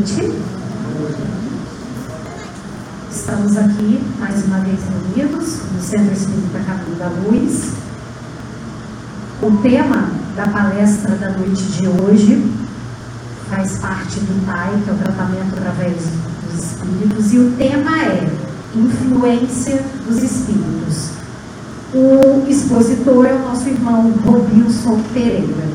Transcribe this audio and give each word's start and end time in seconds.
Noite. 0.00 0.32
Estamos 3.12 3.54
aqui 3.58 4.00
mais 4.18 4.44
uma 4.46 4.60
vez 4.60 4.78
reunidos 4.88 5.58
no 5.74 5.82
Centro 5.82 6.14
Espírita 6.14 6.58
Caminho 6.60 6.96
da 6.96 7.08
Luz. 7.08 7.72
O 9.42 9.50
tema 9.58 10.08
da 10.34 10.48
palestra 10.48 11.16
da 11.16 11.32
noite 11.32 11.62
de 11.64 11.86
hoje 11.86 12.50
faz 13.50 13.76
parte 13.76 14.20
do 14.20 14.46
TAI, 14.46 14.80
que 14.82 14.88
é 14.88 14.92
o 14.94 14.96
tratamento 14.96 15.58
através 15.58 15.96
dos 16.46 16.64
espíritos, 16.64 17.34
e 17.34 17.38
o 17.38 17.52
tema 17.58 18.02
é 18.02 18.26
Influência 18.74 19.84
dos 20.08 20.22
Espíritos. 20.22 21.10
O 21.92 22.48
expositor 22.48 23.26
é 23.26 23.34
o 23.34 23.40
nosso 23.40 23.68
irmão 23.68 24.10
Robilson 24.24 25.02
Pereira. 25.12 25.68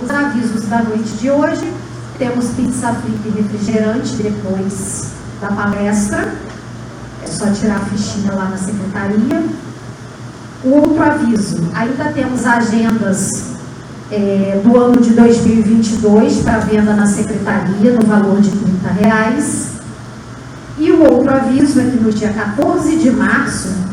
Os 0.00 0.10
avisos 0.10 0.66
da 0.66 0.84
noite 0.84 1.10
de 1.14 1.28
hoje: 1.28 1.85
temos 2.18 2.46
pizza 2.50 2.92
frita 2.92 3.28
e 3.28 3.42
refrigerante 3.42 4.16
depois 4.16 5.12
da 5.40 5.48
palestra. 5.48 6.34
É 7.22 7.26
só 7.26 7.46
tirar 7.50 7.76
a 7.76 7.80
fichinha 7.80 8.32
lá 8.32 8.46
na 8.46 8.56
secretaria. 8.56 9.44
O 10.64 10.70
outro 10.70 11.02
aviso: 11.02 11.58
ainda 11.74 12.12
temos 12.12 12.44
agendas 12.46 13.44
é, 14.10 14.60
do 14.64 14.76
ano 14.76 15.00
de 15.00 15.10
2022 15.10 16.38
para 16.38 16.58
venda 16.58 16.94
na 16.94 17.06
secretaria, 17.06 17.92
no 17.92 18.06
valor 18.06 18.40
de 18.40 18.50
30 18.50 18.88
reais. 18.90 19.66
E 20.78 20.90
o 20.90 21.02
outro 21.02 21.32
aviso 21.32 21.80
é 21.80 21.84
que 21.84 21.96
no 21.96 22.12
dia 22.12 22.30
14 22.32 22.96
de 22.96 23.10
março 23.10 23.86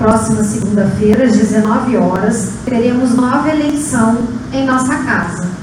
próxima 0.00 0.42
segunda-feira, 0.42 1.24
às 1.24 1.32
19 1.32 1.96
horas, 1.98 2.52
teremos 2.64 3.14
nova 3.14 3.50
eleição 3.50 4.16
em 4.50 4.64
nossa 4.64 4.94
casa. 4.96 5.59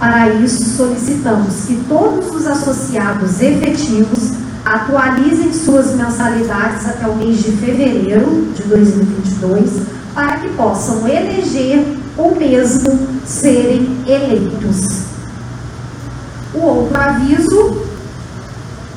Para 0.00 0.30
isso, 0.30 0.78
solicitamos 0.78 1.66
que 1.66 1.76
todos 1.86 2.34
os 2.34 2.46
associados 2.46 3.38
efetivos 3.42 4.30
atualizem 4.64 5.52
suas 5.52 5.94
mensalidades 5.94 6.88
até 6.88 7.06
o 7.06 7.16
mês 7.16 7.42
de 7.42 7.52
fevereiro 7.52 8.50
de 8.54 8.62
2022, 8.62 9.82
para 10.14 10.38
que 10.38 10.48
possam 10.54 11.06
eleger 11.06 11.84
ou 12.16 12.34
mesmo 12.34 12.98
serem 13.26 13.98
eleitos. 14.06 15.02
O 16.54 16.60
outro 16.60 16.98
aviso 16.98 17.82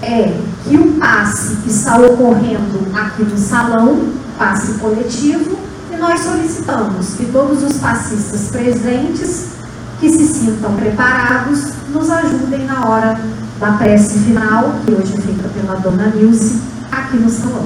é 0.02 0.34
que 0.64 0.78
o 0.78 0.94
passe 0.94 1.58
que 1.58 1.70
está 1.70 1.98
ocorrendo 1.98 2.80
aqui 2.94 3.24
no 3.24 3.38
salão 3.38 4.08
passe 4.40 4.76
coletivo 4.76 5.58
e 5.92 5.98
nós 5.98 6.22
solicitamos 6.22 7.16
que 7.16 7.26
todos 7.26 7.62
os 7.62 7.78
passistas 7.78 8.48
presentes 8.50 9.63
que 10.04 10.10
se 10.10 10.28
sintam 10.28 10.76
preparados 10.76 11.64
nos 11.88 12.10
ajudem 12.10 12.66
na 12.66 12.86
hora 12.90 13.18
da 13.58 13.72
prece 13.72 14.20
final, 14.20 14.76
que 14.86 14.94
hoje 14.94 15.14
feita 15.14 15.48
pela 15.48 15.80
dona 15.80 16.08
Nilce, 16.08 16.60
aqui 16.92 17.16
no 17.16 17.30
salão. 17.30 17.66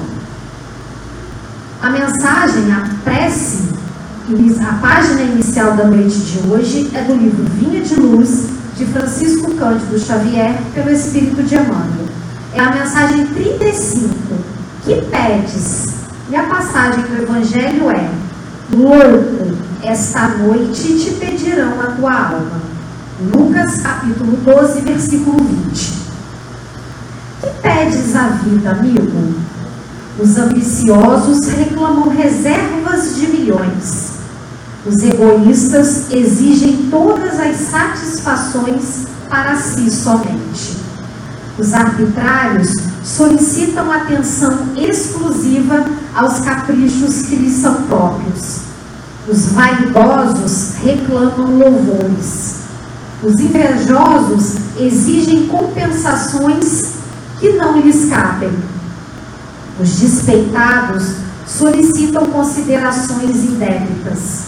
A 1.82 1.90
mensagem, 1.90 2.70
a 2.70 2.88
prece, 3.02 3.70
a 4.60 4.72
página 4.74 5.22
inicial 5.22 5.72
da 5.72 5.86
noite 5.86 6.16
de 6.16 6.48
hoje 6.48 6.88
é 6.94 7.02
do 7.02 7.14
livro 7.14 7.44
Vinha 7.54 7.80
de 7.80 7.96
Luz, 7.96 8.46
de 8.76 8.86
Francisco 8.86 9.52
Cândido 9.54 9.98
Xavier, 9.98 10.54
pelo 10.72 10.90
Espírito 10.90 11.42
de 11.42 11.56
Emmanuel. 11.56 12.06
É 12.54 12.60
a 12.60 12.70
mensagem 12.70 13.26
35, 13.26 14.14
que 14.84 14.94
pedes 15.10 15.88
e 16.30 16.36
a 16.36 16.44
passagem 16.44 17.02
do 17.02 17.20
Evangelho 17.20 17.90
é: 17.90 18.08
Louco, 18.72 19.37
esta 19.82 20.28
noite 20.28 20.98
te 20.98 21.10
pedirão 21.12 21.80
a 21.80 21.86
tua 21.92 22.12
alma. 22.12 22.60
Lucas 23.20 23.80
capítulo 23.80 24.36
12, 24.36 24.80
versículo 24.80 25.38
20. 25.38 25.92
Que 27.40 27.50
pedes 27.62 28.16
a 28.16 28.28
vida, 28.28 28.70
amigo? 28.70 29.34
Os 30.18 30.36
ambiciosos 30.36 31.46
reclamam 31.48 32.08
reservas 32.08 33.16
de 33.16 33.26
milhões. 33.28 34.18
Os 34.84 35.02
egoístas 35.02 36.10
exigem 36.10 36.88
todas 36.90 37.38
as 37.38 37.56
satisfações 37.56 39.06
para 39.28 39.56
si 39.56 39.90
somente. 39.90 40.76
Os 41.58 41.72
arbitrários 41.72 42.72
solicitam 43.04 43.90
atenção 43.90 44.70
exclusiva 44.76 45.84
aos 46.14 46.40
caprichos 46.40 47.22
que 47.22 47.36
lhes 47.36 47.54
são 47.54 47.82
próprios. 47.82 48.67
Os 49.30 49.48
vaidosos 49.52 50.76
reclamam 50.82 51.58
louvores. 51.58 52.60
Os 53.22 53.38
invejosos 53.38 54.54
exigem 54.78 55.46
compensações 55.48 56.94
que 57.38 57.52
não 57.52 57.78
lhes 57.78 58.08
cabem. 58.08 58.50
Os 59.78 59.96
despeitados 59.96 61.04
solicitam 61.46 62.24
considerações 62.26 63.36
indébitas. 63.44 64.44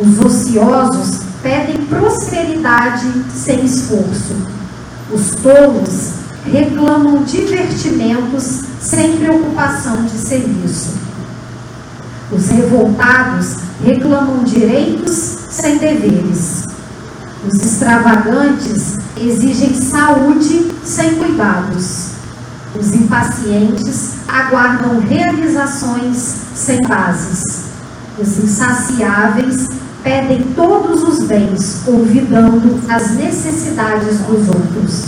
Os 0.00 0.18
ociosos 0.18 1.20
pedem 1.40 1.76
prosperidade 1.86 3.06
sem 3.32 3.64
esforço. 3.64 4.34
Os 5.12 5.30
tolos 5.42 6.10
reclamam 6.44 7.22
divertimentos 7.22 8.62
sem 8.80 9.16
preocupação 9.18 10.04
de 10.06 10.18
serviço. 10.18 11.08
Os 12.30 12.48
revoltados 12.48 13.56
reclamam 13.82 14.44
direitos 14.44 15.38
sem 15.50 15.78
deveres. 15.78 16.64
Os 17.46 17.54
extravagantes 17.54 18.98
exigem 19.16 19.74
saúde 19.74 20.70
sem 20.84 21.14
cuidados. 21.14 22.08
Os 22.78 22.94
impacientes 22.94 24.16
aguardam 24.28 25.00
realizações 25.00 26.36
sem 26.54 26.78
bases. 26.82 27.42
Os 28.18 28.38
insaciáveis 28.38 29.68
pedem 30.02 30.42
todos 30.54 31.02
os 31.02 31.24
bens, 31.26 31.82
olvidando 31.86 32.78
as 32.90 33.12
necessidades 33.12 34.18
dos 34.18 34.48
outros. 34.48 35.04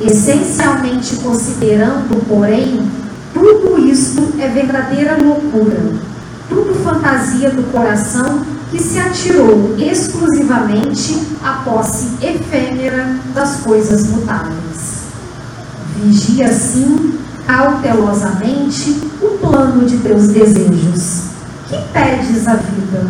Essencialmente 0.00 1.16
considerando, 1.16 2.24
porém, 2.28 2.88
tudo 3.34 3.78
isto 3.84 4.32
é 4.38 4.48
verdadeira 4.48 5.16
loucura, 5.20 6.09
tudo 6.50 6.74
fantasia 6.84 7.48
do 7.50 7.62
coração 7.72 8.44
que 8.70 8.82
se 8.82 8.98
atirou 8.98 9.74
exclusivamente 9.78 11.26
à 11.42 11.62
posse 11.64 12.08
efêmera 12.20 13.16
das 13.32 13.56
coisas 13.60 14.06
mutáveis. 14.08 15.00
Vigia, 15.96 16.48
assim, 16.48 17.18
cautelosamente 17.46 19.00
o 19.22 19.38
plano 19.38 19.86
de 19.86 19.98
teus 19.98 20.28
desejos. 20.28 21.30
Que 21.68 21.76
pedes 21.92 22.46
a 22.46 22.56
vida? 22.56 23.06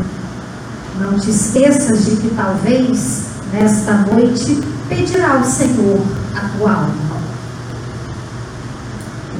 Não 1.00 1.18
te 1.18 1.30
esqueças 1.30 2.04
de 2.04 2.16
que 2.16 2.30
talvez, 2.34 3.22
nesta 3.52 3.92
noite, 3.94 4.62
pedirá 4.88 5.38
ao 5.38 5.44
Senhor 5.44 6.00
a 6.36 6.40
tua 6.56 6.72
alma. 6.72 7.20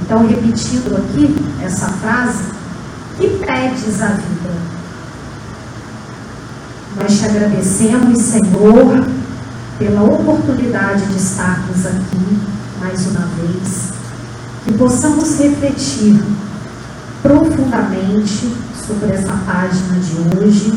Então, 0.03 0.27
repetindo 0.27 0.97
aqui 0.97 1.37
essa 1.63 1.87
frase, 1.87 2.60
que 3.21 3.29
pedes 3.45 4.01
a 4.01 4.07
vida? 4.07 4.51
Nós 6.97 7.19
te 7.19 7.25
agradecemos, 7.27 8.19
Senhor, 8.19 9.07
pela 9.79 10.03
oportunidade 10.03 11.05
de 11.05 11.17
estarmos 11.19 11.85
aqui 11.85 12.39
mais 12.81 13.07
uma 13.09 13.27
vez, 13.37 13.93
que 14.65 14.73
possamos 14.73 15.39
refletir 15.39 16.19
profundamente 17.23 18.57
sobre 18.87 19.13
essa 19.13 19.35
página 19.47 19.99
de 19.99 20.39
hoje, 20.39 20.73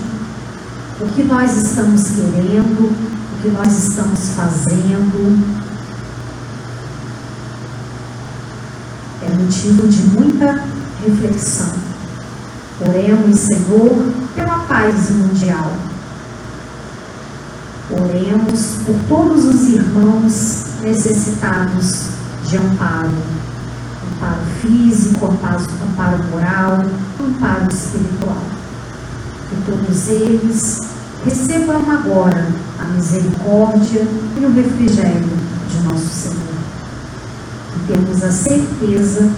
o 0.99 1.07
que 1.07 1.23
nós 1.23 1.55
estamos 1.55 2.03
querendo, 2.09 2.91
o 2.91 3.41
que 3.41 3.49
nós 3.49 3.87
estamos 3.87 4.19
fazendo, 4.35 5.63
é 9.21 9.29
motivo 9.29 9.87
de 9.87 10.01
muita 10.09 10.61
reflexão. 11.05 11.92
Oremos, 12.81 13.39
Senhor, 13.39 14.13
pela 14.35 14.59
paz 14.59 15.09
mundial. 15.11 15.71
Oremos 17.91 18.77
por 18.85 18.95
todos 19.07 19.45
os 19.45 19.69
irmãos 19.69 20.65
necessitados 20.81 22.07
de 22.47 22.57
amparo. 22.57 23.11
Amparo 24.11 24.41
físico, 24.61 25.25
amparo, 25.25 25.63
amparo 25.89 26.23
moral, 26.25 26.85
amparo 27.19 27.67
espiritual. 27.71 28.43
Que 29.49 29.71
todos 29.71 30.07
eles 30.09 30.79
recebam 31.25 31.81
agora 31.91 32.47
a 32.79 32.85
misericórdia 32.85 34.07
e 34.39 34.45
o 34.45 34.53
refrigério 34.53 35.29
de 35.69 35.83
nosso 35.83 36.07
Senhor 36.07 36.53
temos 37.87 38.23
a 38.23 38.31
certeza 38.31 39.29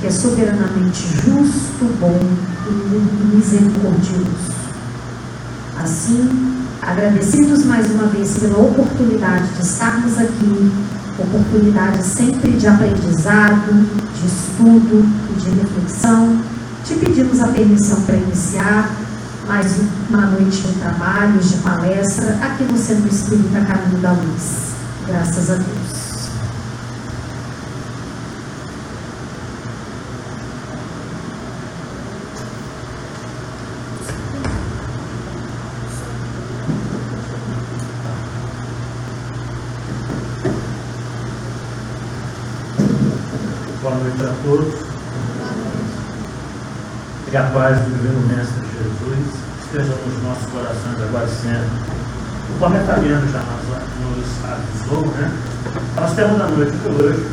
que 0.00 0.06
é 0.06 0.10
soberanamente 0.10 1.02
justo, 1.22 1.84
bom 2.00 2.18
e 2.66 3.36
misericordioso. 3.36 4.50
Assim, 5.78 6.66
agradecidos 6.80 7.64
mais 7.64 7.90
uma 7.90 8.06
vez 8.06 8.38
pela 8.38 8.58
oportunidade 8.58 9.46
de 9.48 9.62
estarmos 9.62 10.18
aqui, 10.18 10.72
oportunidade 11.18 12.02
sempre 12.02 12.52
de 12.52 12.66
aprendizado, 12.66 13.86
de 14.14 14.26
estudo 14.26 15.06
e 15.30 15.40
de 15.40 15.50
reflexão. 15.50 16.40
Te 16.84 16.94
pedimos 16.94 17.38
a 17.40 17.48
permissão 17.48 18.00
para 18.02 18.16
iniciar 18.16 18.90
mais 19.46 19.80
uma 20.08 20.26
noite 20.26 20.62
de 20.62 20.72
trabalhos, 20.80 21.50
de 21.50 21.56
palestra, 21.58 22.38
aqui 22.40 22.64
no 22.64 22.78
Centro 22.78 23.08
Espírita 23.08 23.60
Caminho 23.66 23.98
da 24.00 24.12
Luz. 24.12 24.70
Graças 25.06 25.50
a 25.50 25.54
Deus. 25.56 26.10
noite 44.00 44.22
a 44.24 44.34
todos. 44.42 44.90
Que 47.30 47.36
a 47.36 47.44
paz 47.44 47.78
do 47.78 47.90
Divino 47.94 48.26
Mestre 48.26 48.66
Jesus 48.74 49.40
esteja 49.62 49.94
nos 50.04 50.22
nossos 50.24 50.46
corações 50.50 51.00
agora 51.00 51.26
e 51.26 51.30
sempre. 51.30 52.00
O 52.50 52.58
Fabiano 52.58 53.28
já 53.30 53.38
nos, 53.38 54.26
avisou, 54.50 55.06
né? 55.14 55.30
Nós 55.94 56.12
temos 56.14 56.40
a 56.40 56.48
noite 56.48 56.72
de 56.72 56.88
hoje 56.88 57.24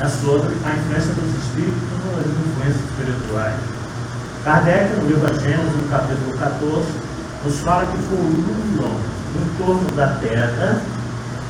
é 0.00 0.08
sobre 0.08 0.48
a 0.64 0.76
influência 0.76 1.12
dos 1.12 1.44
espíritos 1.44 1.82
nas 2.16 2.24
influências 2.24 2.84
espirituais. 2.88 3.60
Kardec, 4.44 4.96
no 4.96 5.08
livro 5.08 5.40
Gênesis, 5.40 5.76
no 5.76 5.88
capítulo 5.90 6.38
14, 6.38 6.86
nos 7.44 7.60
fala 7.60 7.84
que 7.84 7.98
pululam 8.08 8.96
em 9.36 9.62
torno 9.62 9.90
da 9.94 10.06
terra 10.24 10.80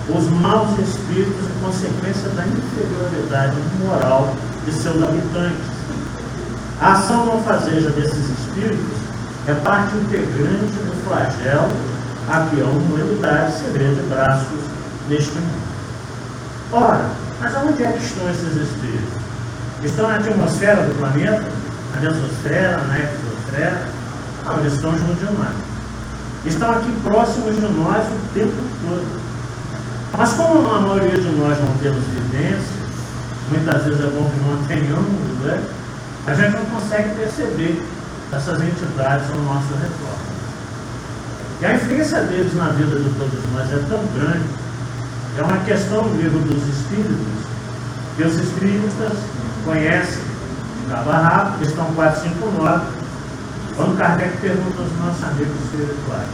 os 0.09 0.29
maus 0.31 0.77
espíritos 0.81 1.47
em 1.47 1.65
consequência 1.65 2.29
da 2.31 2.45
inferioridade 2.45 3.57
moral 3.85 4.35
de 4.65 4.73
seus 4.73 5.01
habitantes. 5.01 5.74
A 6.81 6.93
ação 6.93 7.27
malfazeja 7.27 7.91
desses 7.91 8.31
espíritos 8.31 8.99
é 9.47 9.55
parte 9.55 9.97
integrante 9.97 10.73
do 10.73 11.05
flagelo 11.07 11.71
a 12.29 12.47
que 12.49 12.61
a 12.61 12.65
humanidade 12.65 13.53
se 13.53 13.65
vê 13.71 13.95
de 13.95 14.01
braços 14.09 14.61
neste 15.09 15.35
mundo. 15.35 15.63
Ora, 16.73 17.11
mas 17.41 17.55
aonde 17.55 17.85
é 17.85 17.93
que 17.93 18.05
estão 18.05 18.29
esses 18.31 18.57
espíritos? 18.57 19.25
Estão 19.83 20.09
na 20.09 20.17
atmosfera 20.17 20.83
do 20.83 20.99
planeta? 20.99 21.45
Na 21.95 22.01
mesosfera, 22.01 22.79
na 22.79 22.99
exosfera? 22.99 23.89
Não, 24.45 24.59
eles 24.61 24.73
estão 24.73 24.99
junto 24.99 25.15
de 25.15 25.33
nós. 25.33 25.55
Estão 26.45 26.71
aqui 26.71 26.93
próximos 27.03 27.55
de 27.55 27.63
nós 27.63 28.05
o 28.07 28.35
tempo 28.35 28.53
todo. 28.83 29.23
Mas 30.17 30.33
como 30.33 30.71
a 30.71 30.81
maioria 30.81 31.19
de 31.19 31.31
nós 31.37 31.59
não 31.61 31.77
temos 31.79 32.05
vivência, 32.05 32.85
muitas 33.51 33.85
vezes 33.85 34.01
é 34.01 34.07
bom 34.09 34.31
que 34.31 34.41
não 34.41 34.65
tenhamos, 34.67 35.45
né? 35.45 35.63
A 36.27 36.35
gente 36.35 36.57
não 36.57 36.65
consegue 36.67 37.15
perceber 37.17 37.87
essas 38.33 38.61
entidades 38.61 39.31
ao 39.31 39.39
nosso 39.41 39.75
redor. 39.75 40.17
E 41.61 41.67
a 41.67 41.75
influência 41.75 42.21
deles 42.23 42.55
na 42.55 42.69
vida 42.69 42.99
de 42.99 43.11
todos 43.11 43.53
nós 43.53 43.73
é 43.73 43.79
tão 43.89 44.05
grande, 44.15 44.45
é 45.39 45.43
uma 45.43 45.59
questão 45.65 46.03
do 46.03 46.17
livro 46.17 46.39
dos 46.41 46.67
Espíritos, 46.69 47.45
que 48.17 48.23
os 48.23 48.35
Espíritas 48.37 49.13
conhecem 49.65 50.23
cabo 50.89 51.11
rápido, 51.11 51.59
questão 51.59 51.87
459, 51.95 52.87
quando 53.77 53.99
Kardec 53.99 54.37
pergunta 54.39 54.83
aos 54.83 54.93
nossos 54.99 55.25
amigos 55.25 55.57
espirituais, 55.65 56.29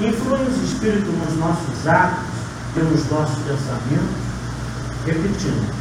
influem 0.00 0.42
os 0.46 0.62
Espíritos 0.62 1.14
nos 1.14 1.36
nossos 1.38 1.86
atos, 1.86 2.38
pelos 2.74 3.10
nossos 3.10 3.38
pensamentos? 3.38 4.28
Repetindo, 5.06 5.72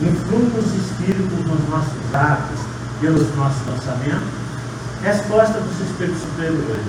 influem 0.00 0.52
os 0.58 0.74
espíritos 0.74 1.46
nos 1.46 1.68
nossos 1.68 2.14
atos, 2.14 2.71
pelos 3.02 3.34
nossos 3.36 3.60
pensamentos? 3.62 4.28
Resposta 5.02 5.60
dos 5.60 5.80
espíritos 5.80 6.22
superiores: 6.22 6.86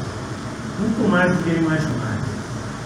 muito 0.80 1.10
mais 1.10 1.36
do 1.36 1.44
que 1.44 1.60
imaginar. 1.60 2.20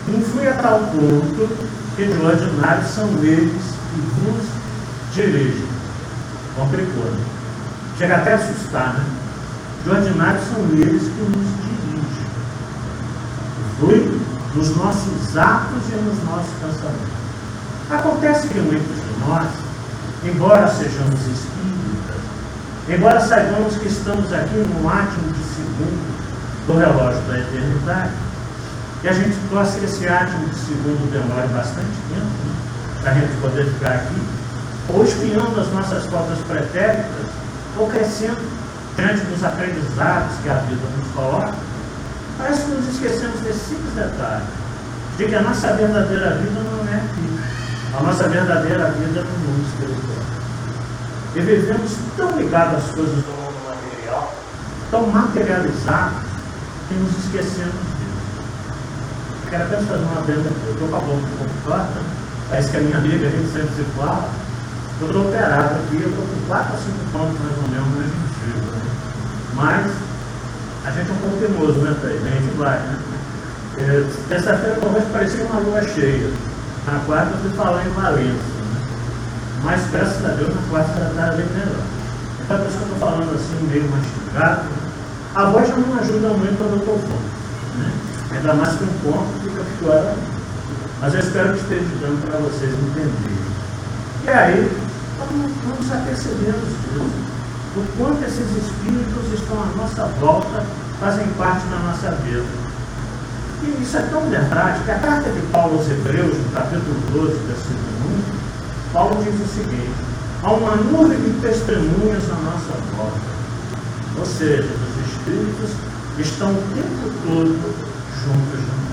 Influi 0.07 0.47
a 0.47 0.53
tal 0.53 0.79
ponto 0.79 1.47
que 1.95 2.05
de 2.05 2.13
ordinário 2.13 2.87
são 2.87 3.09
eles 3.21 3.61
que 3.91 4.01
vos 4.21 5.13
dirigem. 5.13 5.67
Complicou. 6.55 7.11
Chega 7.99 8.15
até 8.15 8.33
a 8.33 8.35
assustar, 8.35 8.93
né? 8.95 9.05
De 9.83 9.89
ordinário 9.89 10.39
são 10.41 10.63
eles 10.71 11.03
que 11.03 11.21
nos 11.21 11.47
dirigem. 11.61 12.27
Influi 13.73 14.21
nos 14.55 14.75
nossos 14.77 15.37
atos 15.37 15.83
e 15.91 15.95
nos 15.97 16.23
nossos 16.23 16.53
pensamentos. 16.61 17.17
Acontece 17.91 18.47
que 18.47 18.59
muitos 18.59 18.95
de 18.95 19.19
nós 19.27 19.67
embora 20.23 20.67
sejamos 20.67 21.19
espíritas, 21.21 21.76
embora 22.89 23.19
saibamos 23.19 23.75
que 23.77 23.87
estamos 23.87 24.31
aqui 24.31 24.55
no 24.55 24.89
átimo 24.89 25.31
de 25.33 25.43
segundo 25.43 26.17
do 26.67 26.77
relógio 26.77 27.21
da 27.21 27.39
eternidade, 27.39 28.11
que 29.01 29.07
a 29.07 29.13
gente 29.13 29.37
possa 29.49 29.79
esse 29.79 30.07
átimo 30.07 30.47
de 30.49 30.55
segundo 30.55 31.11
demore 31.11 31.47
bastante 31.47 31.95
tempo 32.09 32.25
né, 32.45 32.55
para 33.01 33.11
a 33.11 33.13
gente 33.15 33.41
poder 33.41 33.65
ficar 33.65 33.91
aqui, 33.91 34.21
ou 34.89 35.03
espiando 35.03 35.59
as 35.59 35.71
nossas 35.71 36.07
cotas 36.07 36.39
pretéritas, 36.47 37.27
ou 37.77 37.87
crescendo 37.87 38.41
diante 38.95 39.21
dos 39.25 39.43
aprendizados 39.43 40.35
que 40.41 40.49
a 40.49 40.55
vida 40.55 40.81
nos 40.97 41.07
coloca, 41.13 41.53
parece 42.37 42.63
que 42.63 42.71
nos 42.71 42.87
esquecemos 42.87 43.39
desse 43.41 43.59
simples 43.59 43.93
detalhe, 43.93 44.43
de 45.17 45.25
que 45.25 45.35
a 45.35 45.41
nossa 45.41 45.73
verdadeira 45.73 46.31
vida 46.35 46.59
não 46.59 46.87
é 46.91 46.95
aqui. 46.95 47.39
A 47.97 48.03
nossa 48.03 48.27
verdadeira 48.27 48.91
vida 48.91 49.19
é 49.19 49.23
no 49.23 49.39
mundo 49.39 49.65
espiritual. 49.69 50.16
E 51.37 51.39
vivemos 51.39 51.91
tão 52.17 52.31
ligados 52.31 52.83
às 52.83 52.95
coisas 52.95 53.13
do 53.13 53.29
mundo 53.29 53.69
material, 53.69 54.33
tão 54.89 55.05
materializados, 55.05 56.17
que 56.87 56.95
nos 56.95 57.11
esquecemos 57.25 57.75
disso. 57.75 58.41
Quero 59.47 59.65
apenas 59.65 59.85
fazer 59.85 60.03
uma 60.03 60.21
venda 60.21 60.49
aqui. 60.49 60.65
Eu 60.65 60.73
estou 60.73 60.87
com 60.87 60.95
a 60.95 60.99
boca 60.99 61.13
um 61.13 61.37
pouco 61.37 61.53
torta, 61.63 62.01
parece 62.49 62.71
que 62.71 62.77
a 62.77 62.79
minha 62.79 62.97
amiga, 62.97 63.27
a 63.27 63.29
gente 63.29 63.53
sempre 63.53 63.69
se 63.75 63.83
fala. 63.95 64.31
Eu 64.99 65.05
estou 65.05 65.27
operado 65.27 65.75
aqui, 65.75 66.01
eu 66.01 66.09
estou 66.09 66.25
com 66.25 66.47
4 66.47 66.73
a 66.73 66.77
5 66.77 66.97
pontos 67.13 67.39
mais 67.39 67.57
ou 67.57 67.69
menos 67.69 67.87
no 67.87 67.99
objetivo. 67.99 68.71
Né? 68.71 68.81
Mas 69.53 69.91
a 70.85 70.89
gente 70.89 71.07
é 71.07 71.13
um 71.13 71.17
pouco 71.17 71.37
teimoso, 71.37 71.79
né? 71.81 71.95
A 72.01 72.41
gente 72.41 72.57
vai, 72.57 72.79
né? 72.79 72.99
É, 73.77 74.09
Terça-feira 74.27 74.79
talvez 74.81 75.05
parecia 75.13 75.45
uma 75.45 75.59
lua 75.59 75.83
cheia. 75.83 76.31
Na 76.87 76.97
quarta 77.05 77.37
eu 77.43 77.51
falar 77.51 77.85
em 77.85 77.89
Valência. 77.89 78.56
Né? 79.57 79.61
Mas 79.63 79.89
graças 79.91 80.25
a 80.25 80.29
Deus 80.29 80.53
quarta 80.69 80.93
já 80.99 81.09
está 81.09 81.31
bem 81.31 81.45
melhor. 81.45 81.83
Então 82.41 82.57
por 82.57 82.67
isso 82.67 82.77
que 82.77 82.83
eu 82.83 82.93
estou 82.93 83.09
falando 83.09 83.35
assim, 83.35 83.67
meio 83.67 83.89
mastigado. 83.89 84.61
A 85.35 85.45
voz 85.45 85.67
já 85.67 85.75
não 85.75 85.99
ajuda 85.99 86.29
muito 86.29 86.57
quando 86.57 86.71
eu 86.73 86.79
estou 86.79 86.99
fome. 86.99 87.29
Né? 87.77 87.91
Ainda 88.31 88.53
mais 88.53 88.75
que 88.77 88.83
um 88.83 89.11
ponto 89.11 89.39
fica 89.43 89.63
pior 89.79 90.15
Mas 91.01 91.13
eu 91.13 91.19
espero 91.19 91.53
que 91.53 91.59
esteja 91.59 91.85
dando 92.01 92.25
para 92.25 92.39
vocês 92.39 92.73
entenderem. 92.73 93.47
E 94.25 94.29
aí, 94.29 94.71
vamos, 95.19 95.91
apercebendo 95.91 96.59
disso. 96.59 97.27
O 97.75 97.85
quanto 97.97 98.23
esses 98.23 98.49
espíritos 98.57 99.33
estão 99.33 99.61
à 99.61 99.65
nossa 99.77 100.05
volta, 100.19 100.63
fazem 100.99 101.27
parte 101.37 101.65
da 101.67 101.77
nossa 101.77 102.11
vida. 102.23 102.43
E 103.63 103.81
isso 103.81 103.97
é 103.97 104.01
tão 104.01 104.21
verdade 104.29 104.83
que 104.83 104.91
a 104.91 104.99
carta 104.99 105.29
de 105.29 105.39
Paulo 105.51 105.77
aos 105.77 105.89
Hebreus, 105.89 106.37
no 106.37 106.51
capítulo 106.51 106.95
12, 107.11 107.33
versículo 107.45 108.33
1, 108.33 108.36
Paulo 108.93 109.23
diz 109.23 109.35
o 109.35 109.53
seguinte: 109.53 109.91
há 110.43 110.51
uma 110.51 110.75
nuvem 110.75 111.19
de 111.19 111.39
testemunhas 111.41 112.23
à 112.29 112.35
nossa 112.35 112.73
volta. 112.95 113.37
Ou 114.17 114.25
seja, 114.25 114.63
os 114.63 115.11
Espíritos 115.11 115.71
estão 116.17 116.51
o 116.51 116.63
tempo 116.73 117.11
todo 117.25 117.87
juntos 118.23 118.59
de 118.59 118.65
nós. 118.65 118.87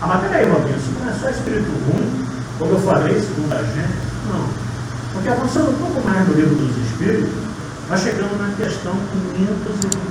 Ah, 0.00 0.06
mas 0.06 0.20
peraí, 0.22 0.48
Robinho, 0.48 0.76
isso 0.76 0.90
não 0.98 1.08
é 1.08 1.14
só 1.14 1.30
Espírito 1.30 1.70
ruim, 1.86 2.26
como 2.58 2.72
eu 2.72 2.80
falei, 2.80 3.20
segundo 3.20 3.52
a 3.52 3.62
gente? 3.62 3.94
Não. 4.28 4.46
Porque 5.12 5.28
avançando 5.28 5.70
um 5.70 5.78
pouco 5.78 6.08
mais 6.08 6.28
no 6.28 6.34
livro 6.34 6.54
dos 6.54 6.76
Espíritos, 6.86 7.30
nós 7.88 8.00
chegamos 8.00 8.38
na 8.38 8.54
questão 8.56 8.92
525. 9.36 10.02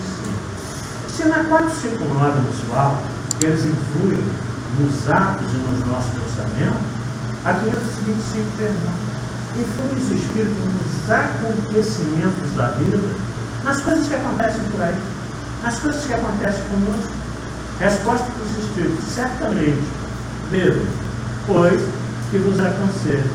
Se 1.10 1.26
na 1.26 1.44
459 1.44 2.40
nos 2.42 2.60
fala 2.70 3.02
eles 3.44 3.66
influem 3.66 4.24
nos 4.80 5.10
atos 5.10 5.48
e 5.52 5.58
nos 5.58 5.88
nossos 5.88 6.12
pensamentos, 6.12 7.01
a 7.46 7.54
525 7.54 8.58
pergunta. 8.58 9.12
Influem 9.58 9.98
os 9.98 10.12
espíritos 10.12 10.58
nos 10.58 11.12
acontecimentos 11.12 12.52
da 12.56 12.68
vida, 12.72 13.00
nas 13.64 13.82
coisas 13.82 14.08
que 14.08 14.16
acontecem 14.16 14.64
por 14.72 14.82
aí, 14.82 14.96
nas 15.64 15.80
coisas 15.80 16.06
que 16.06 16.14
acontecem 16.14 16.64
conosco. 16.70 17.12
Resposta 17.80 18.28
dos 18.38 18.64
espíritos, 18.64 19.06
certamente, 19.06 19.82
Pedro, 20.52 20.86
pois 21.48 21.82
que 22.30 22.38
vos 22.38 22.60
aconselho. 22.60 23.30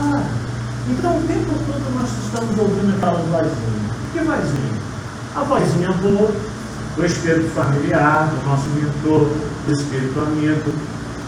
Ah, 0.00 0.22
então 0.88 1.16
o 1.16 1.22
tempo 1.22 1.54
todo 1.66 1.94
nós 1.94 2.10
estamos 2.24 2.58
ouvindo 2.58 2.94
aquelas 2.94 3.26
vozinhas. 3.26 3.94
Que 4.12 4.20
vozinha? 4.20 4.84
A 5.34 5.42
vozinha 5.42 5.92
boa, 5.92 6.30
do 6.94 7.06
espírito 7.06 7.50
familiar, 7.54 8.28
do 8.28 8.48
nosso 8.48 8.68
mentor, 8.68 9.30
do 9.66 9.72
espírito 9.72 10.20
amigo, 10.20 10.72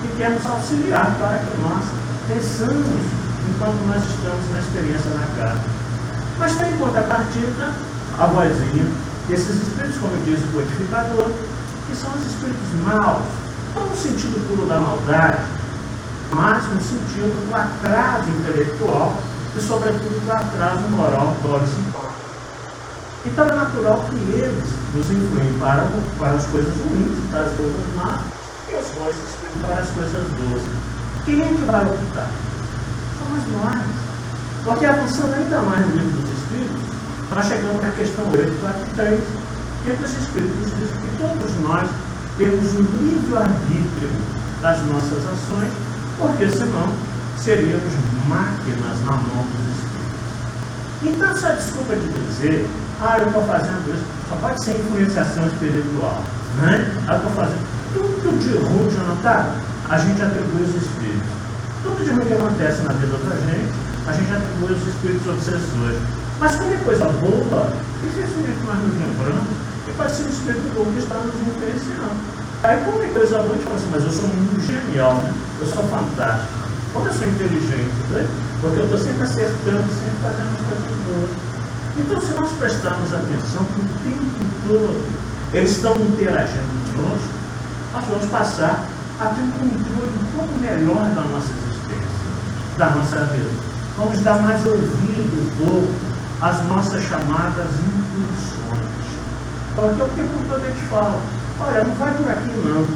e 0.04 0.16
quer 0.16 0.30
nos 0.30 0.46
auxiliar 0.46 1.14
para 1.18 1.38
que 1.38 1.60
nós 1.60 1.84
pensamos 2.28 3.00
enquanto 3.48 3.86
nós 3.86 4.02
estamos 4.04 4.50
na 4.52 4.58
experiência 4.58 5.10
na 5.10 5.26
casa. 5.36 5.60
Mas 6.38 6.56
tem 6.56 6.72
em 6.72 6.78
contrapartida 6.78 7.72
a 8.18 8.26
vozinha 8.26 8.86
desses 9.28 9.62
espíritos, 9.62 9.98
como 9.98 10.16
diz 10.24 10.38
o 10.40 10.52
codificador, 10.52 11.30
que 11.86 11.96
são 11.96 12.10
os 12.10 12.26
espíritos 12.26 12.80
maus, 12.84 13.22
não 13.74 13.86
no 13.86 13.96
sentido 13.96 14.46
puro 14.48 14.66
da 14.66 14.78
maldade, 14.80 15.42
mas 16.32 16.64
no 16.72 16.80
sentido 16.80 17.48
do 17.48 17.54
atraso 17.54 18.28
intelectual 18.28 19.16
e, 19.56 19.60
sobretudo, 19.60 20.24
do 20.24 20.32
atraso 20.32 20.82
moral 20.90 21.36
do 21.42 21.54
horizontal. 21.54 22.12
Então 23.24 23.44
é 23.48 23.54
natural 23.54 24.04
que 24.08 24.16
eles 24.16 24.68
nos 24.94 25.10
influem 25.10 25.58
para, 25.58 25.88
para 26.18 26.32
as 26.32 26.46
coisas 26.46 26.72
ruins, 26.76 27.30
para 27.30 27.40
as 27.40 27.56
coisas 27.56 27.94
más, 27.96 28.20
e 28.68 28.72
bons 28.72 29.10
espíritos 29.10 29.35
para 29.60 29.80
as 29.80 29.90
coisas 29.90 30.26
doces. 30.32 30.68
Quem 31.24 31.42
é 31.42 31.46
que 31.46 31.64
vai 31.64 31.84
optar? 31.84 32.30
Somos 33.18 33.62
nós. 33.62 33.82
Porque 34.64 34.86
avançando 34.86 35.34
ainda 35.34 35.60
mais 35.60 35.86
no 35.86 35.96
livro 35.96 36.20
dos 36.20 36.30
Espíritos, 36.30 36.82
nós 37.30 37.46
chegamos 37.46 37.82
na 37.82 37.90
questão 37.90 38.24
8, 38.30 38.60
4 38.60 38.80
e 38.80 38.94
3, 38.94 39.20
que 39.84 39.90
os 39.90 40.10
Espíritos 40.10 40.70
dizem 40.74 41.00
que 41.00 41.16
todos 41.18 41.60
nós 41.60 41.88
temos 42.38 42.74
o 42.74 42.82
livre-arbítrio 42.82 44.10
das 44.60 44.82
nossas 44.86 45.24
ações, 45.24 45.72
porque 46.18 46.48
senão 46.48 46.92
seríamos 47.38 47.92
máquinas 48.28 49.00
na 49.04 49.12
mão 49.12 49.46
dos 49.46 49.66
Espíritos. 49.76 49.96
Então, 51.02 51.30
essa 51.30 51.52
desculpa 51.54 51.94
de 51.94 52.08
dizer, 52.08 52.68
ah, 53.00 53.18
eu 53.18 53.26
estou 53.28 53.44
fazendo 53.44 53.94
isso, 53.94 54.04
só 54.28 54.36
pode 54.36 54.64
ser 54.64 54.72
influenciação 54.72 55.46
espiritual. 55.46 56.22
Né? 56.60 56.92
Eu 57.08 57.16
estou 57.16 57.30
fazendo 57.32 57.75
tudo 58.26 58.38
de 58.42 58.58
ruim, 58.58 58.90
já 58.90 59.14
está? 59.14 59.54
A 59.88 59.98
gente 59.98 60.20
atribui 60.20 60.62
os 60.62 60.74
Espíritos. 60.74 61.30
Tudo 61.84 62.02
de 62.02 62.10
ruim 62.10 62.26
que 62.26 62.34
acontece 62.34 62.82
na 62.82 62.92
vida 62.94 63.16
da 63.22 63.36
gente, 63.46 63.70
a 64.06 64.12
gente 64.12 64.32
atribui 64.34 64.72
os 64.74 64.82
Espíritos 64.88 65.26
obsessores. 65.28 65.98
Mas 66.40 66.56
quando 66.56 66.74
é 66.74 66.78
coisa 66.82 67.06
boa, 67.06 67.70
esse 68.02 68.20
Espírito 68.26 68.66
nós 68.66 68.78
nos 68.82 68.94
lembramos, 68.98 69.46
e 69.86 69.92
pode 69.92 70.10
ser 70.10 70.24
o 70.24 70.28
Espírito 70.28 70.74
bom 70.74 70.90
que 70.90 70.98
está 70.98 71.14
nos 71.22 71.34
influenciando. 71.38 72.18
Aí 72.64 72.82
quando 72.82 73.04
é 73.04 73.08
coisa 73.14 73.38
boa, 73.38 73.50
a 73.50 73.54
gente 73.54 73.64
fala 73.64 73.76
assim, 73.76 73.90
mas 73.92 74.02
eu 74.02 74.10
sou 74.10 74.26
muito 74.26 74.60
genial, 74.66 75.14
né? 75.22 75.32
eu 75.60 75.66
sou 75.66 75.84
fantástico. 75.86 76.66
Como 76.92 77.06
eu 77.06 77.14
sou 77.14 77.28
inteligente, 77.28 77.94
né? 78.10 78.26
porque 78.60 78.80
eu 78.80 78.84
estou 78.90 78.98
sempre 78.98 79.22
acertando, 79.22 79.86
sempre 79.86 80.18
fazendo 80.18 80.50
as 80.50 80.62
coisas 80.66 80.98
boas. 81.06 81.30
Então, 81.96 82.20
se 82.20 82.32
nós 82.34 82.50
prestarmos 82.58 83.14
atenção 83.14 83.62
que 83.70 83.80
o 83.80 83.88
tempo 84.02 84.26
todo 84.66 85.26
eles 85.54 85.70
estão 85.70 85.94
interagindo 85.94 86.66
conosco, 86.92 87.36
nós 87.96 88.04
vamos 88.08 88.26
passar 88.26 88.84
a 89.18 89.24
ter 89.24 89.40
um 89.40 89.50
controle 89.52 90.12
um 90.20 90.36
pouco 90.36 90.58
melhor 90.60 91.08
da 91.14 91.22
nossa 91.22 91.50
existência, 91.50 92.76
da 92.76 92.90
nossa 92.90 93.24
vida. 93.32 93.48
Vamos 93.96 94.20
dar 94.20 94.42
mais 94.42 94.66
ouvido 94.66 95.40
um 95.40 95.64
pouco 95.64 95.94
às 96.42 96.62
nossas 96.64 97.02
chamadas 97.04 97.70
intuições. 97.80 98.84
Porque 99.74 100.02
o 100.02 100.08
tempo 100.08 100.44
todo 100.46 100.62
a 100.62 100.68
gente 100.68 100.86
fala, 100.88 101.18
olha, 101.58 101.84
não 101.84 101.94
vai 101.94 102.12
por 102.12 102.30
aqui 102.30 102.50
não. 102.62 102.86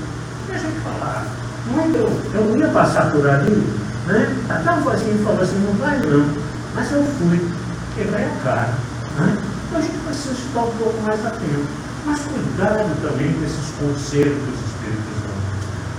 E 0.48 0.52
a 0.52 0.58
gente 0.58 0.80
falar, 0.80 1.24
muito, 1.66 2.34
eu 2.34 2.44
não 2.44 2.56
ia 2.58 2.68
passar 2.68 3.10
por 3.10 3.26
ali, 3.26 3.66
né? 4.06 4.36
Até 4.50 4.70
um 4.70 4.82
vozinho 4.82 5.24
falou 5.24 5.40
assim, 5.40 5.64
não 5.64 5.72
vai 5.78 5.98
não. 5.98 6.26
Mas 6.74 6.92
eu 6.92 7.02
fui, 7.02 7.50
quebrei 7.94 8.26
a 8.26 8.44
cara. 8.44 8.74
Né? 9.16 9.38
Então 9.66 9.78
a 9.78 9.82
gente 9.82 9.98
precisa 10.04 10.34
estar 10.34 10.60
um 10.60 10.70
pouco 10.72 11.00
mais 11.06 11.24
atento. 11.24 11.66
Mas 12.04 12.20
cuidado 12.20 13.02
também 13.02 13.32
com 13.32 13.44
esses 13.44 13.70
Espíritos 13.70 14.69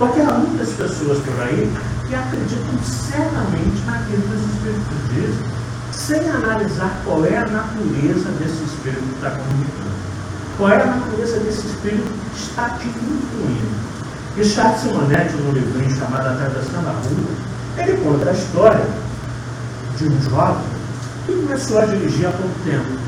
porque 0.02 0.20
há 0.20 0.32
muitas 0.32 0.70
pessoas 0.70 1.18
por 1.20 1.40
aí 1.42 1.72
que 2.08 2.12
acreditam 2.12 2.76
cegamente 2.82 3.84
naquilo 3.86 4.22
que 4.22 4.34
os 4.34 4.42
Espíritos 4.50 5.14
dizem, 5.14 5.46
sem 5.92 6.28
analisar 6.28 7.00
qual 7.04 7.24
é 7.24 7.36
a 7.36 7.46
natureza 7.46 8.28
desse 8.40 8.64
Espírito 8.64 9.00
que 9.00 9.14
está 9.14 9.30
comunicando. 9.30 9.92
Qual 10.58 10.70
é 10.72 10.82
a 10.82 10.86
natureza 10.86 11.38
desse 11.38 11.68
Espírito 11.68 12.12
que 12.34 12.42
está 12.42 12.70
te 12.70 12.88
influindo. 12.88 13.92
E 14.36 14.44
Charles 14.44 14.80
Simonetti, 14.80 15.36
no 15.36 15.52
livrinho 15.52 15.96
chamado 15.96 16.26
a 16.26 16.32
Rua, 16.32 17.30
ele 17.78 17.96
conta 17.98 18.30
a 18.30 18.32
história 18.32 18.86
de 19.96 20.08
um 20.08 20.22
jovem 20.22 20.64
que 21.26 21.32
começou 21.32 21.78
a 21.78 21.86
dirigir 21.86 22.26
há 22.26 22.32
pouco 22.32 22.54
tempo. 22.64 22.98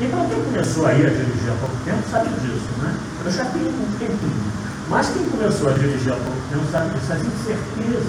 Então, 0.00 0.28
quem 0.28 0.44
começou 0.44 0.86
a 0.86 0.94
ir 0.94 1.06
a 1.06 1.10
dirigir 1.10 1.50
há 1.50 1.56
pouco 1.58 1.76
tempo 1.84 2.02
sabe 2.08 2.28
disso, 2.40 2.70
né? 2.80 2.94
Eu 3.24 3.32
já 3.32 3.44
tenho 3.46 3.68
um 3.68 3.98
tempinho. 3.98 4.59
Mas 4.90 5.08
quem 5.10 5.24
começou 5.24 5.70
a 5.70 5.72
dirigir 5.72 6.12
há 6.12 6.16
pouco 6.16 6.40
tempo 6.50 6.64
sabe 6.72 6.90
disso, 6.98 7.12
as 7.12 7.20
incertezas 7.20 8.02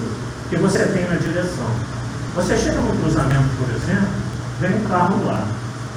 que 0.50 0.56
você 0.56 0.78
tem 0.86 1.08
na 1.08 1.14
direção. 1.14 1.70
Você 2.34 2.58
chega 2.58 2.80
no 2.80 2.96
cruzamento, 2.96 3.48
por 3.56 3.70
exemplo, 3.70 4.08
vem 4.60 4.74
um 4.74 4.84
carro 4.88 5.24
lá. 5.24 5.46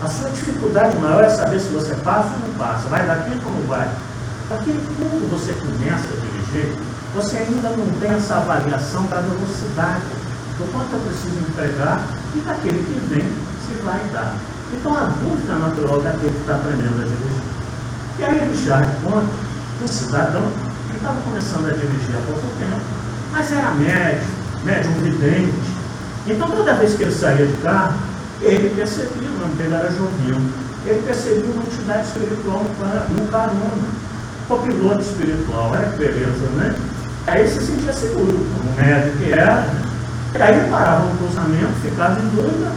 A 0.04 0.08
sua 0.08 0.30
dificuldade 0.30 0.96
maior 0.98 1.24
é 1.24 1.30
saber 1.30 1.60
se 1.60 1.70
você 1.70 1.96
passa 1.96 2.30
ou 2.34 2.48
não 2.48 2.56
passa, 2.60 2.88
vai 2.88 3.04
daqui 3.08 3.32
ou 3.32 3.52
não 3.52 3.68
vai. 3.68 3.90
Porque 4.48 4.72
quando 5.00 5.32
você 5.32 5.54
começa 5.54 6.06
a 6.06 6.22
dirigir, 6.22 6.78
você 7.16 7.38
ainda 7.38 7.70
não 7.70 8.00
tem 8.00 8.12
essa 8.12 8.36
avaliação 8.36 9.08
da 9.08 9.22
velocidade, 9.22 10.04
do 10.60 10.72
quanto 10.72 10.94
eu 10.94 11.00
preciso 11.00 11.50
entregar 11.50 12.06
e 12.36 12.40
daquele 12.42 12.78
que 12.78 13.00
vem 13.12 13.26
se 13.66 13.82
vai 13.82 14.00
dar. 14.14 14.36
Então 14.72 14.96
a 14.96 15.06
dúvida 15.06 15.56
natural 15.56 16.00
daquele 16.02 16.32
que 16.32 16.42
está 16.42 16.56
aprendendo 16.56 17.02
a 17.02 17.06
dirigir. 17.06 17.44
E 18.20 18.24
aí 18.24 18.66
já 18.66 18.82
conta 19.04 19.26
um 19.82 19.88
cidadão 19.88 20.65
estava 21.06 21.22
começando 21.22 21.68
a 21.68 21.74
dirigir 21.74 22.16
há 22.16 22.26
pouco 22.26 22.48
tempo, 22.58 22.82
mas 23.32 23.52
era 23.52 23.72
médio, 23.72 24.28
médium 24.64 24.94
vidente. 25.04 25.54
Então, 26.26 26.50
toda 26.50 26.74
vez 26.74 26.96
que 26.96 27.04
ele 27.04 27.12
saía 27.12 27.46
de 27.46 27.58
carro, 27.58 27.94
ele 28.42 28.74
percebia, 28.76 29.30
o 29.30 29.40
nome 29.40 29.54
dele 29.56 29.76
era 29.76 29.92
Jovinho, 29.92 30.52
ele 30.84 31.04
percebia 31.06 31.46
uma 31.46 31.62
entidade 31.62 32.08
espiritual 32.08 32.64
no 32.64 33.28
carona, 33.28 33.88
o 34.50 34.58
piloto 34.58 35.02
espiritual, 35.02 35.72
olha 35.72 35.90
que 35.90 35.98
beleza, 35.98 36.48
né? 36.56 36.76
Aí 37.28 37.42
ele 37.42 37.50
se 37.50 37.66
sentia 37.66 37.94
seguro, 37.94 38.46
como 38.58 38.76
médico 38.76 39.18
que 39.18 39.32
era. 39.32 39.68
E 40.34 40.42
aí 40.42 40.58
ele 40.58 40.70
parava 40.70 41.06
no 41.06 41.18
cruzamento, 41.18 41.74
ficava 41.84 42.20
em 42.20 42.28
dúvida, 42.30 42.72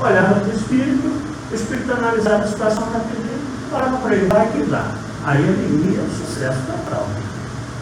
olhava 0.00 0.40
para 0.40 0.48
o 0.48 0.56
espírito, 0.56 1.22
o 1.50 1.54
espírito 1.54 1.92
analisava 1.92 2.44
a 2.44 2.48
situação 2.48 2.88
daquele, 2.92 3.42
falava 3.70 3.98
para 3.98 4.16
ele, 4.16 4.26
vai 4.26 4.48
que 4.48 4.62
dá. 4.64 4.90
Aí 5.26 5.42
ele 5.42 5.94
ia, 5.94 6.02
sucesso 6.18 6.58
total 6.66 7.08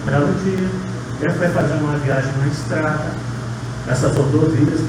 belo 0.05 0.33
dia, 0.43 0.69
ele 1.21 1.33
foi 1.33 1.49
fazer 1.49 1.75
uma 1.75 1.97
viagem 1.99 2.33
na 2.39 2.47
estrada, 2.49 3.13
essas 3.89 4.17
rodovias, 4.17 4.81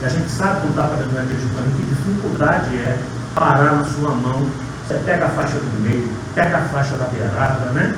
e 0.00 0.04
a 0.04 0.08
gente 0.08 0.30
sabe 0.30 0.60
quando 0.60 0.70
está 0.70 0.88
fazendo 0.88 1.10
uma 1.10 1.76
que 1.76 1.82
dificuldade 1.84 2.74
é 2.76 2.98
parar 3.34 3.76
na 3.76 3.84
sua 3.84 4.10
mão, 4.10 4.46
você 4.86 4.94
pega 5.04 5.26
a 5.26 5.28
faixa 5.28 5.58
do 5.58 5.82
meio, 5.82 6.10
pega 6.34 6.58
a 6.58 6.62
faixa 6.62 6.96
da 6.96 7.04
beirada, 7.04 7.70
né? 7.72 7.94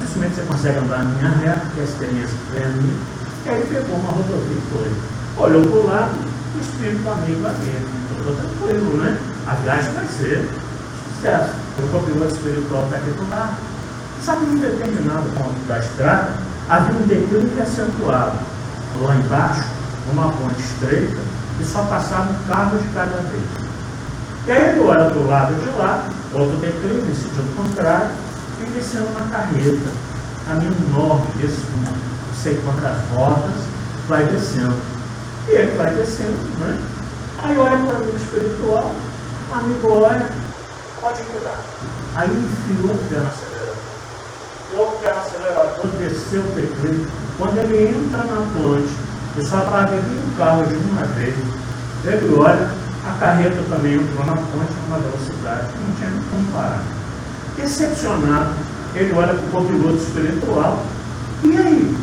Dificilmente 0.00 0.34
você 0.34 0.42
consegue 0.42 0.78
andar 0.78 1.04
em 1.04 1.08
linha 1.18 1.28
reta, 1.28 1.66
que 1.74 1.80
é 1.80 1.82
a 1.82 1.84
experiência 1.84 2.36
que 2.36 2.52
tem 2.56 2.64
ali. 2.64 2.96
E 3.44 3.48
aí 3.48 3.66
pegou 3.68 3.96
uma 3.96 4.10
rodovia 4.10 4.56
e 4.56 4.62
foi. 4.72 5.44
Olhou 5.44 5.62
para 5.62 5.78
o 5.78 5.86
lado, 5.86 6.14
o 6.56 6.60
espírito 6.60 7.08
amigo 7.08 7.46
ali. 7.46 7.86
Estou 8.18 8.34
tranquilo, 8.34 8.96
né? 9.02 9.18
A 9.46 9.54
viagem 9.54 9.92
vai 9.92 10.06
ser 10.06 10.48
sucesso. 11.16 11.50
O 11.78 11.88
copiloto 11.88 12.34
espiritual 12.34 12.84
está 12.84 12.96
aqui 12.96 13.10
do 13.10 13.30
lado 13.30 13.71
só 14.24 14.36
que 14.36 14.44
em 14.44 14.56
determinado 14.56 15.28
ponto 15.36 15.66
da 15.66 15.78
estrada 15.78 16.32
havia 16.68 16.94
um 16.94 17.06
declive 17.06 17.60
acentuado. 17.60 18.38
Lá 19.00 19.16
embaixo, 19.16 19.64
uma 20.12 20.30
ponte 20.32 20.60
estreita, 20.60 21.18
e 21.60 21.64
só 21.64 21.82
passava 21.84 22.30
um 22.30 22.48
carro 22.48 22.78
de 22.78 22.88
cada 22.88 23.16
vez. 23.16 23.42
E 24.46 24.52
aí 24.52 24.70
ele 24.70 24.80
olha 24.80 25.10
do 25.10 25.26
lado 25.26 25.54
de 25.54 25.78
lá, 25.78 26.08
outro 26.32 26.56
declive, 26.58 27.10
em 27.10 27.14
sentido 27.14 27.56
contrário, 27.56 28.10
e 28.60 28.64
descendo 28.70 29.06
uma 29.06 29.26
carreta, 29.28 29.90
caminho 30.46 30.76
enorme, 30.88 31.26
desse 31.40 31.62
não 31.76 31.94
sei 32.42 32.60
quantas 32.64 32.96
rodas, 33.10 33.64
vai 34.08 34.24
descendo. 34.24 34.76
E 35.48 35.52
ele 35.52 35.76
vai 35.76 35.94
descendo, 35.94 36.36
né? 36.58 36.78
Aí 37.42 37.56
olha 37.56 37.78
para 37.78 37.94
o 37.94 37.96
amigo 37.96 38.16
espiritual, 38.16 38.94
amigo 39.52 39.88
olha, 39.88 40.28
pode 41.00 41.22
mudar. 41.32 41.58
Aí 42.14 42.28
enfiou 42.28 42.94
o 42.94 42.98
pé 43.08 43.16
na 43.16 43.51
o 44.76 44.98
pé 45.00 45.10
acelerador, 45.10 45.86
desceu 45.98 46.40
o 46.40 46.54
declive. 46.54 47.06
Quando 47.38 47.58
ele 47.58 47.88
entra 47.88 48.24
na 48.24 48.42
ponte, 48.54 48.88
e 49.36 49.44
só 49.44 49.60
paga 49.60 49.96
o 49.96 50.36
carro 50.36 50.64
de 50.66 50.74
uma 50.74 51.04
vez, 51.04 51.34
ele 52.04 52.34
olha, 52.34 52.70
a 53.06 53.18
carreta 53.18 53.62
também 53.68 53.94
entrou 53.94 54.26
na 54.26 54.34
ponte 54.34 54.72
com 54.74 54.86
uma 54.88 54.98
velocidade 54.98 55.68
que 55.72 55.78
não 55.78 55.94
tinha 55.96 56.22
como 56.30 56.52
parar. 56.52 56.82
Decepcionado, 57.56 58.54
ele 58.94 59.12
olha 59.12 59.34
para 59.34 59.46
o 59.46 59.50
copiloto 59.50 59.96
espiritual, 59.96 60.82
e 61.44 61.56
aí? 61.56 61.96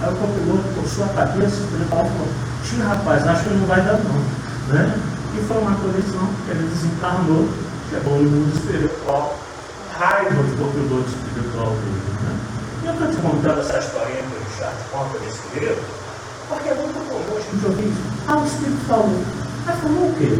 Aí 0.00 0.12
o 0.12 0.16
copiloto 0.16 0.68
puxou 0.80 1.04
a 1.04 1.08
cabeça 1.08 1.62
espiritual 1.62 2.06
falou, 2.06 2.28
tio 2.64 2.82
rapaz, 2.82 3.26
acho 3.26 3.44
que 3.44 3.54
não 3.54 3.66
vai 3.66 3.80
dar 3.82 3.98
não. 3.98 4.74
Né? 4.74 4.98
E 5.34 5.44
foi 5.46 5.58
uma 5.58 5.74
colisão, 5.76 6.28
ele 6.48 6.68
desencarnou, 6.68 7.48
chegou 7.90 8.18
no 8.18 8.30
mundo 8.30 8.56
espiritual, 8.56 9.38
raiva 9.98 10.42
do 10.42 10.58
copiloto 10.58 11.08
espiritual 11.08 11.31
dele. 11.52 12.02
Né? 12.22 12.40
Eu 12.84 12.92
estou 12.92 13.08
te 13.08 13.16
contando 13.16 13.60
essa 13.60 13.78
historinha 13.78 14.22
para 14.22 14.38
Richard 14.40 14.76
conta 14.90 15.18
nesse 15.20 15.60
livro, 15.60 15.84
porque 16.48 16.68
é 16.68 16.74
muito 16.74 17.08
comum 17.08 17.36
a 17.36 17.40
gente 17.40 17.66
ouvir 17.66 17.88
isso. 17.88 18.02
Ah, 18.26 18.38
o 18.38 18.46
Espírito 18.46 18.86
falou. 18.88 19.24
Mas 19.66 19.80
falou 19.80 20.08
o 20.08 20.14
quê? 20.16 20.38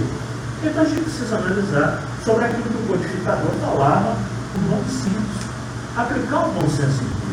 Então 0.64 0.82
a 0.82 0.86
gente 0.86 1.02
precisa 1.02 1.36
analisar 1.36 2.02
sobre 2.24 2.44
aquilo 2.44 2.62
que 2.64 2.82
o 2.82 2.86
codificador 2.88 3.50
falava 3.60 4.16
com 4.54 4.60
bom 4.70 4.82
senso. 4.88 5.52
Aplicar 5.96 6.48
o 6.48 6.52
bom 6.52 6.68
senso 6.70 7.02
em 7.02 7.10
tudo. 7.12 7.32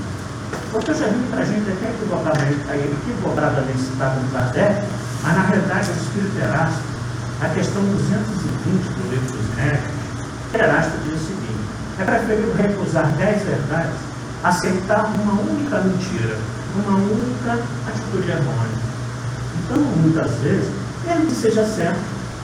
Porque 0.72 0.92
eu 0.92 0.96
já 0.96 1.08
vi 1.08 1.16
muita 1.16 1.46
gente 1.46 1.72
até 1.72 1.90
equivocadamente, 1.90 2.62
equivocadamente 2.70 3.80
citada 3.80 4.20
no 4.20 4.32
Kardec, 4.32 4.84
mas 5.24 5.36
na 5.36 5.42
realidade 5.44 5.90
o 5.90 5.94
Espírito 5.94 6.38
Erasto, 6.38 6.84
a 7.42 7.50
questão 7.50 7.82
220 7.82 8.84
do 8.94 9.10
livro 9.10 9.38
dos 9.38 9.56
médicos, 9.56 10.00
Erasto 10.54 10.98
diz 11.06 11.14
o 11.14 11.26
seguinte, 11.26 11.49
é 12.00 12.04
preferível 12.06 12.54
recusar 12.56 13.12
dez 13.18 13.44
verdades, 13.44 14.00
aceitar 14.42 15.12
uma 15.20 15.34
única 15.42 15.82
mentira, 15.82 16.38
uma 16.76 16.98
única 16.98 17.60
atitude 17.88 18.32
errônea. 18.32 18.90
Então, 19.60 19.78
muitas 19.78 20.32
vezes, 20.36 20.70
mesmo 21.06 21.26
que 21.26 21.36
seja 21.36 21.66
certo, 21.66 22.00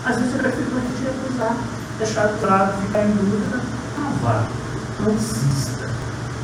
às 0.06 0.18
vezes 0.18 0.36
é 0.36 0.38
preferível 0.40 0.82
recusar, 1.06 1.56
deixar 1.98 2.30
claro, 2.42 2.74
ficar 2.82 3.06
em 3.06 3.12
dúvida, 3.12 3.62
não 3.98 4.12
vá, 4.22 4.46
não 5.00 5.14
insista. 5.14 5.90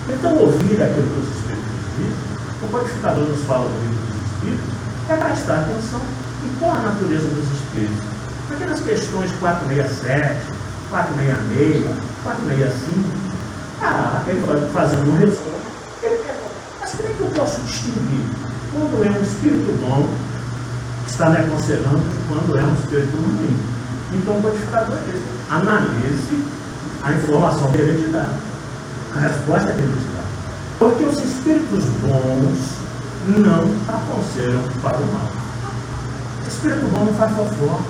Então, 0.08 0.38
ouvir 0.38 0.82
aquilo 0.82 1.08
que 1.08 1.20
os 1.20 1.36
Espíritos 1.36 1.66
dizem, 1.98 2.16
o 2.64 2.68
codificador 2.70 3.26
nos 3.26 3.44
fala 3.44 3.68
do 3.68 3.80
livro 3.82 4.06
dos 4.08 4.32
Espíritos, 4.32 4.74
é 5.10 5.16
prestar 5.18 5.60
atenção 5.60 6.02
em 6.46 6.60
qual 6.60 6.72
a 6.72 6.80
natureza 6.80 7.28
dos 7.28 7.52
Espíritos. 7.60 8.06
Porque 8.48 8.66
nas 8.66 8.80
questões 8.80 9.32
467, 9.34 10.61
466, 10.92 11.86
465, 12.22 13.32
ah, 13.82 14.24
ele 14.28 14.70
fazendo 14.74 15.10
um 15.10 15.18
resumo, 15.18 15.56
ele 16.04 16.18
pergunta, 16.18 16.52
mas 16.82 16.92
como 16.92 17.08
é 17.08 17.14
que 17.14 17.22
eu 17.22 17.28
posso 17.28 17.62
distinguir 17.62 18.26
quando 18.74 19.06
é 19.06 19.10
um 19.10 19.24
espírito 19.24 19.72
bom 19.82 20.10
que 21.06 21.10
está 21.10 21.30
me 21.30 21.38
aconselhando 21.38 22.04
quando 22.28 22.60
é 22.60 22.64
um 22.64 22.74
espírito 22.74 23.16
ruim? 23.16 23.58
Então 24.12 24.38
o 24.38 24.42
codificador 24.42 24.98
diz, 25.10 25.22
analise 25.50 26.44
a 27.04 27.14
informação 27.14 27.72
que 27.72 27.78
ele 27.78 28.04
te 28.04 28.12
dá, 28.12 28.28
a 29.16 29.20
resposta 29.20 29.72
que 29.72 29.80
ele 29.80 29.94
te 29.94 30.08
dá. 30.14 30.24
Porque 30.78 31.06
os 31.06 31.18
espíritos 31.18 31.86
bons 32.02 32.82
não 33.28 33.64
aconselham 33.88 34.64
para 34.82 34.98
o 34.98 35.14
mal. 35.14 35.32
O 36.44 36.48
espírito 36.50 36.86
bom 36.88 37.06
não 37.06 37.14
faz 37.14 37.32
fofoca. 37.32 37.84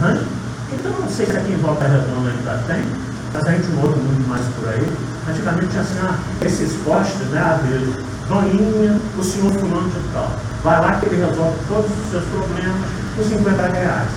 Né? 0.00 0.37
Então, 0.72 0.92
não 0.92 1.08
sei 1.08 1.26
se 1.26 1.36
aqui 1.36 1.52
em 1.52 1.56
Volta 1.56 1.86
Redonda 1.86 2.30
ainda 2.30 2.62
tem, 2.66 2.84
mas 3.32 3.46
a 3.46 3.52
gente 3.52 3.68
ouve 3.82 3.98
muito 4.00 4.28
mais 4.28 4.44
por 4.54 4.68
aí. 4.68 4.86
Antigamente 5.28 5.68
tinha 5.68 5.82
assim, 5.82 5.98
ah, 6.02 6.18
esses 6.44 6.72
postes, 6.82 7.26
né, 7.28 7.40
a 7.40 7.54
ver, 7.54 8.04
Doninha, 8.28 9.00
o 9.16 9.24
senhor 9.24 9.52
fulano 9.52 9.88
de 9.88 10.12
tal. 10.12 10.30
Vai 10.62 10.80
lá 10.80 11.00
que 11.00 11.06
ele 11.06 11.24
resolve 11.24 11.56
todos 11.68 11.90
os 11.90 12.10
seus 12.10 12.24
problemas 12.24 12.80
por 13.16 13.24
50 13.24 13.62
reais. 13.68 14.10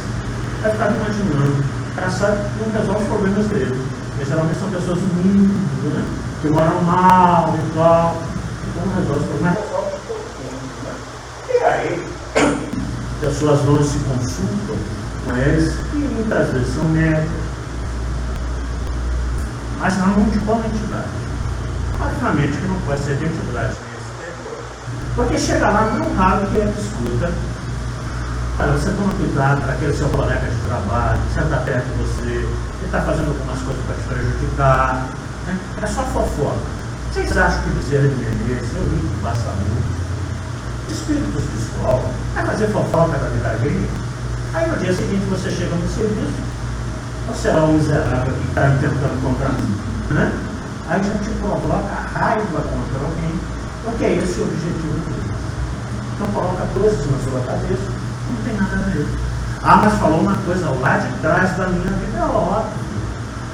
Aí 0.63 0.71
ficava 0.71 0.95
imaginando, 0.95 1.63
o 1.63 1.95
cara 1.95 2.11
sabe 2.11 2.37
que 2.37 2.65
não 2.65 2.79
resolve 2.79 3.01
os 3.01 3.07
problemas 3.07 3.47
dele. 3.47 3.85
Geralmente 4.27 4.59
são 4.59 4.69
pessoas 4.69 4.99
humildes, 4.99 5.93
né? 5.93 6.05
que 6.41 6.49
moram 6.49 6.81
mal 6.81 7.55
e 7.57 7.73
tal. 7.73 8.21
Então 8.67 8.85
não 8.85 8.95
resolve 8.95 9.21
os 9.21 9.27
problemas, 9.27 9.57
resolve 9.57 9.95
os 9.95 10.01
problemas. 10.03 10.71
Né? 10.83 10.93
E 11.49 11.63
aí, 11.63 12.07
pessoas 13.21 13.65
não 13.65 13.83
se 13.83 13.97
consultam 13.99 15.01
e 15.27 15.31
muitas 16.13 16.49
vezes 16.51 16.73
são 16.73 16.83
médicos, 16.85 17.31
mas 19.79 19.97
não 19.97 20.23
de 20.29 20.39
qual 20.39 20.59
entidade. 20.59 21.09
Obviamente 21.99 22.57
que 22.57 22.67
não 22.67 22.79
pode 22.81 23.01
ser 23.01 23.17
de 23.17 23.25
entidade. 23.25 23.75
Porque 25.15 25.37
chega 25.37 25.69
lá, 25.69 25.91
não 25.97 26.15
raro 26.15 26.47
que 26.47 26.59
é 26.59 26.65
escuta. 26.65 27.31
Olha, 28.59 28.71
você 28.73 28.91
toma 28.91 29.13
cuidado 29.13 29.61
para 29.61 29.73
aquele 29.73 29.93
seu 29.93 30.09
colega 30.09 30.47
de 30.47 30.61
trabalho, 30.67 31.19
que 31.21 31.39
está 31.39 31.57
perto 31.57 31.85
de 31.85 32.03
você, 32.03 32.29
ele 32.29 32.85
está 32.85 33.01
fazendo 33.01 33.29
algumas 33.29 33.59
coisas 33.61 33.83
para 33.85 33.95
te 33.95 34.01
prejudicar. 34.03 35.07
Né? 35.47 35.59
É 35.81 35.87
só 35.87 36.03
fofoca. 36.03 36.81
Vocês 37.11 37.35
acham 37.35 37.61
que 37.63 37.69
Bezerra 37.71 38.07
de 38.07 38.15
Menezes, 38.15 38.75
eu 38.75 38.83
vi 38.83 38.99
que 38.99 39.21
passa 39.21 39.51
muito, 39.51 40.91
espíritos 40.91 41.43
de 41.43 41.57
escola, 41.57 42.09
vai 42.33 42.45
fazer 42.45 42.67
fofoca 42.67 43.17
da 43.17 43.29
vida 43.29 43.49
alheia? 43.49 44.10
Aí 44.53 44.69
no 44.69 44.77
dia 44.77 44.93
seguinte 44.93 45.25
você 45.29 45.49
chega 45.49 45.73
no 45.75 45.87
serviço, 45.87 46.43
você 47.27 47.47
é 47.47 47.55
um 47.55 47.73
miserável 47.73 48.33
que 48.33 48.47
está 48.49 48.69
tentando 48.81 49.23
comprar, 49.23 49.53
né? 50.09 50.31
Aí 50.89 51.01
já 51.01 51.13
te 51.23 51.29
provoca 51.39 51.93
raiva 52.13 52.59
contra 52.59 52.99
alguém, 52.99 53.39
porque 53.85 54.03
é 54.03 54.17
esse 54.17 54.41
o 54.41 54.43
objetivo 54.43 54.99
dele. 55.07 55.33
Então 56.15 56.27
coloca 56.33 56.65
coisas 56.73 56.99
na 56.99 57.17
sua 57.19 57.39
cabeça, 57.47 57.91
não 58.27 58.43
tem 58.43 58.53
nada 58.57 58.75
a 58.75 58.89
ver. 58.89 59.07
Ah, 59.63 59.75
mas 59.77 59.93
falou 59.99 60.19
uma 60.19 60.35
coisa 60.35 60.69
lá 60.69 60.97
de 60.97 61.13
trás 61.21 61.55
da 61.55 61.67
minha 61.67 61.93
vida, 61.93 62.17
é 62.17 62.23
óbvio. 62.23 62.91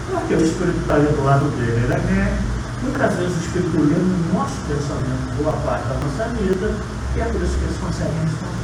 Porque 0.09 0.33
o 0.33 0.43
Espírito 0.43 0.79
está 0.81 0.95
ali 0.95 1.05
do 1.13 1.23
lado 1.23 1.45
dele, 1.57 1.83
ele 1.83 1.93
é 1.93 1.99
médico. 1.99 2.43
Muitas 2.81 3.13
vezes 3.13 3.37
o 3.37 3.39
Espírito 3.39 3.77
lê 3.77 3.95
no 3.95 4.33
nosso 4.33 4.55
pensamento 4.67 5.43
boa 5.43 5.53
parte 5.57 5.87
da 5.89 5.93
nossa 5.93 6.33
vida, 6.33 6.73
e 7.15 7.21
é 7.21 7.25
por 7.25 7.41
isso 7.41 7.57
que 7.57 7.65
eles 7.65 7.77
conseguem 7.77 8.19
responder. 8.23 8.56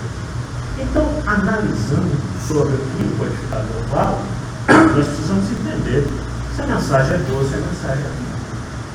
Então, 0.80 1.08
analisando 1.28 2.10
sobre 2.48 2.74
o 2.74 2.78
que 2.78 3.04
o 3.04 3.18
codificador 3.18 3.84
fala, 3.92 4.20
nós 4.68 5.06
precisamos 5.06 5.52
entender 5.52 6.08
se 6.56 6.62
a 6.62 6.68
mensagem 6.68 7.14
é 7.14 7.18
boa, 7.20 7.44
se 7.44 7.54
a 7.54 7.58
mensagem 7.58 8.04
é 8.04 8.08
ruim. 8.08 8.34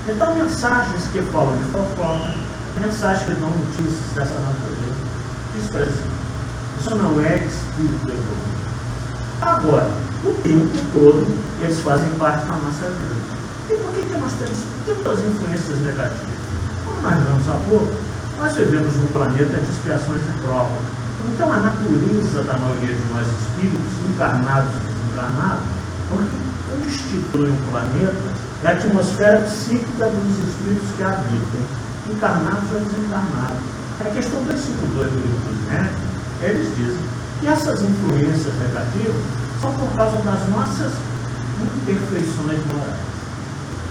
Então, 0.09 0.35
mensagens 0.35 1.05
que 1.13 1.23
falam 1.23 1.57
de 1.57 1.65
fofoca, 1.65 2.35
mensagens 2.81 3.27
que 3.27 3.41
dão 3.41 3.51
notícias 3.51 4.13
dessa 4.15 4.41
natureza, 4.41 4.95
desprezam. 5.55 6.19
Isso 6.81 6.95
não 6.97 7.21
é 7.21 7.37
espírito 7.37 8.09
evoluído. 8.09 8.59
Agora, 9.41 9.91
o 10.25 10.35
tempo 10.43 10.69
todo, 10.93 11.27
eles 11.63 11.81
fazem 11.81 12.11
parte 12.19 12.45
da 12.47 12.57
nossa 12.57 12.89
vida. 12.89 13.39
E 13.71 13.75
por 13.77 13.93
que, 13.93 14.03
que 14.03 14.19
nós 14.19 14.33
temos 14.33 14.59
tantas 14.85 15.25
influências 15.25 15.79
negativas? 15.79 16.39
Como 16.85 17.03
nós 17.03 17.23
vemos 17.23 17.49
há 17.49 17.61
pouco, 17.69 17.93
nós 18.39 18.57
vivemos 18.57 18.97
num 18.97 19.07
planeta 19.09 19.59
de 19.59 19.71
expiações 19.71 20.23
e 20.23 20.41
provas. 20.41 20.98
Então, 21.35 21.53
a 21.53 21.57
natureza 21.59 22.43
da 22.43 22.59
maioria 22.59 22.95
de 22.95 23.13
nós 23.13 23.27
espíritos, 23.27 23.93
encarnados 24.09 24.71
e 24.75 24.93
desencarnados, 24.93 25.65
constitui 26.69 27.51
um 27.51 27.71
planeta 27.71 28.49
é 28.65 28.69
a 28.69 28.73
atmosfera 28.73 29.41
psíquica 29.43 30.11
dos 30.11 30.49
espíritos 30.49 30.89
que 30.97 31.03
habitam, 31.05 31.63
encarnados 32.11 32.73
ou 32.73 32.81
desencarnados. 32.81 33.63
A 34.01 34.11
questão 34.11 34.43
do 34.43 34.49
versículo 34.49 34.87
2 34.95 35.13
do 35.13 35.17
livro 35.17 35.39
dos 35.47 35.71
médicos, 35.71 36.09
eles 36.43 36.77
dizem 36.77 36.99
que 37.41 37.47
essas 37.47 37.83
influências 37.83 38.55
negativas 38.55 39.23
são 39.61 39.73
por 39.75 39.89
causa 39.95 40.17
das 40.19 40.49
nossas 40.49 40.93
imperfeições 41.63 42.59
morais. 42.67 42.99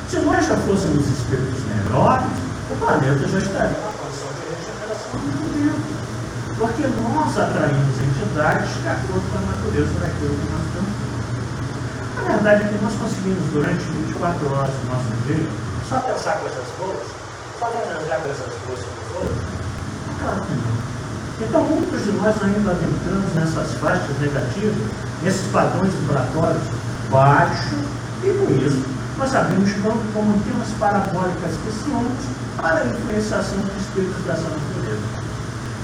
Se 0.10 0.19
nós 0.19 0.45
já 0.45 0.58
fôssemos 0.58 1.08
espíritos 1.08 1.63
melhores, 1.71 2.28
o 2.71 2.76
planeta 2.76 3.28
já 3.28 3.38
estaria 3.38 3.78
na 3.78 3.91
condição 3.95 4.28
de 4.36 4.43
regeneração 4.52 5.19
do 5.21 5.54
tempo. 5.54 5.97
Porque 6.58 6.88
nós 6.88 7.38
atraímos 7.38 8.02
entidades 8.02 8.70
de 8.82 8.88
acordo 8.88 9.22
com 9.30 9.38
a 9.38 9.41
natureza 9.41 9.93
daquilo 10.00 10.34
que 10.34 10.50
nós 10.52 10.65
temos. 10.74 11.08
A 12.17 12.34
verdade 12.34 12.63
é 12.63 12.67
que 12.67 12.84
nós 12.84 12.93
conseguimos, 12.96 13.52
durante 13.54 13.84
24 13.84 14.54
horas 14.56 14.74
do 14.74 14.88
nosso 14.89 15.13
dia, 15.28 15.48
só 15.88 16.00
pensar 16.00 16.39
coisas 16.39 16.65
boas, 16.80 16.98
só 17.60 17.70
desejar 17.70 18.20
coisas 18.22 18.54
boas 18.65 18.80
para 18.80 19.02
os 19.06 19.15
outros? 19.22 19.46
Claro 20.20 20.41
que 20.41 20.54
não. 20.54 21.48
Então, 21.48 21.63
muitos 21.63 22.04
de 22.04 22.12
nós 22.13 22.36
ainda 22.41 22.72
adentramos 22.72 23.34
nessas 23.36 23.74
faixas 23.78 24.17
negativas, 24.20 24.89
nesses 25.22 25.48
padrões 25.52 25.93
vibratórios 25.93 26.63
baixos, 27.12 27.86
e 28.24 28.34
com 28.34 28.65
isso 28.65 28.84
nós 29.17 29.34
abrimos 29.36 29.72
campo 29.74 30.02
como 30.13 30.34
antenas 30.34 30.70
parabólicas 30.80 31.52
que 31.63 31.72
somos 31.84 32.13
para 32.58 32.82
a 32.82 32.86
influenciação 32.86 33.60
de 33.60 33.78
espíritos 33.78 34.24
dessa 34.26 34.41
natureza 34.41 34.77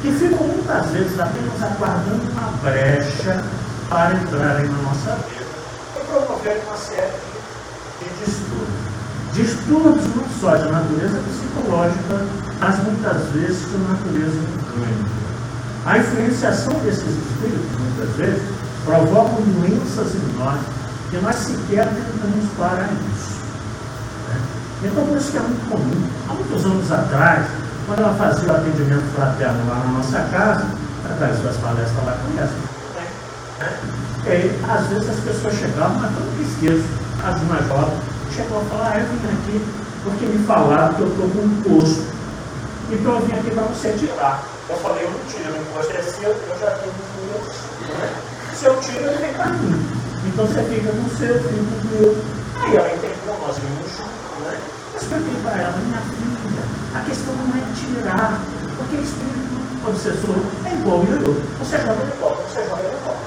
que 0.04 0.12
ficam 0.12 0.46
muitas 0.46 0.86
vezes 0.88 1.18
apenas 1.18 1.64
aguardando 1.64 2.30
uma 2.34 2.52
brecha 2.62 3.42
para 3.90 4.14
entrarem 4.16 4.70
na 4.70 4.82
nossa 4.82 5.16
vida 5.30 5.46
e 5.96 6.06
promoverem 6.06 6.62
uma 6.64 6.76
série 6.76 7.14
de 8.00 8.26
distúrbios. 8.26 8.84
Distúrbios 9.34 10.16
não 10.16 10.26
só 10.42 10.58
de 10.58 10.70
natureza 10.70 11.22
psicológica, 11.24 12.26
mas 12.60 12.84
muitas 12.84 13.30
vezes 13.30 13.66
de 13.72 13.78
natureza 13.78 14.40
orgânica. 14.76 15.24
A 15.86 15.98
influenciação 15.98 16.74
desses 16.82 17.08
espíritos, 17.08 17.80
muitas 17.80 18.16
vezes, 18.18 18.44
provocam 18.84 19.42
doenças 19.42 20.16
em 20.16 20.38
nós 20.38 20.60
que 21.10 21.18
nós 21.20 21.36
sequer 21.38 21.88
tentamos 21.88 22.50
parar 22.58 22.90
isso. 23.16 23.40
Né? 24.28 24.42
Então, 24.84 25.08
por 25.08 25.18
isso 25.18 25.32
que 25.32 25.38
é 25.38 25.42
muito 25.42 25.70
comum. 25.70 26.10
Há 26.28 26.34
muitos 26.34 26.66
anos 26.66 26.92
atrás, 26.92 27.46
quando 27.86 28.00
ela 28.00 28.14
fazia 28.16 28.50
o 28.50 28.56
atendimento 28.56 29.16
fraterno 29.16 29.70
lá 29.70 29.76
na 29.76 29.92
nossa 29.92 30.20
casa, 30.32 30.66
através 31.06 31.40
das 31.42 31.58
palestras 31.58 32.06
lá 32.06 32.18
conhece. 32.26 32.54
Né? 33.60 33.80
E 34.26 34.30
aí, 34.30 34.62
às 34.70 34.88
vezes 34.88 35.10
as 35.10 35.20
pessoas 35.20 35.54
chegavam, 35.56 36.00
mas 36.00 36.12
eu 36.14 36.26
nunca 36.26 36.44
esqueço, 36.44 36.86
a 37.24 37.32
de 37.32 37.46
uma 37.46 37.62
jovem 37.64 38.14
chegou 38.34 38.62
a 38.62 38.66
falar, 38.66 38.94
ah, 38.94 39.00
eu 39.00 39.06
vim 39.06 39.28
aqui 39.30 39.66
porque 40.04 40.26
me 40.26 40.46
falaram 40.46 40.94
que 40.96 41.02
eu 41.02 41.08
estou 41.08 41.30
com 41.30 41.40
um 41.40 41.62
posto. 41.62 42.04
E 42.90 42.96
Então 42.96 43.14
eu 43.14 43.22
vim 43.22 43.34
aqui 43.34 43.52
para 43.52 43.64
você 43.64 43.94
tirar. 43.94 44.44
Eu 44.70 44.78
falei, 44.78 45.06
eu 45.06 45.12
não 45.12 45.20
tiro, 45.30 45.54
você 45.76 45.94
é 45.94 46.02
seu, 46.02 46.30
eu 46.30 46.60
já 46.60 46.72
tenho 46.72 46.94
o 46.94 47.24
meu. 47.28 47.42
Se 48.54 48.66
eu 48.66 48.76
tiro, 48.82 49.06
ele 49.06 49.18
vem 49.18 49.34
para 49.34 49.48
mim. 49.48 49.86
Então 50.26 50.46
você 50.48 50.64
fica 50.64 50.92
com 50.92 51.06
o 51.06 51.18
seu, 51.18 51.40
fica 51.40 51.56
com 51.56 51.88
o 51.88 52.02
meu. 52.02 52.18
Aí 52.64 52.76
ela 52.76 52.88
entendeu, 52.88 53.38
nós 53.40 53.58
vimos 53.58 53.92
junto, 53.98 54.42
né? 54.44 54.58
Eu 54.94 55.00
expliquei 55.00 55.42
para 55.44 55.62
ela, 55.62 55.78
minha 55.78 56.02
filha, 56.02 56.23
a 56.94 57.00
questão 57.02 57.34
não 57.36 57.56
é 57.56 57.74
tirar, 57.74 58.40
porque 58.78 58.96
o 58.98 59.02
espírito 59.02 59.54
obsessor 59.88 60.36
é 60.66 60.74
igual 60.74 61.04
eu. 61.04 61.42
Você 61.60 61.78
joga 61.78 62.02
ele 62.02 62.14
volta, 62.20 62.44
você 62.44 62.64
joga 62.68 62.82
ele 62.82 62.98
volta. 63.04 63.20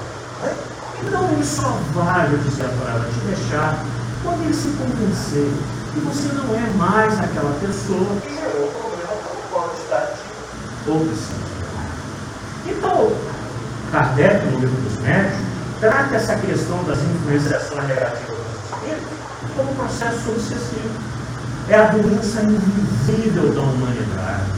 Né? 0.43 0.55
Então 1.03 1.31
ele 1.31 1.45
só 1.45 1.77
vai, 1.93 2.31
eu 2.31 2.37
dizia 2.39 2.65
para 2.65 2.91
ela, 2.91 3.09
te 3.11 3.19
deixar 3.19 3.83
quando 4.23 4.43
ele 4.43 4.53
se 4.53 4.69
convencer 4.69 5.51
que 5.93 5.99
você 5.99 6.33
não 6.33 6.55
é 6.55 6.69
mais 6.77 7.19
aquela 7.19 7.53
pessoa 7.59 8.21
que 8.21 8.35
gerou 8.35 8.67
o 8.67 8.71
problema 8.71 9.13
qual 9.51 9.73
está 9.77 9.99
de 10.85 10.91
obsessão. 10.91 11.47
Então, 12.67 13.11
Kardec, 13.91 14.45
no 14.45 14.59
livro 14.59 14.81
dos 14.81 14.99
médicos, 14.99 15.39
trata 15.79 16.15
essa 16.15 16.35
questão 16.35 16.83
das 16.83 16.99
influenciações 16.99 17.87
negativas 17.87 18.37
do 18.37 18.75
espírito 18.75 19.07
como 19.55 19.71
um 19.71 19.75
processo 19.75 20.29
obsessivo. 20.29 21.16
É 21.69 21.75
a 21.75 21.87
doença 21.87 22.43
invisível 22.43 23.53
da 23.53 23.61
humanidade. 23.61 24.51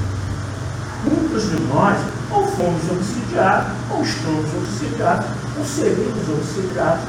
Muitos 1.05 1.49
de 1.49 1.59
nós 1.63 1.97
ou 2.29 2.45
fomos 2.45 2.83
obsidiados, 2.91 3.71
ou 3.89 4.03
estamos 4.03 4.53
obsidiados, 4.53 5.25
ou 5.57 5.65
seremos 5.65 6.29
obsidiados 6.29 7.01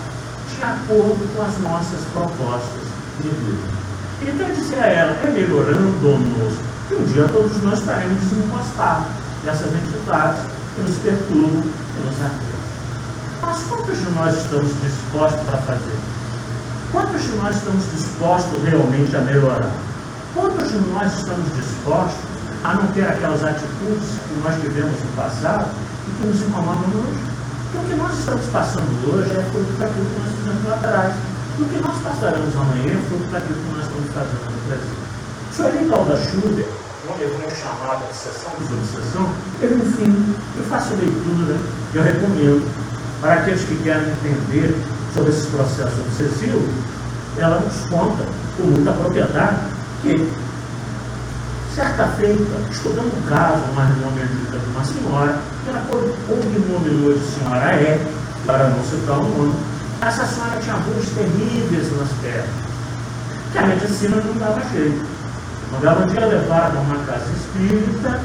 de 0.57 0.63
acordo 0.63 1.37
com 1.37 1.43
as 1.43 1.59
nossas 1.59 2.01
propostas 2.15 2.81
de 3.21 3.29
vida. 3.29 3.81
Então 4.23 4.49
eu 4.49 4.83
a 4.83 4.87
ela, 4.87 5.13
é 5.23 5.31
melhorando-nos, 5.31 6.55
que 6.89 6.95
um 6.95 7.05
dia 7.05 7.29
todos 7.29 7.63
nós 7.63 7.79
estaremos 7.81 8.23
desencostados 8.23 9.07
dessas 9.45 9.69
entidades 9.75 10.41
que 10.75 10.83
nos 10.83 10.97
perturbam 10.97 11.63
e 11.63 12.07
nos 12.07 12.15
afetam. 12.15 12.61
Mas 13.43 13.63
quantos 13.65 13.99
de 13.99 14.11
nós 14.13 14.35
estamos 14.35 14.73
dispostos 14.81 15.49
a 15.53 15.59
fazer? 15.59 15.99
Quantos 16.91 17.23
de 17.23 17.33
nós 17.33 17.57
estamos 17.57 17.85
dispostos 17.93 18.63
realmente 18.65 19.15
a 19.15 19.21
melhorar? 19.21 19.71
Quantos 20.33 20.71
de 20.71 20.79
nós 20.93 21.13
estamos 21.19 21.53
dispostos 21.57 22.23
a 22.63 22.75
não 22.75 22.87
ter 22.93 23.03
aquelas 23.03 23.43
atitudes 23.43 24.15
que 24.29 24.41
nós 24.45 24.55
tivemos 24.61 24.95
no 25.03 25.17
passado 25.17 25.67
e 26.07 26.11
que 26.13 26.27
nos 26.29 26.41
incomodam 26.43 26.87
hoje? 26.87 27.19
Porque 27.73 27.79
o 27.79 27.91
que 27.91 27.95
nós 27.97 28.17
estamos 28.17 28.47
passando 28.47 29.11
hoje 29.11 29.31
é 29.33 29.43
fruto 29.51 29.73
daquilo 29.81 30.07
que 30.07 30.21
nós 30.21 30.31
fizemos 30.39 30.65
lá 30.69 30.75
atrás. 30.77 31.15
E 31.59 31.63
o 31.63 31.67
que 31.67 31.81
nós 31.83 31.99
passaremos 32.03 32.55
amanhã 32.55 32.95
é 32.95 33.03
fruto 33.09 33.27
daquilo 33.33 33.59
que 33.59 33.75
nós 33.75 33.85
estamos 33.87 34.11
fazendo 34.15 34.55
no 34.55 34.61
presente. 34.71 35.03
O 35.51 35.55
senhor 35.55 35.73
Ricaldo 35.75 36.09
da 36.11 36.17
Schubert, 36.23 36.69
um 37.11 37.19
livro 37.19 37.51
chamado 37.51 38.05
Obsessão 38.07 38.53
dos 38.55 38.71
Obsessão, 38.71 39.35
ele, 39.61 39.83
enfim, 39.83 40.35
eu 40.57 40.65
faço 40.71 40.95
leitura, 40.95 41.59
eu 41.93 42.03
recomendo 42.05 42.71
para 43.21 43.35
aqueles 43.35 43.65
que 43.65 43.75
querem 43.83 44.07
entender 44.13 44.79
sobre 45.13 45.31
esse 45.31 45.49
processo 45.49 46.01
obsessivo, 46.07 46.63
ela 47.37 47.59
nos 47.59 47.91
conta 47.91 48.25
com 48.57 48.63
muita 48.63 48.93
propriedade 48.93 49.80
que, 50.03 50.31
certa 51.75 52.07
feita, 52.09 52.71
estudando 52.71 53.13
um 53.17 53.29
caso, 53.29 53.63
uma 53.73 53.85
medida 53.85 54.59
de 54.59 54.71
uma 54.71 54.85
senhora, 54.85 55.39
ela 55.67 55.87
cognominou 56.27 57.13
de 57.15 57.25
senhora 57.25 57.73
é, 57.73 58.07
para 58.47 58.71
não 58.71 58.85
citar 58.85 59.19
o 59.19 59.23
nome, 59.23 59.55
essa 60.01 60.27
senhora 60.27 60.59
tinha 60.61 60.77
dores 60.77 61.09
terríveis 61.11 61.97
nas 61.99 62.09
pernas, 62.23 62.49
que 63.53 63.59
a 63.59 63.67
medicina 63.67 64.17
não 64.17 64.35
dava 64.39 64.61
jeito. 64.73 65.07
Um 65.73 66.07
dia 66.07 66.27
levada 66.27 66.79
a 66.79 66.81
uma 66.81 66.97
casa 67.05 67.27
espírita, 67.33 68.21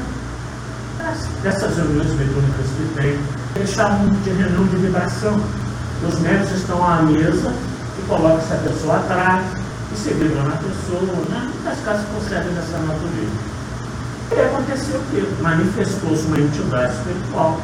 dessas 1.42 1.76
reuniões 1.76 2.12
mediúnicas 2.14 2.66
que 2.76 3.00
tem, 3.00 3.20
eles 3.54 3.70
chamam 3.70 4.08
de 4.08 4.30
reunião 4.30 4.64
de 4.66 4.76
vibração. 4.76 5.40
Os 6.06 6.18
médicos 6.20 6.58
estão 6.58 6.84
à 6.84 7.02
mesa 7.02 7.52
e 7.98 8.02
colocam 8.08 8.38
essa 8.38 8.56
pessoa 8.56 8.96
atrás 8.96 9.42
e 10.04 10.14
vibra 10.14 10.42
na 10.42 10.56
pessoa, 10.56 11.24
né? 11.28 11.50
muitas 11.52 11.84
casas 11.84 12.06
conseguem 12.14 12.52
dessa 12.52 12.78
natureza. 12.78 13.56
E 14.32 14.40
aconteceu 14.40 15.00
o 15.00 15.04
quê? 15.10 15.24
Manifestou-se 15.40 16.26
uma 16.26 16.38
entidade 16.38 16.92
espiritual. 16.94 17.60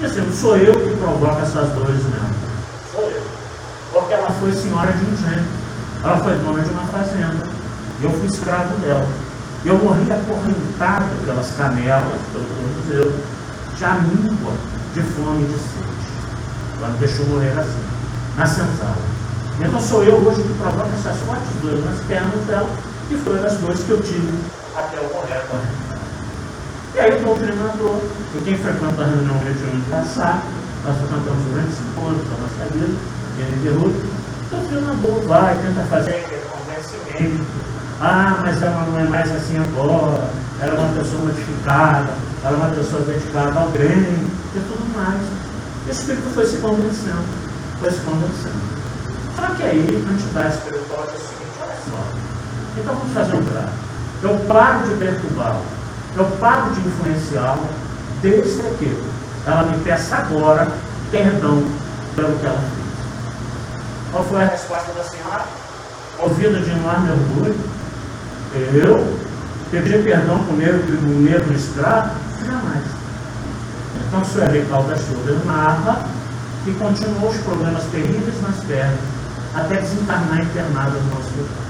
Dizendo, 0.00 0.34
sou 0.34 0.56
eu 0.56 0.72
que 0.72 0.96
provoca 0.96 1.42
essas 1.42 1.70
dores 1.70 2.02
mesmo. 2.02 2.34
Sou 2.92 3.02
eu. 3.02 3.22
Porque 3.92 4.14
ela 4.14 4.30
foi 4.30 4.52
senhora 4.52 4.92
de 4.92 5.04
um 5.04 5.16
gênero. 5.16 5.44
Ela 6.02 6.16
foi 6.18 6.34
dona 6.38 6.62
de 6.62 6.70
uma 6.70 6.84
fazenda. 6.84 7.46
E 8.00 8.04
eu 8.04 8.10
fui 8.10 8.26
escravo 8.26 8.76
dela. 8.78 9.06
Eu 9.64 9.76
morri 9.78 10.10
acorrentado 10.10 11.24
pelas 11.24 11.50
canelas, 11.56 12.20
pelo 12.32 12.44
tornozelo, 12.44 13.14
já 13.78 13.94
míngua 13.94 14.52
de 14.94 15.02
fome 15.02 15.44
e 15.44 15.46
de 15.46 15.58
sede. 15.58 15.88
Ela 16.78 16.88
me 16.88 16.98
deixou 16.98 17.26
morrer 17.26 17.58
assim, 17.58 17.84
na 18.36 18.46
senzala. 18.46 19.17
Então 19.60 19.80
sou 19.80 20.04
eu 20.04 20.14
hoje 20.14 20.42
que 20.42 20.54
provoco 20.54 20.88
essas 21.00 21.18
fortes 21.22 21.48
dores 21.60 21.84
nas 21.84 21.98
pernas 22.06 22.44
dela, 22.46 22.70
e 23.10 23.16
foram 23.16 23.44
as 23.44 23.54
dores 23.54 23.80
que 23.80 23.90
eu 23.90 24.00
tive 24.00 24.38
até 24.76 24.98
eu 24.98 25.10
morrer 25.12 25.38
acorrentado. 25.38 25.98
E 26.94 27.00
aí 27.00 27.20
o 27.20 27.24
doutrinador, 27.24 28.00
e 28.36 28.40
quem 28.44 28.56
frequenta 28.56 29.02
a 29.02 29.06
reunião 29.06 29.34
mediúnica 29.42 29.96
passar, 29.96 30.42
nós 30.84 30.96
frequentamos 30.98 31.44
durante 31.50 31.72
cinco 31.72 32.06
anos 32.06 32.22
da 32.22 32.36
nossa 32.38 32.72
vida, 32.72 32.94
ele 33.38 33.60
derruba, 33.64 33.98
o 33.98 34.56
doutrinador 34.56 35.20
vai, 35.26 35.56
tenta 35.56 35.82
fazer 35.86 36.14
aquele 36.14 36.42
convencimento, 36.46 37.44
ah, 38.00 38.38
mas 38.40 38.62
ela 38.62 38.86
não 38.86 39.00
é 39.00 39.04
mais 39.04 39.32
assim 39.32 39.58
agora, 39.58 40.30
ela 40.60 40.74
é 40.74 40.78
uma 40.78 41.02
pessoa 41.02 41.22
modificada, 41.22 42.10
ela 42.44 42.56
é 42.56 42.60
uma 42.60 42.70
pessoa 42.76 43.02
dedicada 43.02 43.58
ao 43.58 43.68
bem 43.70 44.28
e 44.54 44.60
tudo 44.60 44.96
mais. 44.96 45.20
O 45.84 45.90
Espírito 45.90 46.30
foi 46.32 46.46
se 46.46 46.58
convencendo, 46.58 47.24
foi 47.80 47.90
se 47.90 47.98
convencendo. 48.00 48.77
Só 49.38 49.54
que 49.54 49.62
aí 49.62 49.86
a 49.88 50.12
entidade 50.12 50.54
espiritual 50.56 51.06
diz 51.06 51.22
o 51.22 51.28
seguinte, 51.28 51.58
olha 51.62 51.76
só, 51.88 52.02
então 52.76 52.94
vamos 52.96 53.14
fazer 53.14 53.36
um 53.36 53.44
plano. 53.44 53.70
Eu 54.20 54.36
paro 54.48 54.88
de 54.88 54.94
perturbá-la, 54.96 55.62
eu 56.16 56.24
paro 56.40 56.70
de 56.72 56.80
influenciá-la, 56.80 57.68
desde 58.20 58.62
que 58.78 59.00
ela 59.46 59.62
me 59.62 59.78
peça 59.84 60.16
agora 60.16 60.66
perdão 61.12 61.62
pelo 62.16 62.36
que 62.36 62.46
ela 62.46 62.58
fez. 62.58 62.88
Qual 64.10 64.24
foi 64.24 64.42
a 64.42 64.46
resposta 64.46 64.92
da 64.92 65.04
senhora? 65.04 65.44
Movida 66.18 66.60
de 66.60 66.70
enorme 66.70 67.10
orgulho, 67.12 67.56
eu 68.74 69.18
pedir 69.70 70.02
perdão 70.02 70.42
para 70.42 70.52
o 70.52 70.56
negro, 70.56 70.98
o 70.98 71.20
negro 71.20 71.54
escravo? 71.54 72.10
Jamais. 72.44 72.84
Então, 74.08 74.20
o 74.20 74.24
senhor 74.24 74.48
Recalda 74.48 74.96
Schroeder 74.96 75.46
narra 75.46 76.08
que 76.64 76.74
continuou 76.74 77.30
os 77.30 77.36
problemas 77.36 77.84
terríveis 77.84 78.42
nas 78.42 78.64
pernas 78.64 79.17
até 79.54 79.76
desencarnar 79.76 80.42
internado 80.42 80.98
no 80.98 81.10
nosso 81.10 81.28
hospital. 81.28 81.68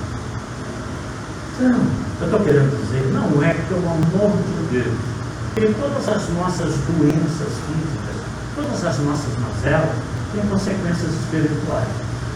Então, 1.58 1.80
eu 2.20 2.26
estou 2.26 2.40
querendo 2.40 2.70
dizer, 2.82 3.12
não 3.12 3.42
é 3.42 3.54
pelo 3.68 3.86
amor 3.86 4.36
de 4.36 4.78
Deus, 4.78 4.98
que 5.54 5.74
todas 5.74 6.08
as 6.08 6.28
nossas 6.30 6.74
doenças 6.86 7.52
físicas, 7.66 8.16
todas 8.54 8.84
as 8.84 8.98
nossas 8.98 9.36
mazelas, 9.38 9.96
têm 10.32 10.42
consequências 10.46 11.12
espirituais. 11.14 11.88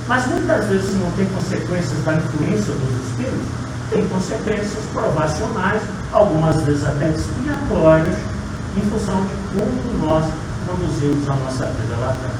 Mas 0.08 0.26
muitas 0.26 0.64
vezes 0.66 0.94
não 0.94 1.10
tem 1.12 1.26
consequências 1.26 2.04
da 2.04 2.14
influência 2.14 2.74
dos 2.74 3.06
espíritos, 3.06 3.48
tem 3.90 4.08
consequências 4.08 4.84
provacionais, 4.92 5.82
algumas 6.12 6.56
vezes 6.62 6.84
até 6.84 7.10
expiatórias, 7.10 8.16
em 8.76 8.80
função 8.90 9.22
de 9.22 9.60
como 9.60 10.06
nós 10.06 10.24
conduzimos 10.66 11.28
a 11.28 11.34
nossa 11.34 11.66
vida 11.66 11.96
lá 12.00 12.10
atrás. 12.10 12.34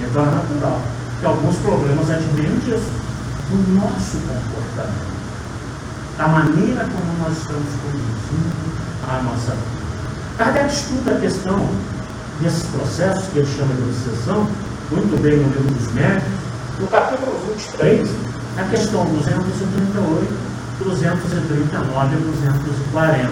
Então 0.00 0.22
é 0.22 0.26
natural 0.26 0.80
que 1.20 1.26
alguns 1.26 1.56
problemas 1.56 2.10
advenham 2.10 2.58
disso, 2.58 2.90
do 3.48 3.74
nosso 3.74 4.18
comportamento, 4.18 5.16
da 6.18 6.28
maneira 6.28 6.84
como 6.84 7.18
nós 7.22 7.36
estamos 7.38 7.68
conduzindo 7.82 8.76
a 9.08 9.22
nossa 9.22 9.52
vida. 9.52 9.76
Kardec 10.36 10.74
estuda 10.74 11.12
a 11.12 11.20
questão 11.20 11.68
desses 12.40 12.64
processos 12.66 13.28
que 13.32 13.38
ele 13.38 13.56
chama 13.56 13.74
de 13.74 13.82
obsessão, 13.82 14.46
muito 14.90 15.22
bem 15.22 15.36
no 15.38 15.48
livro 15.48 15.74
dos 15.74 15.92
médicos, 15.92 16.32
no 16.80 16.86
capítulo 16.88 17.32
23, 17.54 18.10
na 18.56 18.64
questão 18.64 19.04
238, 19.06 20.46
239 20.84 22.16
e 22.16 22.20
240. 22.20 23.30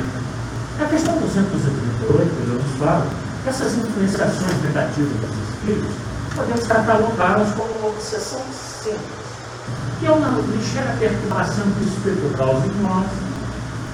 Na 0.78 0.86
questão 0.86 1.18
238, 1.18 2.22
ele 2.40 2.62
nos 2.62 2.78
fala 2.78 3.06
que 3.42 3.48
essas 3.48 3.76
influenciações 3.76 4.62
negativas 4.62 5.12
dos 5.20 5.48
espíritos 5.54 6.13
podemos 6.34 6.66
catalogá-las 6.66 7.54
como 7.54 7.70
uma 7.78 7.88
obsessão 7.88 8.42
simples, 8.52 9.00
que 10.00 10.06
é 10.06 10.10
uma 10.10 10.28
ligeira 10.50 10.96
perturbação 10.98 11.64
que 11.78 11.84
espírito 11.84 12.36
causa 12.36 12.66
em 12.66 12.82
nós. 12.82 13.06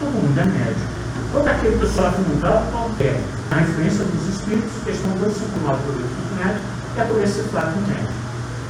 Todo 0.01 0.11
mundo 0.11 0.41
é 0.41 0.45
médico. 0.45 1.01
Todo 1.33 1.47
aquele 1.47 1.79
que 1.79 1.87
sofre 1.87 2.23
um 2.23 2.41
grau 2.41 2.65
qualquer, 2.73 3.21
a 3.51 3.61
influência 3.61 4.05
dos 4.05 4.35
espíritos, 4.35 4.73
questão 4.85 5.13
259 5.13 5.83
do 5.85 5.93
livro 5.93 6.09
dos 6.09 6.39
médicos, 6.39 6.81
é 6.97 7.05
por 7.05 7.23
esse 7.23 7.43
fato 7.53 7.77
médico. 7.87 8.13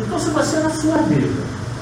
Então, 0.01 0.19
se 0.19 0.31
você 0.31 0.57
na 0.59 0.71
sua 0.71 0.99
vida 1.09 1.29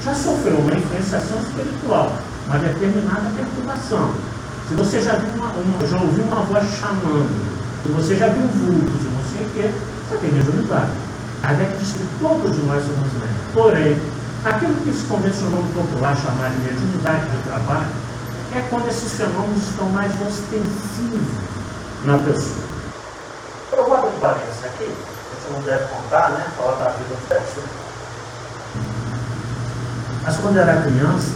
já 0.03 0.13
sofreu 0.13 0.57
uma 0.57 0.73
influenciação 0.73 1.39
espiritual, 1.39 2.13
uma 2.47 2.59
determinada 2.59 3.29
perturbação, 3.35 4.13
se 4.69 4.75
você 4.75 5.01
já, 5.01 5.15
viu 5.15 5.33
uma, 5.33 5.51
uma, 5.51 5.87
já 5.87 5.97
ouviu 5.97 6.23
uma 6.23 6.41
voz 6.43 6.63
chamando, 6.79 7.29
se 7.83 7.89
você 7.89 8.15
já 8.15 8.27
viu 8.27 8.47
vultos 8.47 9.01
e 9.01 9.09
não 9.09 9.23
sei 9.33 9.45
o 9.45 9.49
quê, 9.49 9.71
você 10.07 10.17
tem 10.17 10.31
mediunidade. 10.31 11.08
Diz 11.79 11.93
que 11.93 12.07
todos 12.19 12.57
nós 12.65 12.83
somos 12.83 13.13
médicos. 13.13 13.53
Porém, 13.53 14.01
aquilo 14.45 14.75
que 14.75 14.93
se 14.93 15.05
convencionou 15.05 15.63
no 15.63 15.73
popular 15.73 16.15
chamar 16.15 16.49
de 16.51 16.57
mediunidade 16.57 17.25
de 17.25 17.43
trabalho 17.43 17.87
é 18.55 18.61
quando 18.69 18.87
esses 18.87 19.13
fenômenos 19.13 19.63
estão 19.63 19.89
mais 19.89 20.11
ostensivos 20.21 21.27
na 22.05 22.17
pessoa. 22.17 22.69
Eu 23.71 23.85
vou 23.85 23.95
abrir 23.95 24.19
parênteses 24.19 24.65
aqui, 24.65 24.85
você 24.85 25.53
não 25.53 25.61
deve 25.61 25.85
contar, 25.85 26.29
né? 26.31 26.47
Falar 26.57 26.83
da 26.83 26.89
vida 26.91 27.15
do 27.15 27.27
texto. 27.29 27.63
Mas 30.23 30.37
quando 30.37 30.57
eu 30.57 30.61
era 30.63 30.81
criança, 30.81 31.31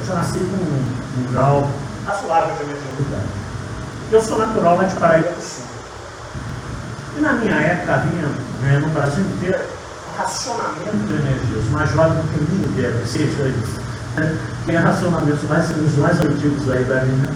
eu 0.00 0.06
já 0.06 0.14
nasci 0.14 0.38
com 0.38 0.56
um, 0.56 1.20
um 1.20 1.32
grau 1.32 1.68
razoável 2.06 2.56
de 2.56 2.64
mediunidade. 2.64 3.28
Eu 4.10 4.22
sou 4.22 4.38
natural 4.38 4.76
lá 4.76 4.84
de 4.84 4.94
Paraíba 4.96 5.28
do 5.28 5.42
Sul. 5.42 5.64
E 7.16 7.20
na 7.20 7.32
minha 7.34 7.54
época 7.54 7.94
havia, 7.94 8.28
né, 8.60 8.78
no 8.78 8.88
Brasil 8.90 9.24
inteiro, 9.24 9.60
racionamento 10.16 10.96
de 11.06 11.14
energias. 11.14 11.70
Mais 11.70 11.90
jovem 11.90 12.22
que 12.32 12.40
ninguém 12.40 12.82
deve, 12.82 13.06
seja 13.06 13.48
isso. 13.48 13.80
Né? 14.16 14.38
Tem 14.66 14.76
racionamentos 14.76 15.42
mais, 15.44 15.70
os 15.70 15.96
mais 15.96 16.20
antigos 16.20 16.70
aí 16.70 16.84
da 16.84 17.02
minha 17.02 17.30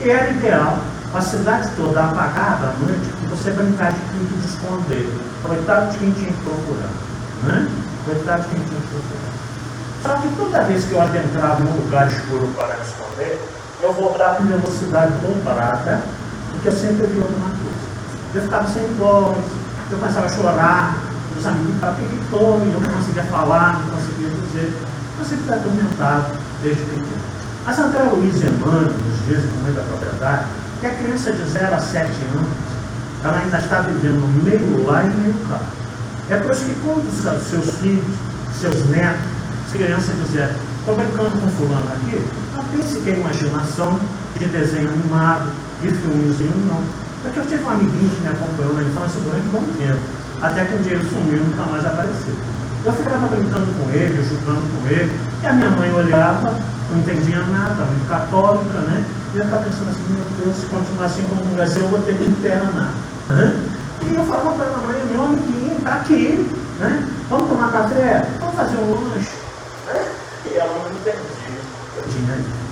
E 0.00 0.10
era 0.10 0.30
ideal 0.30 0.78
a 1.14 1.20
cidade 1.20 1.70
toda 1.76 2.02
apagada 2.02 2.66
à 2.66 2.72
noite 2.80 3.08
e 3.22 3.26
você 3.26 3.50
brincar 3.52 3.92
de 3.92 4.00
quinto 4.00 4.34
de 4.36 4.46
esconder. 4.46 5.08
Coitado 5.42 5.92
de 5.92 5.98
quem 5.98 6.10
tinha 6.12 6.32
que 6.32 6.42
procurar. 6.42 6.90
Né? 7.44 7.68
Coitado 8.04 8.42
de 8.42 8.48
quem 8.48 8.64
tinha 8.64 8.80
que 8.80 8.88
procurar. 8.88 9.34
Só 10.02 10.16
que 10.16 10.36
toda 10.36 10.64
vez 10.64 10.84
que 10.84 10.92
eu 10.92 11.00
adentrava 11.00 11.62
em 11.62 11.66
um 11.66 11.76
lugar 11.76 12.08
escuro 12.08 12.48
para 12.56 12.76
me 12.76 12.82
esconder, 12.82 13.40
eu 13.80 13.92
voltava 13.92 14.42
em 14.42 14.46
velocidade 14.46 15.12
dobrada, 15.22 16.02
porque 16.50 16.68
eu 16.68 16.72
sempre 16.72 17.06
vi 17.06 17.20
alguma 17.20 17.48
coisa. 17.48 17.84
Eu 18.34 18.42
ficava 18.42 18.68
sem 18.68 18.86
voz, 18.94 19.38
eu 19.90 19.98
começava 19.98 20.26
a 20.26 20.28
chorar, 20.28 20.96
os 21.36 21.46
amigos 21.46 21.74
que 21.74 22.24
foi? 22.30 22.40
Eu 22.40 22.80
não 22.80 22.90
conseguia 22.90 23.24
falar, 23.24 23.80
não 23.80 23.96
conseguia 23.96 24.30
dizer. 24.30 24.72
Eu 25.18 25.24
sempre 25.24 25.44
fui 25.44 25.54
atormentado 25.54 26.38
desde 26.62 26.82
pequeno. 26.82 27.06
A 27.66 27.72
Santa 27.72 28.02
Luísa 28.02 28.46
Emmanuel, 28.46 28.92
nos 28.92 29.26
dias 29.26 29.42
do 29.42 29.56
momento 29.58 29.76
da 29.76 29.82
propriedade, 29.82 30.44
que 30.80 30.86
a 30.86 30.94
criança 30.94 31.32
de 31.32 31.44
0 31.44 31.74
a 31.74 31.78
7 31.78 32.10
anos, 32.34 32.48
ela 33.22 33.38
ainda 33.38 33.58
está 33.58 33.80
vivendo 33.80 34.44
meio 34.44 34.86
lá 34.86 35.04
e 35.04 35.08
meio 35.08 35.34
cá. 35.48 35.60
É 36.30 36.36
por 36.36 36.52
isso 36.52 36.64
que 36.64 36.74
quando 36.84 37.10
seus 37.48 37.74
filhos, 37.76 38.04
seus 38.60 38.86
netos, 38.88 39.20
crianças 39.72 40.14
dizerem, 40.26 40.56
estou 40.78 40.94
brincando 40.94 41.30
com 41.30 41.48
fulano 41.48 41.88
aqui, 41.92 42.22
não 42.54 42.64
pense 42.64 43.00
que 43.00 43.10
é 43.10 43.18
imaginação 43.18 43.98
de 44.38 44.46
desenho 44.46 44.90
animado, 44.90 45.50
de 45.80 45.88
filmezinho, 45.88 46.66
não. 46.68 47.03
Porque 47.24 47.40
eu 47.40 47.46
tive 47.46 47.64
um 47.64 47.70
amiguinho 47.70 48.10
que 48.10 48.20
me 48.20 48.28
acompanhou 48.28 48.74
na 48.74 48.82
infância 48.82 49.18
durante 49.24 49.48
um 49.48 49.52
bom 49.52 49.64
tempo, 49.80 50.00
até 50.42 50.64
que 50.66 50.74
um 50.74 50.82
dia 50.82 50.92
ele 50.92 51.08
sumiu 51.08 51.40
e 51.40 51.40
nunca 51.40 51.62
mais 51.72 51.86
apareceu. 51.86 52.34
Eu 52.84 52.92
ficava 52.92 53.26
brincando 53.28 53.66
com 53.80 53.90
ele, 53.90 54.22
jogando 54.28 54.60
com 54.60 54.86
ele, 54.88 55.10
e 55.42 55.46
a 55.46 55.52
minha 55.54 55.70
mãe 55.70 55.90
olhava, 55.94 56.52
não 56.90 56.98
entendia 56.98 57.40
nada, 57.46 57.82
muito 57.86 58.06
católica, 58.10 58.78
né? 58.80 59.02
E 59.32 59.38
eu 59.38 59.44
estava 59.44 59.64
pensando 59.64 59.88
assim, 59.88 60.04
meu 60.12 60.44
Deus, 60.44 60.54
se 60.54 60.66
continuar 60.66 61.06
assim 61.06 61.22
como 61.22 61.44
no 61.46 61.54
Brasil, 61.56 61.82
eu 61.82 61.88
vou 61.88 62.02
ter 62.02 62.14
que 62.14 62.24
internar. 62.24 62.92
Né? 63.30 63.56
E 64.02 64.14
eu 64.14 64.24
falava 64.26 64.52
para 64.52 64.66
a 64.66 64.86
mãe, 64.86 65.02
meu 65.10 65.24
amiguinho 65.24 65.78
está 65.78 65.94
aqui, 65.94 66.52
né? 66.78 67.08
Vamos 67.30 67.48
tomar 67.48 67.72
café? 67.72 68.28
Vamos 68.38 68.54
fazer 68.54 68.76
um 68.76 69.08
lanche? 69.08 69.30
Né? 69.86 70.04
E 70.44 70.54
ela 70.58 70.74
não 70.78 70.90
entendia. 70.90 71.24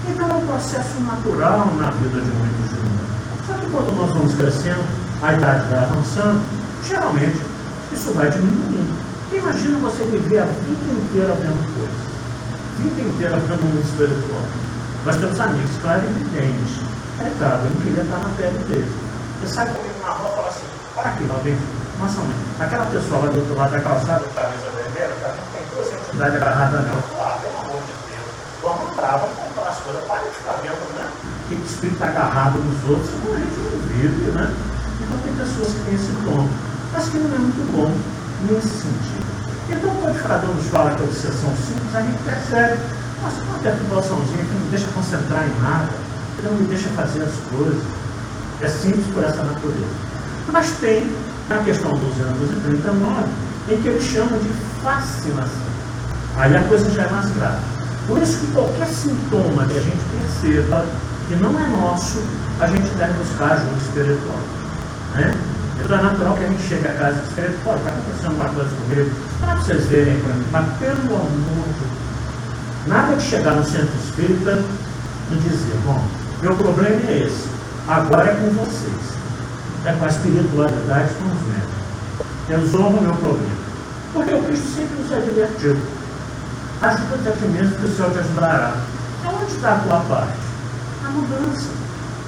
Então 0.08 0.28
é 0.28 0.34
um 0.34 0.46
processo 0.46 1.00
natural 1.00 1.72
na 1.78 1.90
vida 1.90 2.20
de 2.20 2.30
muitos 2.30 2.81
de 3.80 3.94
nós. 3.94 4.12
Vamos 4.12 4.34
crescendo, 4.34 4.84
a 5.22 5.32
idade 5.32 5.68
vai 5.68 5.78
avançando, 5.78 6.42
geralmente 6.84 7.40
isso 7.92 8.12
vai 8.12 8.30
diminuindo. 8.30 8.92
Imagina 9.32 9.78
você 9.78 10.04
viver 10.04 10.40
a 10.40 10.44
vida 10.44 10.92
inteira 10.92 11.32
vendo 11.34 11.60
coisas. 11.76 12.02
A 12.52 12.82
vida 12.82 13.00
inteira 13.00 13.36
vendo 13.36 13.62
mundo 13.64 13.80
espiritual. 13.80 14.44
Nós 15.04 15.16
temos 15.16 15.40
amigos 15.40 15.76
clarividentes. 15.80 16.80
É 17.20 17.30
claro, 17.38 17.64
eu 17.64 17.70
não 17.70 17.80
queria 17.80 18.02
estar 18.02 18.18
na 18.18 18.28
pele 18.36 18.58
dele. 18.64 18.92
Você 19.40 19.54
sai 19.54 19.66
comigo 19.66 19.94
na 20.02 20.12
rua 20.12 20.30
e 20.30 20.36
fala 20.36 20.48
assim, 20.48 20.66
para 20.94 21.08
aqui, 21.10 21.24
Valdir. 21.24 21.56
Nossa 21.98 22.20
mãe, 22.20 22.36
aquela 22.60 22.86
pessoa 22.86 23.20
lá 23.20 23.30
do 23.30 23.38
outro 23.38 23.54
lado 23.54 23.70
da 23.70 23.80
calçada, 23.80 24.24
camisa 24.34 24.70
vermelha, 24.74 25.14
cara, 25.20 25.34
não 25.36 25.46
tem 25.52 25.62
duas 25.70 25.92
entidades 25.92 26.34
agarrada 26.36 26.78
não. 26.80 26.98
Ah, 27.20 27.38
pelo 27.40 27.58
amor 27.58 27.80
de 27.82 27.94
Deus. 28.10 28.28
Vamos 28.62 28.96
vamos 28.96 29.38
comprar 29.38 29.68
as 29.68 29.78
coisas, 29.78 30.04
para 30.04 30.22
de 30.22 30.30
ficar 30.30 30.56
vendo, 30.62 30.98
né? 30.98 31.06
Que 31.48 31.54
espírito 31.54 32.02
agarrado 32.02 32.58
nos 32.58 32.90
outros, 32.90 33.10
como 33.22 33.34
a 33.34 33.38
vive, 33.94 34.30
né? 34.32 34.54
Então 35.00 35.18
tem 35.24 35.32
pessoas 35.34 35.68
que 35.68 35.80
têm 35.84 35.94
esse 35.94 36.12
dom, 36.24 36.48
mas 36.92 37.08
que 37.08 37.18
não 37.18 37.34
é 37.34 37.38
muito 37.38 37.72
bom 37.72 37.92
nesse 38.48 38.68
sentido. 38.68 39.26
Então 39.70 39.90
o 39.90 40.02
codificador 40.02 40.54
nos 40.54 40.66
fala 40.66 40.90
que 40.94 41.02
a 41.02 41.04
obsessão 41.04 41.50
simples, 41.56 41.94
a 41.94 42.02
gente 42.02 42.18
percebe, 42.24 42.78
mas 43.22 43.34
uma 43.42 43.58
perturbaçãozinha 43.58 44.44
que 44.44 44.54
não 44.54 44.70
deixa 44.70 44.86
concentrar 44.94 45.44
em 45.46 45.62
nada, 45.62 45.88
que 46.36 46.42
não 46.42 46.52
me 46.52 46.66
deixa 46.66 46.88
fazer 46.90 47.22
as 47.22 47.34
coisas. 47.50 47.82
É 48.60 48.68
simples 48.68 49.06
por 49.12 49.24
essa 49.24 49.42
natureza. 49.42 50.12
Mas 50.52 50.70
tem 50.80 51.10
na 51.48 51.58
questão 51.58 51.90
239, 51.90 53.24
em 53.68 53.80
que 53.80 53.88
eles 53.88 54.04
chamam 54.04 54.38
de 54.38 54.48
fascinação. 54.82 55.72
Aí 56.36 56.56
a 56.56 56.62
coisa 56.64 56.90
já 56.90 57.02
é 57.02 57.10
mais 57.10 57.30
grave. 57.32 57.60
Por 58.06 58.20
isso 58.20 58.38
que 58.38 58.46
qualquer 58.52 58.86
sintoma 58.88 59.64
que 59.66 59.78
a 59.78 59.80
gente 59.80 60.00
perceba 60.18 60.84
que 61.28 61.36
não 61.36 61.58
é 61.58 61.66
nosso, 61.68 62.22
a 62.62 62.66
gente 62.68 62.88
deve 62.94 63.12
buscar 63.14 63.52
ajuda 63.52 63.76
espiritual. 63.76 64.38
Né? 65.14 65.34
Então 65.84 65.98
é 65.98 66.02
natural 66.02 66.36
que 66.36 66.44
a 66.44 66.48
gente 66.48 66.62
chegue 66.62 66.86
a 66.86 66.94
casa 66.94 67.20
e 67.20 67.28
escreva, 67.28 67.54
pô, 67.64 67.74
está 67.74 67.90
acontecendo 67.90 68.34
uma 68.34 68.48
coisa 68.50 68.70
comigo, 68.70 69.10
para 69.40 69.54
vocês 69.56 69.86
verem 69.86 70.20
para 70.20 70.34
mim, 70.34 70.46
mas 70.52 70.78
pelo 70.78 71.16
amor 71.16 71.66
de 71.66 71.80
Deus, 71.80 72.86
nada 72.86 73.16
de 73.16 73.22
chegar 73.22 73.56
no 73.56 73.64
centro 73.64 73.92
espírita 74.04 74.62
e 75.30 75.34
dizer, 75.36 75.76
bom, 75.84 76.04
meu 76.40 76.54
problema 76.54 77.10
é 77.10 77.24
esse, 77.26 77.48
agora 77.88 78.30
é 78.30 78.34
com 78.34 78.50
vocês. 78.50 79.12
É 79.84 79.92
com 79.94 80.04
a 80.04 80.08
espiritualidade 80.08 81.14
com 81.14 81.24
os 81.24 81.42
médicos. 81.48 81.82
Resolva 82.48 82.98
o 82.98 83.02
meu 83.02 83.14
problema. 83.14 83.56
Porque 84.12 84.34
o 84.34 84.42
Cristo 84.44 84.68
sempre 84.76 85.02
nos 85.02 85.12
advertiu. 85.12 85.76
Ajuda-te 86.80 87.28
a 87.28 87.32
ti 87.32 87.44
mesmo 87.46 87.74
que 87.74 87.86
o 87.86 87.96
Senhor 87.96 88.12
te 88.12 88.18
ajudará. 88.20 88.76
Onde 89.26 89.52
está 89.52 89.72
a 89.72 89.78
tua 89.78 90.00
parte? 90.02 90.38
A 91.04 91.10
mudança. 91.10 91.81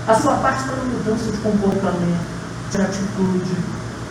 A 0.07 0.15
sua 0.15 0.35
parte 0.35 0.61
está 0.61 0.77
na 0.77 0.85
mudança 0.85 1.33
de 1.33 1.39
comportamento, 1.39 2.27
de 2.71 2.77
atitude, 2.77 3.57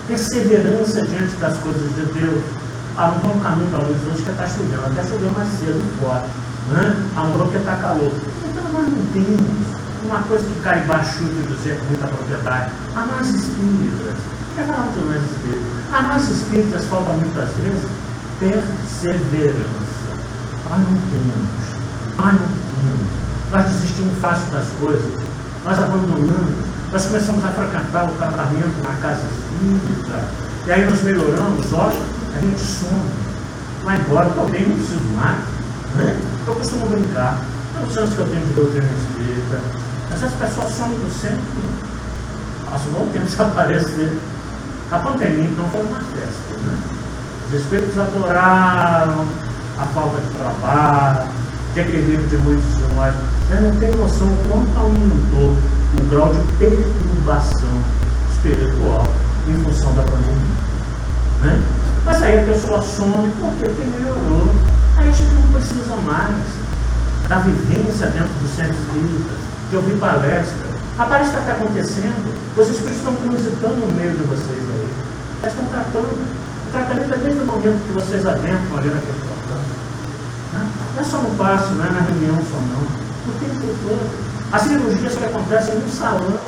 perseverança 0.08 1.06
diante 1.06 1.36
das 1.36 1.56
coisas 1.58 1.94
de 1.94 2.20
Deus. 2.20 2.44
Um 2.98 3.20
bom 3.20 3.40
caminho 3.40 3.70
para 3.70 3.86
luz 3.86 3.98
hoje 4.08 4.24
que 4.24 4.32
está 4.32 4.48
chovendo, 4.48 4.86
até 4.88 5.04
choveu 5.04 5.30
mais 5.32 5.48
cedo 5.50 5.84
fora. 6.02 6.26
Né? 6.72 6.96
Um 7.16 7.48
que 7.48 7.58
está 7.58 7.76
calor. 7.76 8.12
Então 8.44 8.64
nós 8.74 8.88
não 8.88 9.06
temos 9.14 9.74
uma 10.04 10.24
coisa 10.24 10.44
que 10.44 10.60
cai 10.62 10.82
baixo 10.86 11.24
de 11.26 11.44
dizer 11.44 11.78
com 11.78 11.86
muita 11.86 12.08
propriedade. 12.08 12.72
A 12.96 13.06
nós 13.06 13.28
espíritas, 13.28 14.18
é 14.58 14.64
falar 14.64 14.88
de 14.88 15.00
nós 15.00 15.22
espíritas. 15.30 15.94
A 15.94 16.02
nós 16.02 16.28
espíritas 16.28 16.86
falta 16.86 17.14
muitas 17.14 17.50
vezes 17.58 17.88
perseverança. 18.40 19.64
Nós 20.72 20.80
não 20.80 20.98
temos. 21.12 22.18
Nós 22.18 22.34
não 22.34 22.48
temos. 22.48 23.52
Nós 23.52 23.66
desistimos 23.66 24.18
fácil 24.18 24.52
das 24.52 24.68
coisas. 24.80 25.33
Nós 25.64 25.80
abandonamos. 25.80 26.74
Nós 26.92 27.06
começamos 27.06 27.44
a 27.46 27.48
fracassar 27.50 28.06
o 28.06 28.16
tratamento 28.16 28.84
na 28.84 28.94
casa 29.02 29.22
espírita. 29.24 30.26
E 30.68 30.72
aí 30.72 30.86
nós 30.86 31.02
melhoramos, 31.04 31.74
olha, 31.74 32.00
a 32.36 32.40
gente 32.40 32.60
some. 32.60 33.10
Vai 33.84 33.98
embora, 33.98 34.30
talvez 34.30 34.68
não 34.68 34.76
preciso 34.76 35.04
mais. 35.16 35.38
Né? 35.96 36.20
Eu 36.46 36.56
costumo 36.56 36.86
brincar. 36.88 37.42
Os 37.88 37.98
anos 37.98 38.14
que 38.14 38.20
eu 38.20 38.28
tenho 38.28 38.46
de 38.46 38.54
doutrina 38.54 38.86
espírita, 38.86 39.60
essas 40.14 40.34
pessoas 40.34 40.74
somem 40.74 41.00
do 41.00 41.12
centro. 41.12 41.44
Passa 42.70 42.88
um 42.90 42.92
bom 42.94 43.10
tempo 43.12 43.26
desaparecer. 43.26 44.18
A 44.92 45.00
pandemia 45.00 45.50
não 45.58 45.70
foi 45.70 45.82
uma 45.82 46.00
festa. 46.00 46.58
Né? 46.62 46.78
Os 47.48 47.54
espíritos 47.54 47.98
adoraram 47.98 49.26
a 49.80 49.86
falta 49.88 50.22
de 50.22 50.30
trabalho, 50.36 51.30
de 51.74 51.80
equilíbrio 51.80 52.28
de 52.28 52.38
muitos 52.38 52.78
de 52.78 52.94
nós. 52.96 53.16
Eu 53.54 53.62
não 53.62 53.80
tenho 53.80 53.96
noção 53.98 54.28
quanto 54.50 54.80
aumentou 54.80 55.56
o 56.00 56.10
grau 56.10 56.34
de 56.34 56.42
perturbação 56.58 57.70
espiritual 58.32 59.06
em 59.48 59.54
função 59.64 59.94
da 59.94 60.02
pandemia. 60.02 60.58
Né? 61.44 61.62
Mas 62.04 62.24
aí 62.24 62.40
a 62.40 62.46
pessoa 62.46 62.82
some 62.82 63.32
porque 63.40 63.70
melhorou. 63.70 64.50
Aí 64.98 65.08
a 65.08 65.12
gente 65.12 65.36
não 65.36 65.54
precisa 65.54 65.96
mais 65.98 66.34
da 67.30 67.38
vivência 67.40 68.08
dentro 68.08 68.34
do 68.34 68.56
centro 68.56 68.74
espírita, 68.74 69.36
de 69.70 69.76
ouvir 69.76 70.00
palestra. 70.00 70.74
A 70.98 71.06
palestra 71.06 71.40
está 71.42 71.52
acontecendo, 71.52 72.34
os 72.58 72.68
espíritos 72.68 72.98
estão 72.98 73.14
transitando 73.16 73.76
no 73.76 73.94
meio 73.94 74.14
de 74.14 74.24
vocês 74.24 74.50
aí. 74.50 74.90
Eles 75.44 75.54
estão 75.54 75.66
tratando. 75.66 76.10
O 76.10 76.72
tratamento 76.72 77.14
é 77.14 77.18
desde 77.18 77.40
o 77.40 77.46
momento 77.46 77.86
que 77.86 77.94
vocês 77.94 78.26
adentram 78.26 78.78
ali 78.78 78.90
naquele 78.90 79.22
portão. 79.22 79.62
Não 80.96 81.02
é 81.02 81.04
só 81.04 81.18
no 81.20 81.30
passo, 81.38 81.72
não 81.76 81.86
é 81.86 81.90
na 81.92 82.02
reunião 82.02 82.38
só 82.50 82.58
não. 82.58 83.03
O 83.26 83.32
tempo 83.40 83.76
todo. 83.84 84.34
As 84.52 84.62
cirurgias 84.64 85.16
que 85.16 85.26
acontecem 85.26 85.76
no 85.76 85.90
salão. 85.90 86.40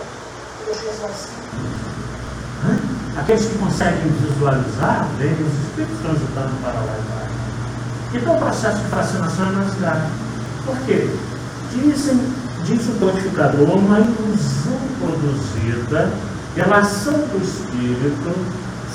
Aqueles 3.17 3.45
que 3.45 3.57
conseguem 3.57 4.11
visualizar, 4.19 5.07
veem 5.17 5.33
os 5.33 5.53
espíritos 5.63 5.99
transitando 6.01 6.51
para 6.61 6.73
lá 6.73 6.97
e 6.99 8.11
para 8.11 8.19
Então 8.19 8.35
o 8.35 8.39
processo 8.39 8.77
de 8.79 8.89
fascinação 8.89 9.47
é 9.47 9.51
mais 9.51 9.73
grave. 9.75 10.07
Por 10.65 10.77
quê? 10.79 11.09
Dizem, 11.71 12.19
diz 12.65 12.87
o 12.89 12.93
codificador, 12.99 13.69
uma 13.69 13.99
ilusão 13.99 14.79
produzida 14.99 16.11
pela 16.55 16.77
ação 16.79 17.13
do 17.13 17.41
espírito 17.41 18.33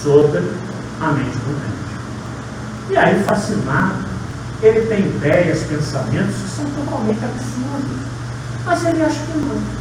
sobre 0.03 0.38
a 1.01 1.12
mente 1.12 1.37
do 1.38 1.53
mente. 1.59 2.90
E 2.90 2.97
aí, 2.97 3.23
fascinado, 3.25 4.10
ele 4.62 4.87
tem 4.87 5.01
ideias, 5.01 5.62
pensamentos 5.64 6.35
que 6.37 6.49
são 6.49 6.64
totalmente 6.66 7.25
absurdos. 7.25 7.99
Mas 8.64 8.85
ele 8.85 9.03
acha 9.03 9.18
que 9.20 9.38
não. 9.38 9.81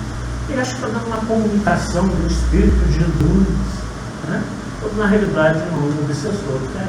Ele 0.49 0.61
acha 0.61 0.71
que 0.71 0.85
está 0.85 0.87
dando 0.87 1.07
uma 1.07 1.17
comunicação 1.17 2.07
do 2.07 2.27
espírito 2.27 2.87
de 2.87 3.23
luz 3.23 3.79
né? 4.27 4.43
na 4.97 5.05
realidade, 5.05 5.59
não 5.71 5.79
um 5.79 6.03
obsessor 6.03 6.59
que 6.71 6.77
é. 6.77 6.87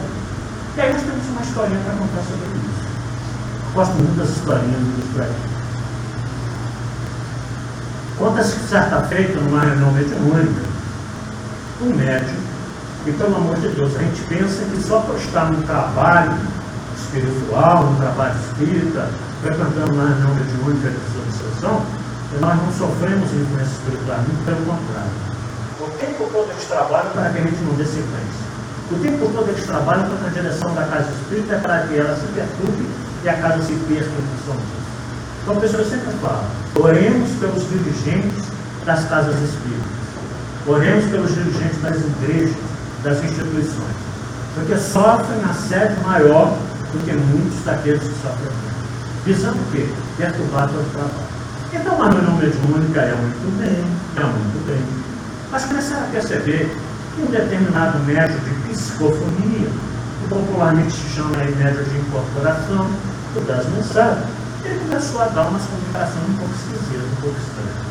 E 0.76 0.80
aí 0.80 0.92
nós 0.92 1.02
temos 1.02 1.26
uma 1.28 1.40
historinha 1.42 1.80
para 1.84 1.94
contar 1.94 2.22
sobre 2.22 2.46
isso. 2.58 2.90
Gosto 3.74 3.94
muito 3.94 4.18
das 4.18 4.30
historinhas 4.30 4.80
dos 4.80 5.14
prédios. 5.14 5.36
Conta-se 8.18 8.56
que 8.56 8.68
certa 8.68 9.02
feita, 9.02 9.40
numa 9.40 9.60
reunião 9.60 9.92
mediúnica, 9.92 10.62
um 11.82 11.94
médico, 11.94 12.40
e 13.06 13.12
pelo 13.12 13.36
amor 13.36 13.56
de 13.56 13.68
Deus, 13.68 13.96
a 13.96 14.00
gente 14.00 14.20
pensa 14.22 14.62
que 14.64 14.82
só 14.82 15.00
por 15.00 15.16
estar 15.16 15.50
no 15.50 15.62
trabalho 15.62 16.36
espiritual, 17.00 17.84
no 17.84 17.96
trabalho 17.96 18.34
espírita, 18.40 19.08
frequentando 19.42 19.94
uma 19.94 20.08
reunião 20.08 20.34
mediúnica 20.34 20.90
de 20.90 21.18
obsessão, 21.18 21.82
nós 22.40 22.56
não 22.56 22.72
sofremos 22.72 23.32
influência 23.32 23.72
espiritual, 23.72 24.18
muito 24.18 24.44
pelo 24.44 24.64
contrário. 24.64 25.30
O 25.80 25.90
tempo 25.98 26.28
todo 26.32 26.50
eles 26.50 26.64
trabalham 26.64 27.10
para 27.10 27.30
que 27.30 27.38
a 27.38 27.42
gente 27.42 27.62
não 27.64 27.74
dê 27.74 27.84
sequência. 27.84 28.50
O 28.90 28.94
tempo 28.96 29.30
todo 29.32 29.48
eles 29.48 29.66
trabalham 29.66 30.04
para 30.04 30.28
a 30.28 30.30
direção 30.30 30.74
da 30.74 30.84
casa 30.84 31.10
espírita 31.10 31.58
para 31.58 31.86
que 31.86 31.96
ela 31.96 32.14
se 32.16 32.26
perturbe 32.34 32.86
e 33.24 33.28
a 33.28 33.34
casa 33.34 33.62
se 33.62 33.72
perca 33.72 34.10
em 34.10 34.38
função 34.38 34.56
disso. 34.56 34.90
Então 35.42 35.56
a 35.56 35.60
pessoa 35.60 35.84
sempre 35.84 36.12
fala, 36.20 36.44
oremos 36.76 37.30
pelos 37.40 37.68
dirigentes 37.68 38.44
das 38.84 39.04
casas 39.08 39.34
espíritas. 39.34 40.00
Oremos 40.66 41.04
pelos 41.06 41.34
dirigentes 41.34 41.80
das 41.82 41.96
igrejas, 41.96 42.56
das 43.02 43.24
instituições. 43.24 43.96
Porque 44.54 44.76
sofrem 44.76 45.42
assédio 45.48 45.96
maior 46.02 46.52
do 46.92 47.04
que 47.04 47.12
muitos 47.12 47.64
daqueles 47.64 48.02
que 48.02 48.14
sofrem 48.22 48.52
Visando 49.24 49.58
o 49.58 49.72
quê? 49.72 49.86
Perturbar 50.16 50.68
todo 50.68 50.80
o 50.80 50.90
trabalho. 50.90 51.30
Então, 51.72 51.94
uma 51.94 52.08
reunião 52.08 52.36
mediúnica 52.36 53.00
é 53.00 53.14
muito 53.14 53.58
bem, 53.58 53.84
é 54.16 54.24
muito 54.24 54.66
bem 54.66 55.00
mas 55.50 55.64
começaram 55.64 56.04
a 56.04 56.10
perceber 56.10 56.76
que 57.14 57.22
um 57.22 57.26
determinado 57.26 57.98
método 58.00 58.38
de 58.38 58.68
psicofonia, 58.68 59.68
que 59.68 60.28
popularmente 60.28 60.92
se 60.92 61.14
chama 61.16 61.38
aí 61.38 61.52
de 61.52 61.98
incorporação, 61.98 62.88
o 63.34 63.40
das 63.40 63.66
mensagens, 63.70 64.26
ele 64.64 64.78
começou 64.80 65.20
a 65.22 65.24
dar 65.26 65.48
uma 65.48 65.58
comunicação 65.58 66.22
um 66.28 66.34
pouco 66.34 66.54
esquisita, 66.54 67.04
um 67.04 67.20
pouco 67.20 67.36
estranha. 67.40 67.90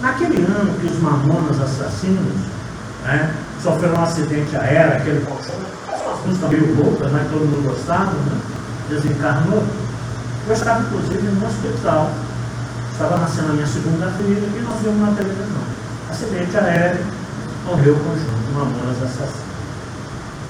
Naquele 0.00 0.44
ano 0.44 0.74
que 0.80 0.86
os 0.86 1.00
mamonas 1.00 1.60
assassinos 1.60 2.34
né, 3.04 3.32
sofreram 3.62 3.94
um 3.94 4.02
acidente 4.02 4.56
aéreo, 4.56 4.96
aquele 4.96 5.24
colchão, 5.24 5.54
músicas 6.26 6.50
meio 6.50 6.76
loucas, 6.76 7.12
mas 7.12 7.30
todo 7.30 7.40
mundo 7.40 7.68
gostava, 7.68 8.12
né, 8.12 8.40
desencarnou. 8.88 9.64
Eu 10.46 10.52
estava, 10.52 10.82
inclusive, 10.82 11.22
no 11.22 11.46
hospital. 11.46 12.10
Estava 12.92 13.16
nascendo 13.16 13.50
a 13.50 13.52
minha 13.54 13.66
segunda 13.66 14.06
filha 14.12 14.46
e 14.46 14.62
nós 14.62 14.80
vimos 14.80 15.00
na 15.00 15.14
televisão 15.16 15.84
acidente 16.14 16.56
aéreo, 16.56 17.04
morreu 17.66 17.94
o 17.94 17.98
conjunto 17.98 18.54
Mamonas 18.54 19.02
Assassinas. 19.02 19.44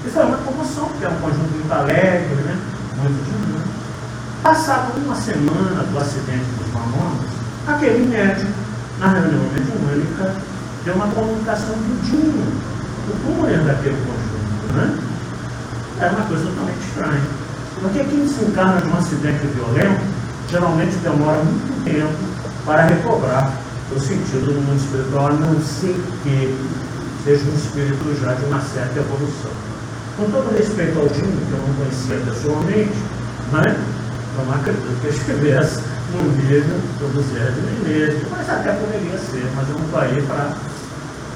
E 0.05 0.09
foi 0.09 0.23
uma 0.23 0.37
comoção, 0.37 0.85
porque 0.89 1.05
é 1.05 1.09
um 1.09 1.19
conjunto 1.19 1.51
muito 1.51 1.71
alegre, 1.71 2.35
né? 2.35 2.57
muito 2.97 3.23
dinâmico. 3.25 3.69
Passava 4.43 4.91
uma 4.97 5.15
semana 5.15 5.83
do 5.83 5.97
acidente 5.97 6.45
dos 6.59 6.71
Mamonas, 6.71 7.25
aquele 7.67 8.05
médico, 8.05 8.51
na 8.99 9.07
reunião 9.07 9.41
mediúnica, 9.51 10.35
deu 10.83 10.93
uma 10.93 11.07
comunicação 11.07 11.75
do 11.75 12.01
Dinho, 12.03 12.45
o 13.09 13.25
túmulo 13.25 13.65
daquele 13.65 13.97
conjunto. 14.05 14.73
Né? 14.75 14.99
Era 15.99 16.11
uma 16.11 16.25
coisa 16.25 16.45
totalmente 16.45 16.87
estranha. 16.87 17.21
Porque 17.79 18.03
quem 18.03 18.27
se 18.27 18.43
encarna 18.43 18.81
de 18.81 18.87
um 18.87 18.97
acidente 18.97 19.47
violento, 19.47 20.01
geralmente 20.49 20.95
demora 20.97 21.43
muito 21.43 21.83
tempo 21.83 22.13
para 22.65 22.83
recobrar 22.83 23.51
o 23.95 23.99
sentido 23.99 24.53
do 24.53 24.61
mundo 24.61 24.77
espiritual, 24.77 25.27
a 25.27 25.33
não 25.33 25.61
ser 25.61 25.95
que 26.23 26.55
seja 27.23 27.43
um 27.49 27.55
espírito 27.55 28.21
já 28.21 28.33
de 28.33 28.45
uma 28.45 28.61
certa 28.61 28.99
evolução. 28.99 29.51
Com 30.17 30.31
todo 30.31 30.57
respeito 30.57 30.99
ao 30.99 31.07
Dino, 31.07 31.37
que 31.45 31.51
eu 31.51 31.59
não 31.59 31.73
conhecia 31.75 32.17
pessoalmente, 32.25 32.95
né? 33.51 33.75
não 34.43 34.53
acredito 34.53 35.01
que 35.01 35.07
estivesse 35.07 35.81
no 36.11 36.23
nível 36.31 36.79
do 36.99 37.21
Zé 37.21 37.51
de 37.51 37.61
Menezes, 37.61 38.27
mas 38.29 38.49
até 38.49 38.73
poderia 38.73 39.17
ser, 39.17 39.49
mas 39.55 39.69
eu 39.69 39.75
não 39.75 39.99
aí 39.99 40.21
para. 40.23 40.53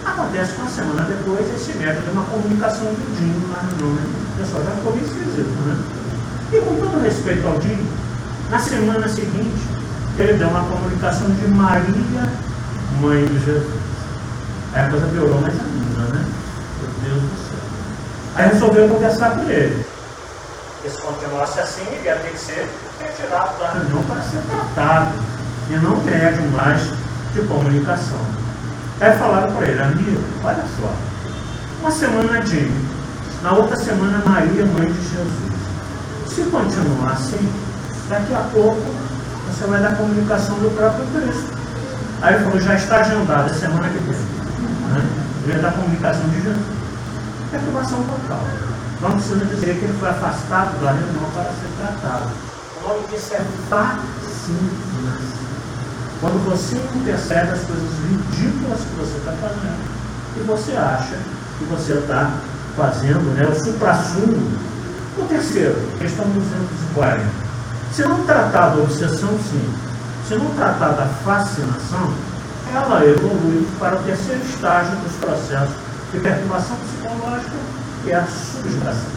Acontece 0.06 0.54
que 0.54 0.62
uma 0.62 0.70
semana 0.70 1.02
depois 1.04 1.46
esse 1.56 1.78
método 1.78 2.08
é 2.08 2.12
uma 2.12 2.24
comunicação 2.26 2.86
do 2.86 3.18
Dino 3.18 3.52
lá 3.52 3.64
no 3.64 3.88
nome. 3.88 4.29
Pessoal 4.40 4.64
já 4.64 4.72
ficou 4.72 4.94
meio 4.94 5.06
esquisito, 5.06 5.50
né? 5.68 5.78
E 6.54 6.62
com 6.62 6.76
todo 6.80 7.04
respeito 7.04 7.46
ao 7.46 7.60
Dino, 7.60 7.86
na 8.50 8.58
semana 8.58 9.06
seguinte, 9.10 9.68
ele 10.18 10.34
deu 10.34 10.48
uma 10.48 10.64
comunicação 10.64 11.30
de 11.30 11.46
Maria, 11.50 12.24
mãe 13.02 13.26
de 13.26 13.38
Jesus. 13.46 13.82
Aí 14.74 14.86
a 14.86 14.90
coisa 14.90 15.08
piorou 15.08 15.42
mais 15.42 15.54
ainda, 15.54 16.14
né? 16.14 16.26
Meu 16.82 17.12
Deus 17.12 17.22
do 17.22 17.50
céu. 17.50 17.60
Aí 18.36 18.48
resolveu 18.48 18.88
conversar 18.88 19.32
com 19.32 19.50
ele. 19.50 19.86
Porque 20.76 20.90
se 20.90 21.02
continuasse 21.02 21.60
assim, 21.60 21.82
ele 21.92 22.06
ia 22.06 22.16
ter 22.16 22.32
que 22.32 22.40
ser 22.40 22.70
retirado 23.02 23.60
da 23.60 23.72
reunião 23.74 24.02
para 24.04 24.22
ser 24.22 24.42
tratado. 24.50 25.16
E 25.70 25.74
não 25.74 25.98
médium 25.98 26.48
mais 26.52 26.82
de 27.34 27.42
comunicação. 27.42 28.22
Aí 29.02 29.18
falaram 29.18 29.54
para 29.54 29.68
ele, 29.68 29.82
amigo, 29.82 30.24
olha 30.46 30.64
só. 30.80 30.94
Uma 31.82 31.92
semana 31.92 32.42
de 32.42 32.89
na 33.42 33.54
outra 33.54 33.76
semana 33.78 34.22
Maria, 34.26 34.66
mãe 34.66 34.92
de 34.92 35.02
Jesus. 35.02 35.60
Se 36.28 36.44
continuar 36.44 37.14
assim, 37.14 37.52
daqui 38.10 38.34
a 38.34 38.42
pouco 38.52 38.82
você 39.48 39.66
vai 39.66 39.82
dar 39.82 39.96
comunicação 39.96 40.56
do 40.60 40.76
próprio 40.76 41.06
Cristo. 41.08 41.58
Aí 42.22 42.36
ele 42.36 42.44
falou, 42.44 42.60
já 42.60 42.76
está 42.76 43.00
agendado, 43.00 43.54
semana 43.54 43.88
que 43.90 43.98
vem. 44.00 44.16
Né? 44.16 45.10
Ele 45.44 45.54
vai 45.54 45.62
dar 45.62 45.72
comunicação 45.72 46.28
de 46.30 46.42
Jesus. 46.42 46.66
Perturbação 47.52 48.04
total. 48.04 48.44
Não 49.02 49.12
precisa 49.12 49.46
dizer 49.46 49.80
que 49.80 49.86
ele 49.86 49.98
foi 50.00 50.10
afastado 50.10 50.80
da 50.84 50.92
reunião 50.92 51.30
para 51.34 51.46
ser 51.46 51.70
tratado. 51.80 52.30
O 52.78 52.88
nome 52.88 53.08
disso 53.08 53.34
é 53.34 53.42
fascinação. 53.70 55.40
Quando 56.20 56.46
você 56.46 56.76
não 56.76 57.04
percebe 57.04 57.52
as 57.52 57.62
coisas 57.62 57.90
ridículas 58.10 58.82
que 58.82 58.96
você 59.00 59.18
está 59.18 59.32
fazendo, 59.32 60.00
e 60.36 60.40
você 60.42 60.74
acha 60.74 61.16
que 61.58 61.64
você 61.66 61.94
está 61.94 62.34
fazendo 62.80 63.36
né, 63.36 63.46
o 63.46 63.56
supra-sumo. 63.64 64.58
O 65.18 65.26
terceiro, 65.28 65.76
questão 66.00 66.26
240 66.30 67.50
se 67.92 68.04
não 68.04 68.24
tratar 68.24 68.70
da 68.70 68.82
obsessão, 68.82 69.30
sim. 69.40 69.74
Se 70.28 70.36
não 70.36 70.46
tratar 70.52 70.90
da 70.90 71.06
fascinação, 71.08 72.14
ela 72.74 73.04
evolui 73.04 73.68
para 73.80 73.96
o 73.96 74.04
terceiro 74.04 74.42
estágio 74.44 74.96
dos 74.98 75.12
processos 75.14 75.76
de 76.14 76.20
perturbação 76.20 76.78
psicológica, 76.78 77.52
que 78.04 78.12
é 78.12 78.16
a 78.16 78.26
subjugação. 78.26 79.10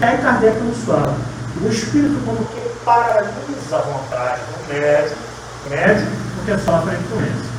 E 0.00 0.04
aí 0.04 0.18
Kardec 0.18 0.58
nos 0.60 0.78
fala, 0.84 1.16
o 1.60 1.68
espírito 1.68 2.18
como 2.24 2.44
que 2.46 2.78
paralisa 2.84 3.76
a 3.76 3.80
vontade 3.80 4.40
do 4.40 4.72
médico, 4.72 5.16
médico 5.68 6.10
porque 6.36 6.58
sofre 6.58 6.90
a 6.90 6.98
influência, 6.98 7.50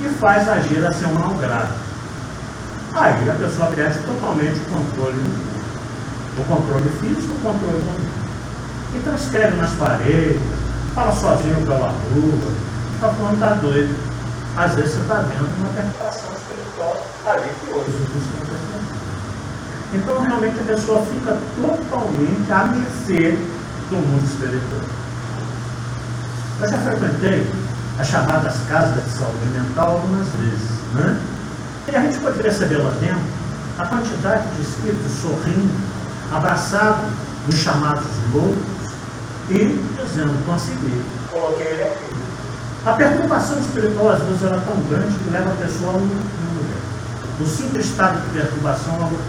e 0.00 0.08
faz 0.18 0.48
agir 0.48 0.86
a 0.86 0.92
seu 0.92 1.08
mal 1.10 1.34
grado. 1.34 1.74
Aí 2.92 3.30
a 3.30 3.34
pessoa 3.34 3.68
perde 3.68 3.98
totalmente 4.00 4.58
o 4.58 4.64
controle, 4.64 5.22
o 6.38 6.44
controle 6.44 6.90
físico, 7.00 7.34
o 7.34 7.40
controle 7.40 7.78
mental. 7.78 8.20
Então 8.94 9.14
escreve 9.14 9.56
nas 9.56 9.70
paredes, 9.74 10.40
fala 10.94 11.12
sozinho 11.12 11.64
pela 11.64 11.88
rua, 11.88 12.52
está 12.94 13.08
falando 13.10 13.34
está 13.34 13.54
doido. 13.54 13.94
Às 14.56 14.74
vezes 14.74 14.94
você 14.94 15.00
está 15.02 15.14
vendo 15.20 15.48
uma 15.58 15.68
penetração 15.68 16.30
espiritual 16.32 17.06
ali 17.26 17.50
que 17.60 17.72
hoje 17.72 17.90
os 17.90 18.30
Então 19.94 20.20
realmente 20.22 20.60
a 20.60 20.64
pessoa 20.64 21.06
fica 21.06 21.38
totalmente 21.62 22.52
à 22.52 22.64
mercê 22.64 23.38
do 23.88 23.96
mundo 23.96 24.24
espiritual. 24.24 24.82
Eu 26.60 26.70
já 26.70 26.78
frequentei 26.78 27.50
as 28.00 28.08
chamadas 28.08 28.56
casas 28.68 29.04
de 29.04 29.10
saúde 29.10 29.46
mental 29.54 29.92
algumas 29.92 30.26
vezes. 30.28 30.70
Né? 30.94 31.20
E 31.88 31.96
a 31.96 32.00
gente 32.00 32.18
pode 32.18 32.38
perceber 32.38 32.76
lá 32.78 32.90
dentro 33.00 33.20
a 33.78 33.86
quantidade 33.86 34.46
de 34.54 34.62
espíritos 34.62 35.12
sorrindo, 35.22 35.70
abraçados 36.32 37.10
nos 37.46 37.56
chamados 37.56 38.04
loucos, 38.32 38.70
e 39.48 39.82
dizendo, 40.00 40.46
consegui, 40.46 41.02
coloquei 41.30 41.66
ele 41.66 41.82
aqui. 41.82 42.14
A 42.86 42.92
perturbação 42.92 43.58
espiritual, 43.58 44.10
às 44.10 44.22
vezes, 44.22 44.42
ela 44.42 44.56
é 44.56 44.60
tão 44.60 44.76
grande 44.88 45.18
que 45.18 45.30
leva 45.30 45.50
a 45.50 45.56
pessoa 45.56 45.92
a 45.92 45.96
um 45.96 46.00
lugar. 46.00 47.40
O 47.40 47.46
simples 47.46 47.86
estado 47.86 48.20
de 48.20 48.38
perturbação 48.38 48.94
é 48.94 48.98
loucura. 48.98 49.20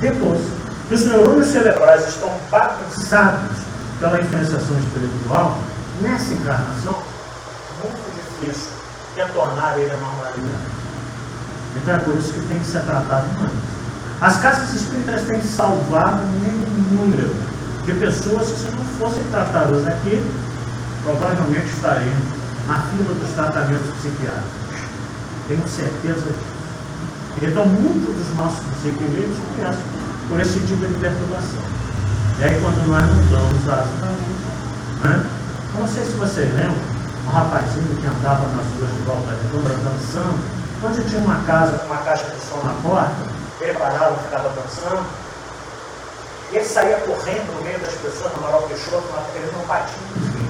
Depois, 0.00 0.40
que 0.88 0.94
os 0.94 1.04
neurônios 1.04 1.48
cerebrais 1.48 2.08
estão 2.08 2.30
bagunçados 2.50 3.58
pela 3.98 4.20
influenciação 4.20 4.78
espiritual, 4.78 5.58
nessa 6.00 6.34
encarnação, 6.34 7.02
muito 7.82 8.40
difícil 8.40 8.70
retornar 9.16 9.78
ele 9.78 9.90
à 9.90 9.96
normalidade. 9.96 10.71
Então 11.76 11.94
é 11.94 11.98
por 11.98 12.16
isso 12.16 12.32
que 12.32 12.40
tem 12.48 12.58
que 12.58 12.66
ser 12.66 12.80
tratado 12.80 13.26
antes. 13.40 13.72
As 14.20 14.36
casas 14.40 14.72
espíritas 14.74 15.22
têm 15.22 15.42
salvado 15.42 16.22
um 16.22 16.96
número 16.96 17.34
de 17.84 17.92
pessoas 17.94 18.48
que, 18.48 18.58
se 18.60 18.70
não 18.70 18.84
fossem 18.98 19.22
tratadas 19.30 19.86
aqui, 19.86 20.22
provavelmente 21.02 21.66
estariam 21.66 22.14
na 22.68 22.78
fila 22.82 23.14
dos 23.14 23.30
tratamentos 23.34 23.90
psiquiátricos. 23.96 24.62
Tenho 25.48 25.66
certeza 25.66 26.20
disso. 26.20 26.52
Então, 27.42 27.66
muitos 27.66 28.14
dos 28.14 28.36
nossos 28.36 28.62
desequilíbrios 28.76 29.36
começam 29.56 29.82
por 30.28 30.40
esse 30.40 30.60
tipo 30.60 30.86
de 30.86 30.94
perturbação. 31.00 31.60
E 32.38 32.44
aí, 32.44 32.60
quando 32.60 32.86
nós 32.86 33.02
não 33.02 33.26
damos 33.26 33.68
as 33.68 33.88
né? 35.02 35.26
Não 35.76 35.88
sei 35.88 36.04
se 36.04 36.12
vocês 36.12 36.54
lembram, 36.54 36.76
um 37.26 37.30
rapazinho 37.30 37.96
que 37.96 38.06
andava 38.06 38.46
nas 38.54 38.66
ruas 38.78 38.92
de 38.94 39.02
volta 39.02 39.34
redonda 39.42 39.74
dançando, 39.82 40.38
onde 40.84 41.04
tinha 41.04 41.20
uma 41.20 41.42
casa 41.44 41.78
com 41.78 41.86
uma 41.86 41.98
caixa 41.98 42.24
de 42.24 42.40
som 42.40 42.60
na 42.64 42.74
porta, 42.82 43.14
ele 43.60 43.74
parava 43.74 44.16
ficava 44.16 44.48
dançando. 44.50 45.06
Ele 46.50 46.64
saía 46.64 46.96
correndo 46.96 47.54
no 47.56 47.62
meio 47.62 47.78
das 47.78 47.94
pessoas, 47.94 48.32
no 48.32 48.38
Amaral 48.38 48.62
Peixoto, 48.62 49.04
ele 49.34 49.50
não 49.56 49.64
batia 49.66 49.96
ninguém. 50.16 50.48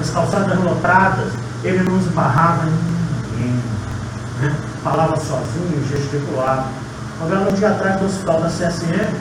As 0.00 0.10
calçadas 0.10 0.58
lotadas, 0.58 1.32
ele 1.64 1.82
não 1.82 1.98
esbarrava 1.98 2.64
ninguém. 2.64 3.62
Né? 4.40 4.56
Falava 4.84 5.16
sozinho, 5.16 5.84
gesticulava. 5.88 6.66
Agora, 7.20 7.40
um 7.40 7.54
dia 7.54 7.70
atrás 7.70 7.98
do 7.98 8.06
hospital 8.06 8.40
da 8.40 8.48
CSN, 8.48 9.14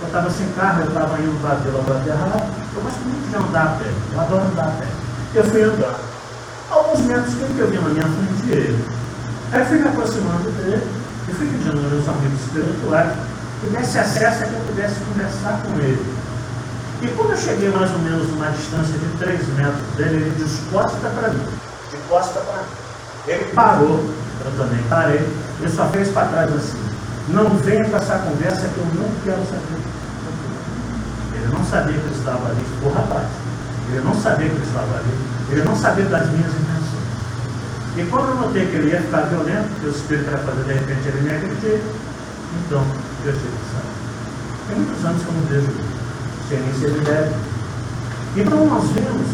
eu 0.00 0.06
estava 0.06 0.30
sem 0.30 0.48
carro, 0.52 0.82
eu 0.82 0.88
estava 0.88 1.20
indo 1.20 1.40
para 1.40 1.52
a 1.52 1.54
Vila 1.56 1.82
Guaterra. 1.82 2.46
Eu 2.74 2.82
gosto 2.82 3.00
muito 3.00 3.30
de 3.30 3.36
andar 3.36 3.64
a 3.64 3.68
pé, 3.78 3.90
eu 4.12 4.20
adoro 4.20 4.42
andar 4.42 4.66
a 4.66 4.70
pé. 4.70 4.86
Eu 5.34 5.44
fui 5.44 5.62
andando. 5.62 6.10
Alguns 6.70 7.00
metros, 7.00 7.34
quem 7.34 7.48
que 7.48 7.58
eu 7.58 7.70
vi 7.70 7.78
na 7.78 7.88
minha 7.88 8.02
frente? 8.02 8.50
Ele. 8.50 8.99
Aí 9.52 9.60
eu 9.60 9.66
fui 9.66 9.78
me 9.78 9.88
aproximando 9.88 10.50
dele 10.52 10.82
e 11.28 11.32
fui 11.32 11.46
pedindo 11.46 11.76
aos 11.76 11.92
meus 11.92 12.08
amigos 12.08 12.40
espirituais 12.40 13.12
que 13.60 13.70
desse 13.70 13.98
acesso 13.98 14.44
a 14.44 14.46
que 14.46 14.54
eu 14.54 14.60
pudesse 14.60 15.00
conversar 15.00 15.62
com 15.62 15.78
ele. 15.80 16.06
E 17.02 17.08
quando 17.08 17.30
eu 17.30 17.36
cheguei 17.36 17.68
mais 17.70 17.90
ou 17.90 17.98
menos 17.98 18.28
numa 18.28 18.50
distância 18.50 18.92
de 18.96 19.18
3 19.18 19.48
metros 19.56 19.82
dele, 19.96 20.16
ele 20.16 20.34
disse, 20.38 20.60
costa 20.70 21.08
para 21.08 21.28
mim, 21.30 21.44
de 21.90 21.96
costa 22.08 22.40
para 22.40 22.62
mim. 22.62 22.68
Ele 23.26 23.44
parou, 23.52 24.04
eu 24.44 24.52
também 24.56 24.82
parei, 24.88 25.26
ele 25.60 25.70
só 25.70 25.88
fez 25.88 26.08
para 26.10 26.28
trás 26.28 26.54
assim, 26.54 26.78
não 27.28 27.50
venha 27.58 27.84
com 27.84 27.96
essa 27.96 28.18
conversa 28.18 28.68
que 28.68 28.78
eu 28.78 28.86
não 28.94 29.10
quero 29.24 29.42
saber. 29.46 29.80
Ele 31.34 31.48
não 31.52 31.64
sabia 31.64 31.98
que 31.98 32.06
ele 32.06 32.18
estava 32.18 32.48
ali, 32.48 32.64
o 32.82 32.88
rapaz. 32.88 33.26
Ele 33.90 34.00
não 34.02 34.14
sabia 34.14 34.48
que 34.48 34.54
ele 34.54 34.66
estava 34.66 34.96
ali, 34.96 35.18
ele 35.50 35.64
não 35.64 35.76
sabia 35.76 36.04
das 36.04 36.28
minhas 36.30 36.52
intenções. 36.52 36.69
E 37.96 38.04
quando 38.04 38.28
eu 38.28 38.34
notei 38.36 38.66
que 38.66 38.76
ele 38.76 38.90
ia 38.90 39.02
ficar 39.02 39.22
violento, 39.22 39.80
que 39.80 39.86
o 39.86 39.90
espírito 39.90 40.30
ia 40.30 40.38
fazer 40.38 40.62
de 40.64 40.72
repente 40.72 41.08
ele 41.08 41.20
me 41.22 41.30
acredita, 41.30 41.84
então 42.66 42.84
eu 43.24 43.32
tive 43.32 43.58
sair. 43.72 44.00
Tem 44.68 44.76
muitos 44.78 45.04
anos 45.04 45.22
que 45.22 45.28
eu 45.28 45.34
não 45.34 45.42
vejo 45.48 46.00
ciência 46.48 46.86
ele 46.86 47.00
deve. 47.04 47.34
Então 48.36 48.66
nós 48.66 48.90
vemos 48.90 49.26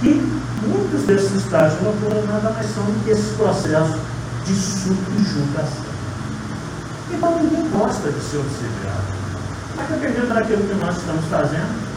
que 0.00 0.36
muitos 0.66 1.02
desses 1.02 1.32
estágios 1.32 1.78
de 1.78 1.84
loucura 1.84 2.22
nada 2.26 2.50
mais 2.50 2.66
são 2.74 2.84
do 2.84 3.04
que 3.04 3.10
esses 3.10 3.36
processos 3.36 4.00
de 4.44 4.54
subjugação. 4.54 5.96
Então 7.10 7.42
ninguém 7.42 7.68
gosta 7.70 8.10
de 8.10 8.20
ser 8.20 8.38
obsidiado. 8.38 9.16
Mas 9.76 9.88
dependendo 9.88 10.34
daquilo 10.34 10.64
que 10.64 10.74
nós 10.74 10.96
estamos 10.96 11.24
fazendo, 11.26 11.96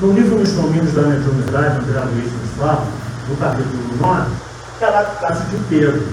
no 0.00 0.12
livro 0.12 0.40
Os 0.40 0.52
Domínios 0.52 0.92
da 0.92 1.02
Mediunidade, 1.02 1.78
André 1.78 2.00
Luiz 2.00 2.32
nos 2.32 2.50
fala, 2.58 2.86
no 3.28 3.36
capítulo 3.36 3.96
9, 4.00 4.30
caso 4.78 5.42
de 5.50 5.56
Pedro. 5.68 6.06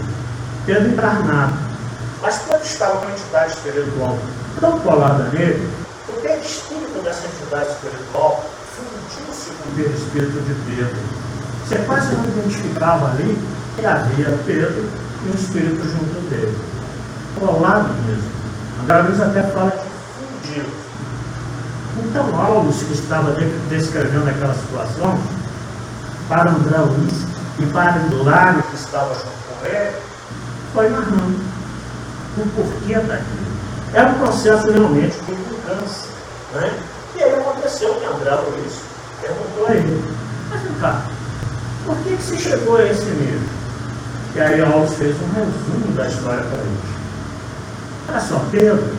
Pedro 0.65 0.89
encarnado. 0.89 1.53
Mas 2.21 2.37
quando 2.47 2.63
estava 2.63 2.97
com 2.97 3.07
a 3.07 3.11
entidade 3.11 3.53
espiritual 3.53 4.19
tão 4.59 4.79
colada 4.79 5.23
nele, 5.29 5.67
o 6.07 6.21
perispírito 6.21 7.01
dessa 7.03 7.27
entidade 7.27 7.69
espiritual 7.71 8.45
fundiu-se 8.75 9.51
com 9.51 9.69
o 9.69 9.75
perispírito 9.75 10.39
de 10.41 10.53
Pedro. 10.75 10.97
Você 11.65 11.77
quase 11.85 12.15
não 12.15 12.25
identificava 12.25 13.11
ali 13.11 13.37
que 13.75 13.85
havia 13.85 14.37
Pedro 14.45 14.89
e 15.25 15.29
um 15.29 15.33
espírito 15.33 15.83
junto 15.83 16.29
dele. 16.29 16.57
Colado 17.39 17.89
mesmo. 18.05 18.29
André 18.83 19.01
Luiz 19.01 19.21
até 19.21 19.43
fala 19.43 19.71
de 19.71 20.51
fundido. 20.51 20.69
Então, 22.03 22.41
Aulos, 22.41 22.83
que 22.83 22.93
estava 22.93 23.35
descrevendo 23.69 24.29
aquela 24.29 24.53
situação, 24.53 25.19
para 26.27 26.51
André 26.51 26.77
Luiz 26.77 27.30
e 27.61 27.65
para 27.67 27.97
Hilário, 27.97 28.63
que 28.63 28.75
estava 28.75 29.13
com 29.13 29.65
ele, 29.65 29.95
foi 30.73 30.89
narrando 30.89 31.39
o 32.37 32.47
porquê 32.55 32.95
daquilo. 32.95 33.51
Era 33.93 34.09
um 34.09 34.19
processo 34.19 34.71
realmente 34.71 35.19
de 35.21 35.31
mudança. 35.31 36.07
Né? 36.53 36.73
E 37.15 37.23
aí 37.23 37.35
aconteceu 37.35 37.93
que 37.95 38.05
André 38.05 38.35
Luiz 38.35 38.81
perguntou 39.21 39.67
a 39.67 39.73
ele, 39.73 40.15
mas 40.49 40.61
vem 40.61 40.73
cá, 40.75 41.01
por 41.85 41.97
que, 41.97 42.15
que 42.15 42.23
você 42.23 42.37
chegou 42.37 42.77
a 42.77 42.85
esse 42.85 43.03
nível? 43.05 43.41
E 44.33 44.39
aí 44.39 44.61
Aulos 44.61 44.93
fez 44.93 45.13
um 45.21 45.27
resumo 45.33 45.93
da 45.95 46.07
história 46.07 46.43
para 46.43 46.57
eles. 46.57 46.79
Olha 48.09 48.21
só, 48.21 48.39
Pedro, 48.49 48.95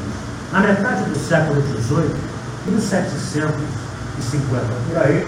na 0.52 0.60
metade 0.60 1.04
do 1.04 1.18
século 1.18 1.62
XVIII, 1.62 2.14
1750 2.66 4.66
por 4.88 4.98
aí, 4.98 5.26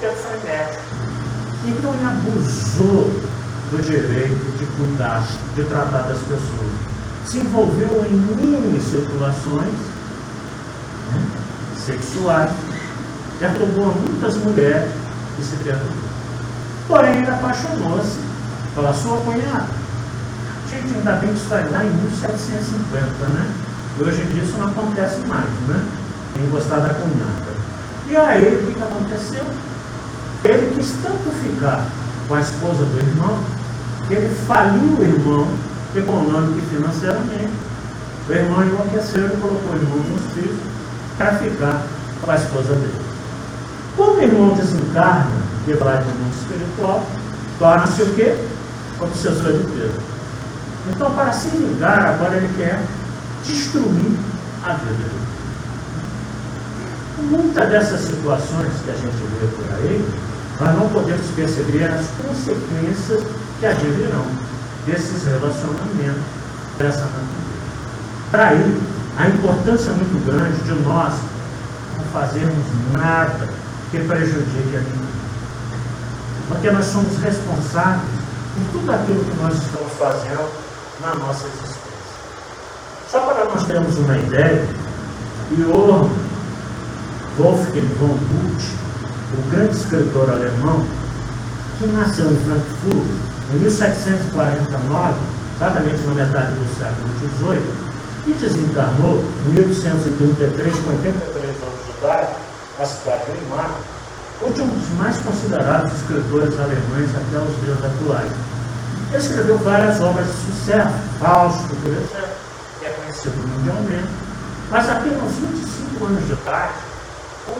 Pedro 0.00 0.16
foi 0.16 0.50
médico. 0.50 0.69
Então 1.70 1.94
ele 1.94 2.04
abusou 2.04 3.20
do 3.70 3.82
direito 3.82 4.58
de 4.58 4.66
cuidar, 4.76 5.24
de 5.54 5.62
tratar 5.64 6.02
das 6.02 6.18
pessoas. 6.18 6.72
Se 7.24 7.38
envolveu 7.38 8.04
em 8.06 8.14
mini 8.14 8.80
situações 8.80 9.74
né, 11.12 11.26
sexuais, 11.86 12.50
perturbou 13.38 13.94
muitas 13.94 14.36
mulheres 14.38 14.90
e 15.38 15.42
se 15.42 15.56
perturbou. 15.56 16.10
Porém, 16.88 17.18
ele 17.18 17.30
apaixonou-se 17.30 18.18
pela 18.74 18.92
sua 18.92 19.18
cunhada. 19.18 19.68
Gente, 20.68 20.96
ainda 20.96 21.12
bem 21.12 21.30
que 21.30 21.36
isso 21.36 21.48
vai 21.48 21.68
lá 21.70 21.84
em 21.84 21.90
1750, 21.90 23.28
né? 23.28 23.54
Hoje 24.00 24.22
em 24.22 24.26
dia 24.26 24.42
isso 24.42 24.56
não 24.58 24.66
acontece 24.66 25.20
mais, 25.26 25.50
né? 25.68 25.84
Tem 26.34 26.50
gostar 26.50 26.80
da 26.80 26.94
cunhada. 26.94 27.50
E 28.08 28.16
aí, 28.16 28.64
o 28.68 28.74
que 28.74 28.82
aconteceu? 28.82 29.44
Ele 30.44 30.74
quis 30.74 30.92
tanto 31.02 31.30
ficar 31.42 31.86
com 32.26 32.34
a 32.34 32.40
esposa 32.40 32.84
do 32.84 32.98
irmão, 32.98 33.38
que 34.08 34.14
ele 34.14 34.34
faliu 34.46 34.96
o 34.98 35.02
irmão 35.02 35.48
econômico 35.94 36.58
e 36.58 36.74
financeiramente. 36.74 37.50
O 38.28 38.32
irmão 38.32 38.64
enlouqueceu 38.64 39.26
e 39.26 39.36
colocou 39.36 39.72
o 39.72 39.76
irmão 39.76 39.98
no 39.98 40.14
hospício 40.14 40.56
para 41.18 41.34
ficar 41.34 41.82
com 42.22 42.30
a 42.30 42.36
esposa 42.36 42.74
dele. 42.74 43.00
Quando 43.96 44.18
o 44.18 44.22
irmão 44.22 44.54
desencarna, 44.54 45.30
que 45.64 45.74
vai 45.74 45.98
para 45.98 46.06
o 46.06 46.16
mundo 46.16 46.34
espiritual, 46.34 47.06
torna-se 47.58 48.02
o 48.02 48.14
quê? 48.14 48.36
Obsessor 49.00 49.52
de 49.52 49.64
Pedro. 49.64 50.02
Então, 50.88 51.10
para 51.10 51.32
se 51.32 51.48
vingar, 51.48 52.06
agora 52.06 52.36
ele 52.36 52.50
quer 52.56 52.80
destruir 53.44 54.16
a 54.64 54.72
vida 54.74 54.92
dele. 54.92 55.20
Muitas 57.22 57.68
dessas 57.68 58.00
situações 58.00 58.72
que 58.84 58.90
a 58.90 58.94
gente 58.94 59.16
vê 59.40 59.46
por 59.48 59.74
aí, 59.74 60.04
nós 60.60 60.76
não 60.76 60.88
podemos 60.90 61.26
perceber 61.34 61.84
as 61.84 62.06
consequências 62.22 63.22
que 63.58 63.66
advirão 63.66 64.26
desses 64.86 65.24
relacionamentos, 65.24 66.22
dessa 66.76 67.00
natureza. 67.00 67.50
Para 68.30 68.48
aí, 68.48 68.82
a 69.16 69.28
importância 69.28 69.92
muito 69.92 70.24
grande 70.26 70.62
de 70.62 70.72
nós 70.82 71.14
não 71.96 72.04
fazermos 72.12 72.64
nada 72.92 73.48
que 73.90 74.00
prejudique 74.00 74.76
a 74.76 74.80
ninguém. 74.80 75.10
Porque 76.48 76.70
nós 76.70 76.84
somos 76.84 77.16
responsáveis 77.18 78.20
por 78.54 78.80
tudo 78.80 78.92
aquilo 78.92 79.24
que 79.24 79.42
nós 79.42 79.54
estamos 79.54 79.92
fazendo 79.98 80.50
na 81.00 81.14
nossa 81.14 81.46
existência. 81.46 81.80
Só 83.10 83.20
para 83.20 83.46
nós 83.46 83.64
termos 83.64 83.96
uma 83.96 84.16
ideia, 84.18 84.68
Johann 85.52 86.10
Wolfgang 87.38 87.88
von 87.98 88.08
Goethe, 88.08 88.89
o 89.32 89.50
grande 89.50 89.76
escritor 89.76 90.30
alemão, 90.30 90.84
que 91.78 91.86
nasceu 91.86 92.30
em 92.30 92.36
Frankfurt 92.36 93.06
em 93.52 93.58
1749, 93.58 95.14
exatamente 95.56 96.02
na 96.06 96.14
metade 96.14 96.52
do 96.52 96.78
século 96.78 97.08
XVIII, 97.18 97.90
e 98.26 98.32
desencarnou 98.34 99.24
em 99.46 99.50
1833, 99.50 100.74
com 100.78 100.90
83 100.90 101.48
anos 101.62 101.84
de 101.84 101.98
idade, 101.98 102.32
na 102.78 102.84
cidade 102.84 103.24
de 103.26 103.40
Limar, 103.40 103.70
Hoje 104.42 104.62
um 104.62 104.68
dos 104.68 104.88
mais 104.96 105.18
considerados 105.18 105.92
escritores 105.92 106.58
alemães 106.58 107.10
até 107.14 107.38
os 107.38 107.60
dias 107.60 107.76
atuais. 107.84 108.32
Ele 109.10 109.18
escreveu 109.18 109.58
várias 109.58 110.00
obras 110.00 110.26
de 110.26 110.32
sucesso, 110.32 110.94
Fausto, 111.18 111.76
por 111.76 111.90
exemplo, 111.90 112.34
que 112.78 112.86
é 112.86 112.88
conhecido 112.88 113.36
mundialmente, 113.48 114.08
mas 114.70 114.88
apenas 114.88 115.30
25 115.34 116.06
anos 116.06 116.26
de 116.26 116.32
idade, 116.32 116.72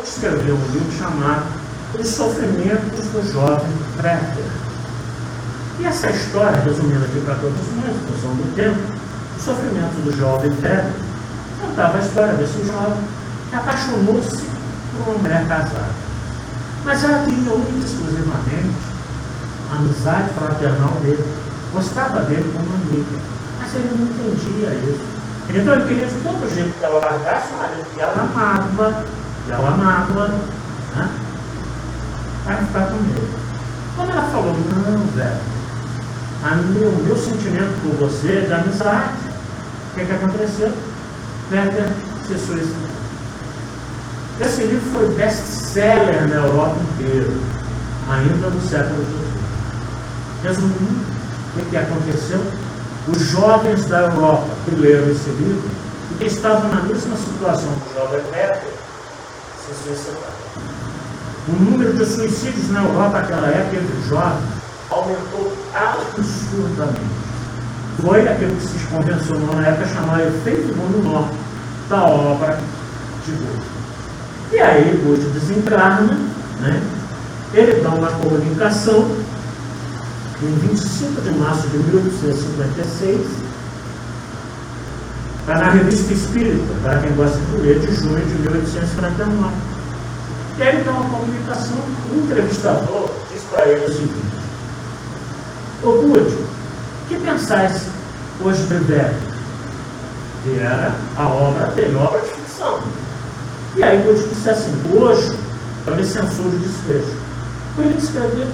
escreveu 0.02 0.54
um 0.54 0.72
livro 0.72 0.90
chamado 0.96 1.59
Os 1.98 2.08
Sofrimentos 2.08 3.06
do 3.06 3.32
Jovem 3.32 3.72
Preter. 3.96 4.44
E 5.80 5.84
essa 5.84 6.10
história, 6.10 6.60
resumindo 6.60 7.04
aqui 7.04 7.20
para 7.24 7.34
todos 7.36 7.58
nós, 7.76 7.96
em 7.96 8.12
função 8.12 8.30
do 8.34 8.54
tempo, 8.54 8.78
o 9.36 9.40
sofrimento 9.40 10.04
do 10.04 10.16
jovem 10.16 10.52
Preter, 10.52 10.92
contava 11.60 11.98
a 11.98 12.00
história 12.00 12.34
desse 12.34 12.64
jovem 12.66 13.02
que 13.48 13.56
apaixonou-se 13.56 14.42
por 14.92 15.08
uma 15.08 15.18
mulher 15.18 15.48
casada. 15.48 15.94
Mas 16.84 17.02
ela 17.02 17.24
queria 17.24 17.52
única 17.52 17.86
exclusivamente 17.86 18.76
a 19.70 19.76
amizade 19.76 20.28
fraternal 20.34 20.92
dele. 21.02 21.24
Gostava 21.72 22.20
dele 22.20 22.52
como 22.54 22.74
amiga. 22.74 23.18
Mas 23.58 23.74
ele 23.74 23.90
não 23.96 24.06
entendia 24.06 24.74
isso. 24.74 25.04
Então 25.48 25.74
ele 25.74 25.88
queria 25.88 26.06
de 26.06 26.14
todo 26.22 26.54
jeito 26.54 26.78
que 26.78 26.84
ela 26.84 27.00
largasse 27.00 27.52
o 27.52 27.56
marido 27.56 27.86
que 27.94 28.00
ela 28.00 28.22
amava, 28.22 29.04
que 29.44 29.52
ela 29.52 29.68
amava, 29.68 30.28
né? 30.94 31.10
Para 32.44 32.56
ficar 32.56 32.86
com 32.86 32.96
ele. 32.96 33.30
Quando 33.96 34.10
ela 34.10 34.22
falou, 34.30 34.54
não, 34.54 35.06
velho, 35.08 35.60
o 36.42 37.02
meu 37.02 37.16
sentimento 37.16 37.74
por 37.82 38.08
você 38.08 38.38
é 38.38 38.40
de 38.46 38.52
amizade. 38.52 39.12
O 39.90 39.94
que, 39.94 40.06
que 40.06 40.12
aconteceu? 40.12 40.72
Werther 41.52 41.88
se 42.26 42.38
suicidou. 42.38 42.90
Esse 44.40 44.62
livro 44.62 44.90
foi 44.92 45.14
best-seller 45.16 46.28
na 46.28 46.36
Europa 46.36 46.76
inteira, 46.94 47.30
ainda 48.08 48.48
no 48.48 48.60
século 48.62 49.04
XVIII. 49.04 49.30
Resumindo, 50.42 51.04
o 51.56 51.64
que 51.68 51.76
aconteceu? 51.76 52.40
Os 53.08 53.20
jovens 53.20 53.84
da 53.86 54.00
Europa 54.02 54.48
que 54.64 54.74
leram 54.76 55.10
esse 55.10 55.28
livro 55.30 55.68
e 56.12 56.14
que 56.14 56.24
estavam 56.24 56.70
na 56.70 56.82
mesma 56.82 57.16
situação 57.16 57.70
que 57.74 57.90
o 57.90 58.00
jovem 58.00 58.20
Werther 58.32 58.72
se 59.66 59.74
suicidaram. 59.84 60.79
O 61.50 61.64
número 61.64 61.92
de 61.92 62.06
suicídios 62.06 62.70
na 62.70 62.84
Europa 62.84 63.22
naquela 63.22 63.48
época 63.48 63.76
entre 63.76 64.08
jovens 64.08 64.44
aumentou 64.88 65.52
absurdamente. 65.74 67.00
Foi 68.00 68.28
aquilo 68.28 68.54
que 68.54 68.62
se 68.62 68.86
convencionou 68.86 69.56
na 69.56 69.66
época 69.66 69.88
chamar 69.88 70.20
efeito 70.20 70.76
Monumor 70.76 71.28
da 71.88 72.04
obra 72.04 72.56
de 73.26 73.32
Goethe. 73.32 73.66
E 74.52 74.60
aí 74.60 75.02
Goethe 75.04 75.28
desencarna, 75.30 76.18
né? 76.60 76.82
ele 77.52 77.80
dá 77.80 77.90
uma 77.90 78.12
comunicação 78.12 79.10
em 80.42 80.68
25 80.68 81.20
de 81.20 81.30
março 81.32 81.68
de 81.68 81.78
1856, 81.78 83.20
está 85.40 85.54
na 85.58 85.70
revista 85.70 86.12
Espírita, 86.12 86.72
para 86.82 87.00
quem 87.00 87.12
gosta 87.12 87.38
de 87.38 87.56
ler, 87.56 87.80
de 87.80 87.92
junho 87.94 88.24
de 88.24 88.34
1849. 88.34 89.69
Ele 90.60 90.84
dá 90.84 90.90
uma 90.90 91.08
comunicação, 91.08 91.78
o 92.12 92.16
entrevistador 92.16 93.10
diz 93.32 93.42
para 93.50 93.66
ele 93.66 93.86
o 93.86 93.88
seguinte, 93.88 94.40
Ô 95.82 95.92
Goethe, 95.92 96.34
o 96.34 97.08
que 97.08 97.16
pensais 97.16 97.86
hoje 98.44 98.62
de? 98.64 99.14
Que 100.44 100.58
era 100.58 100.94
a 101.16 101.28
obra 101.28 101.68
dele, 101.68 101.96
obra 101.96 102.20
de 102.20 102.28
ficção. 102.28 102.78
E 103.74 103.82
aí 103.82 104.06
eu 104.06 104.12
disse 104.14 104.50
assim, 104.50 104.74
hoje 104.92 105.34
é 105.86 105.90
o 105.90 106.04
censura 106.04 106.50
de 106.50 106.58
desfecho. 106.58 107.16
Foi 107.74 107.86
ele 107.86 107.96
escreveu, 107.96 108.46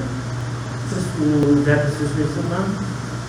o 1.19 1.63
Beto 1.65 1.91
se 1.91 2.07
suicidando, 2.15 2.71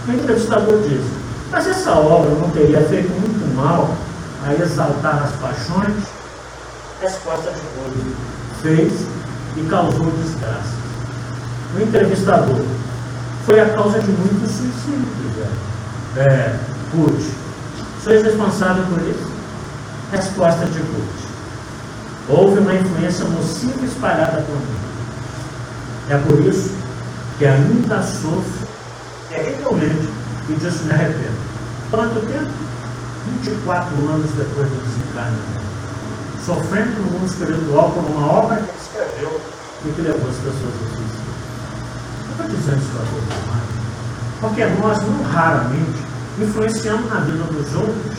o 0.08 0.12
entrevistador 0.12 0.80
disse, 0.84 1.12
mas 1.50 1.66
essa 1.66 1.94
obra 1.94 2.30
não 2.30 2.52
teria 2.52 2.82
feito 2.82 3.10
muito 3.10 3.56
mal 3.56 3.90
a 4.46 4.54
exaltar 4.54 5.24
as 5.24 5.32
paixões? 5.38 6.04
Resposta 7.02 7.52
de 7.52 7.62
Gomes 7.76 8.37
fez 8.62 8.94
e 9.56 9.62
causou 9.70 10.12
desgraça. 10.12 10.76
O 11.76 11.82
entrevistador 11.82 12.64
foi 13.46 13.60
a 13.60 13.70
causa 13.70 14.00
de 14.00 14.12
muitos 14.12 14.52
suicídios. 14.52 15.18
É, 16.18 16.56
Ruth, 16.94 17.32
sois 18.04 18.24
responsável 18.24 18.84
por 18.86 19.00
isso? 19.02 19.32
Resposta 20.12 20.66
de 20.66 20.80
Ruth. 20.80 21.28
Houve 22.30 22.60
uma 22.60 22.74
influência 22.74 23.26
nociva 23.26 23.86
espalhada 23.86 24.42
por 24.42 24.56
mim. 24.56 24.78
É 26.10 26.18
por 26.18 26.40
isso 26.46 26.72
que 27.38 27.46
ainda 27.46 28.02
sofro 28.02 28.68
terrivelmente 29.30 30.10
e 30.50 30.54
disso 30.54 30.84
me 30.86 30.94
arrependo. 30.94 31.38
Quanto 31.92 32.26
tempo? 32.26 32.52
24 33.44 33.96
anos 34.10 34.32
depois 34.32 34.70
do 34.70 34.84
desencarne. 34.84 35.67
Sofrendo 36.48 37.02
no 37.02 37.12
mundo 37.12 37.26
espiritual 37.26 37.92
por 37.92 38.10
uma 38.10 38.26
obra 38.26 38.56
que 38.56 38.64
ele 38.64 38.78
escreveu 38.82 39.42
e 39.84 39.90
que 39.92 40.02
levou 40.02 40.30
as 40.30 40.38
pessoas 40.38 40.76
a 40.76 40.96
suicídio. 40.96 41.28
Eu 42.24 42.32
estou 42.32 42.48
dizendo 42.48 42.78
isso 42.78 42.92
para 42.94 43.06
todos 43.06 43.48
nós. 43.48 43.64
Porque 44.40 44.66
nós, 44.66 45.02
não 45.02 45.24
raramente, 45.24 46.00
influenciamos 46.40 47.10
na 47.10 47.20
vida 47.20 47.44
dos 47.44 47.76
outros 47.76 48.18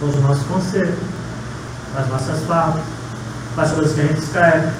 com 0.00 0.06
os 0.06 0.16
nossos 0.16 0.44
conselhos, 0.48 0.98
com 1.92 2.00
as 2.00 2.08
nossas 2.08 2.44
falas 2.46 2.82
com 3.54 3.60
as 3.60 3.70
coisas 3.70 3.92
que 3.92 4.00
a 4.00 4.06
gente 4.06 4.18
escreve, 4.24 4.72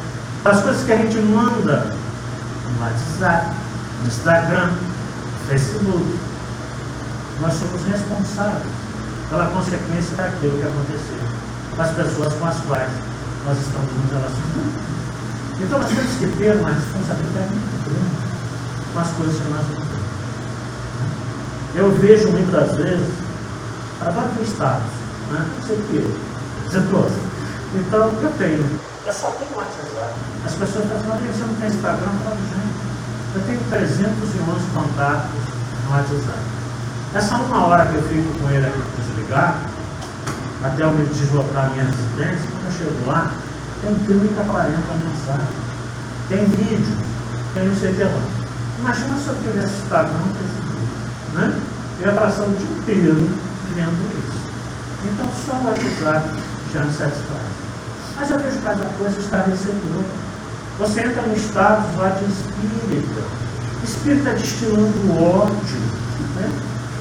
com 0.43 0.49
as 0.49 0.61
coisas 0.61 0.85
que 0.85 0.93
a 0.93 0.97
gente 0.97 1.19
manda 1.19 1.97
no 2.65 2.81
WhatsApp, 2.81 3.55
no 4.01 4.09
Instagram, 4.09 4.71
no 4.73 5.49
Facebook. 5.49 6.19
Nós 7.41 7.55
somos 7.55 7.81
responsáveis 7.85 8.67
pela 9.31 9.47
consequência 9.47 10.17
daquilo 10.17 10.59
que 10.59 10.67
aconteceu 10.67 11.38
com 11.79 11.83
as 11.83 11.91
pessoas 11.93 12.35
com 12.35 12.45
as 12.45 12.57
quais 12.67 12.91
nós 13.47 13.57
estamos 13.57 13.87
nos 13.87 14.11
relacionando. 14.11 14.89
Então 15.61 15.79
nós 15.79 15.89
temos 15.89 16.11
que 16.19 16.27
ter 16.37 16.57
uma 16.57 16.71
responsabilidade 16.71 17.55
muito 17.55 17.85
grande 17.87 18.19
com 18.93 18.99
as 18.99 19.11
coisas 19.13 19.37
que 19.41 19.49
nós 19.49 19.65
vamos 19.71 19.89
Eu 21.77 21.93
vejo 22.01 22.33
muitas 22.33 22.77
vezes, 22.77 23.15
agora 24.01 24.27
com 24.27 24.43
status, 24.43 24.91
né? 25.31 25.47
não 25.55 25.67
sei 25.69 25.77
o 25.77 25.83
que, 25.85 26.19
você 26.67 26.81
trouxe. 26.81 27.21
Então, 27.77 28.11
eu 28.23 28.33
tenho. 28.39 28.81
Eu 29.07 29.13
só 29.13 29.31
tenho 29.39 29.55
WhatsApp. 29.55 30.15
As 30.45 30.55
pessoas 30.55 30.85
falam 30.85 31.15
assim, 31.15 31.27
você 31.29 31.45
não 31.45 31.55
tem 31.61 31.69
Instagram? 31.69 32.11
Eu 32.11 32.25
falo, 32.25 32.37
gente, 32.43 32.75
eu 33.37 33.43
tenho 33.47 33.61
311 33.71 34.67
contatos 34.75 35.31
no 35.85 35.91
WhatsApp. 35.93 36.39
Essa 37.15 37.37
uma 37.37 37.67
hora 37.67 37.87
que 37.87 37.95
eu 37.95 38.03
fico 38.03 38.39
com 38.41 38.51
ele 38.51 38.67
aqui 38.67 38.79
para 38.79 39.05
desligar, 39.05 39.78
até 40.63 40.83
eu 40.83 40.91
me 40.91 41.07
deslocar 41.07 41.67
a 41.67 41.69
minha 41.71 41.85
residência, 41.85 42.51
quando 42.51 42.65
eu 42.67 42.73
chego 42.73 43.07
lá, 43.07 43.33
tem 43.83 43.95
30, 43.95 44.43
40 44.43 44.71
mensagens. 44.75 45.69
Tem 46.29 46.45
vídeo, 46.45 46.97
tem 47.55 47.69
não 47.69 47.77
sei 47.77 47.93
o 47.93 47.95
que 47.95 48.05
lá. 48.05 48.23
Imagina 48.81 49.17
se 49.19 49.29
eu 49.29 49.35
tivesse 49.37 49.83
Instagram 49.83 50.19
esse 50.35 50.61
vídeo. 50.67 50.89
Né? 51.35 51.61
Eu 52.01 52.07
ia 52.07 52.13
passar 52.13 52.45
o 52.45 52.51
dia 52.51 52.79
inteiro 52.79 53.31
vendo 53.75 54.19
isso. 54.19 54.39
Então 55.05 55.27
só 55.47 55.53
o 55.57 55.67
WhatsApp 55.67 56.29
já 56.73 56.85
me 56.85 56.93
satisfaz. 56.93 57.43
Mas 58.17 58.31
eu 58.31 58.39
vejo 58.39 58.59
cada 58.63 58.85
coisa 58.99 59.21
esclarecedora. 59.21 60.05
Você 60.79 61.01
entra 61.01 61.23
no 61.23 61.37
estado 61.37 61.97
lá 61.99 62.09
de 62.11 62.25
espírita. 62.25 63.23
Espírita 63.85 64.31
destilando 64.35 65.23
ódio. 65.23 65.79
Né? 66.35 66.51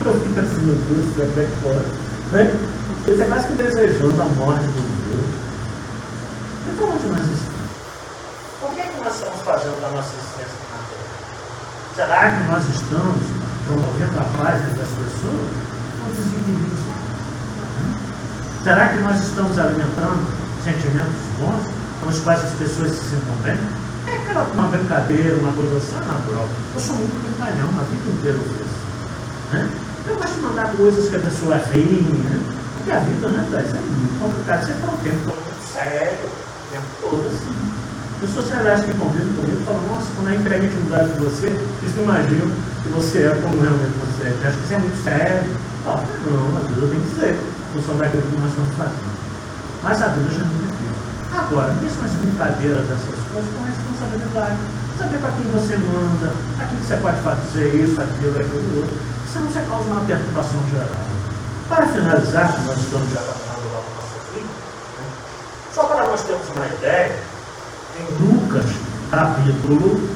Eu 0.06 0.14
fico 0.22 0.40
assim, 0.40 0.62
meu 0.62 0.76
Deus, 0.76 1.30
até 1.30 1.46
que 1.46 1.62
pode. 1.62 2.08
Né? 2.32 2.56
Ele 3.08 3.24
é 3.24 3.26
quase 3.26 3.48
que 3.48 3.54
desejando 3.54 4.22
a 4.22 4.26
morte 4.26 4.66
do 4.66 4.84
Deus. 5.08 5.32
Então 6.68 6.90
onde 6.92 7.08
nós 7.08 7.24
estamos? 7.24 7.72
O 8.62 8.68
que 8.76 8.82
é 8.82 8.84
que 8.84 9.00
nós 9.00 9.14
estamos 9.16 9.42
fazendo 9.44 9.80
da 9.80 9.88
nossa 9.96 10.12
existência 10.12 10.60
na 10.68 10.80
Terra? 10.92 11.16
Será 11.96 12.32
que 12.36 12.44
nós 12.52 12.64
estamos 12.68 13.24
promovendo 13.66 14.20
a 14.20 14.44
paz 14.44 14.60
entre 14.60 14.82
as 14.82 14.90
pessoas? 14.90 15.48
Ou 16.04 16.14
desindivíduos? 16.18 16.80
Será 18.64 18.90
que 18.90 19.00
nós 19.00 19.24
estamos 19.24 19.58
alimentando 19.58 20.28
sentimentos 20.66 21.24
bons 21.40 21.64
com 22.04 22.10
os 22.10 22.20
quais 22.20 22.44
as 22.44 22.52
pessoas 22.60 22.92
se 22.92 23.16
sintam 23.16 23.36
bem? 23.42 23.56
É 24.06 24.18
aquela 24.18 24.44
uma 24.52 24.68
brincadeira, 24.68 25.38
uma 25.38 25.54
coisa 25.54 25.80
é 25.96 26.06
natural. 26.06 26.50
Eu 26.76 26.82
sou 26.82 26.96
muito 26.98 27.16
brincalhão, 27.24 27.70
a 27.80 27.84
vida 27.88 28.12
inteira 28.12 28.38
eu 28.38 28.44
fiz. 28.44 28.68
Né? 29.54 29.70
Eu 30.08 30.16
gosto 30.18 30.34
de 30.34 30.42
mandar 30.42 30.76
coisas 30.76 31.08
que 31.10 31.16
a 31.16 31.20
pessoa 31.20 31.56
ri, 31.72 32.04
né? 32.04 32.57
Porque 32.88 33.00
a 33.00 33.04
vida, 33.04 33.28
né, 33.28 33.46
Thais, 33.52 33.68
é 33.68 33.80
muito 33.84 34.16
complicado. 34.16 34.64
Você 34.64 34.72
está 34.72 34.88
o 34.88 34.98
tempo 35.04 35.20
todo 35.28 35.44
sério, 35.76 36.24
o 36.24 36.72
tempo 36.72 36.88
todo 37.04 37.28
assim. 37.28 37.52
Pessoas 38.24 38.48
reais 38.48 38.80
que 38.88 38.94
convivem 38.96 39.28
comigo 39.36 39.60
falam, 39.68 39.84
nossa, 39.92 40.08
quando 40.16 40.28
a 40.32 40.36
entrega 40.40 40.64
a 40.64 40.68
intimidade 40.72 41.12
de 41.12 41.20
você, 41.20 41.48
eles 41.52 41.96
não 42.00 42.04
imaginam 42.08 42.48
que 42.48 42.90
você 42.96 43.28
é 43.28 43.36
como 43.44 43.60
realmente 43.60 43.92
você 43.92 44.24
é. 44.24 44.48
Acho 44.48 44.56
que 44.56 44.68
você 44.72 44.74
é 44.74 44.80
muito 44.80 45.04
sério. 45.04 45.52
Ah, 45.84 46.00
não, 46.00 46.48
a 46.56 46.60
vida 46.64 46.88
tem 46.88 47.02
que 47.04 47.12
ser 47.20 47.36
função 47.76 47.98
daquilo 48.00 48.24
que 48.24 48.40
nós 48.40 48.52
estamos 48.56 48.74
fazendo. 48.80 49.12
Mas 49.84 50.02
a 50.02 50.08
vida 50.08 50.30
já 50.32 50.44
não 50.48 50.56
é 50.64 51.44
Agora, 51.44 51.74
mesmo 51.84 52.00
as 52.08 52.12
brincadeiras 52.24 52.88
dessas 52.88 53.20
coisas, 53.36 53.52
com 53.52 53.68
responsabilidade. 53.68 54.58
Saber 54.96 55.20
para 55.20 55.32
quem 55.36 55.44
você 55.52 55.76
manda, 55.76 56.32
aqui 56.56 56.76
que 56.80 56.88
você 56.88 56.96
pode 57.04 57.20
fazer 57.20 57.68
isso, 57.84 58.00
aquilo, 58.00 58.40
aquilo 58.40 58.80
outro. 58.80 58.96
Senão 59.28 59.52
você 59.52 59.60
causa 59.68 59.92
uma 59.92 60.08
perturbação 60.08 60.64
geral. 60.72 61.17
Para 61.70 61.86
finalizar, 61.88 62.64
nós 62.66 62.78
estamos 62.78 63.10
já 63.12 63.20
falando 63.20 63.74
lá 63.74 63.82
no 63.84 63.96
nosso 63.96 64.34
livro, 64.34 64.48
né? 64.48 65.06
só 65.76 65.84
para 65.84 66.08
nós 66.08 66.24
termos 66.24 66.48
uma 66.56 66.66
ideia, 66.66 67.16
em 68.00 68.24
Lucas, 68.24 68.66
capítulo 69.12 70.10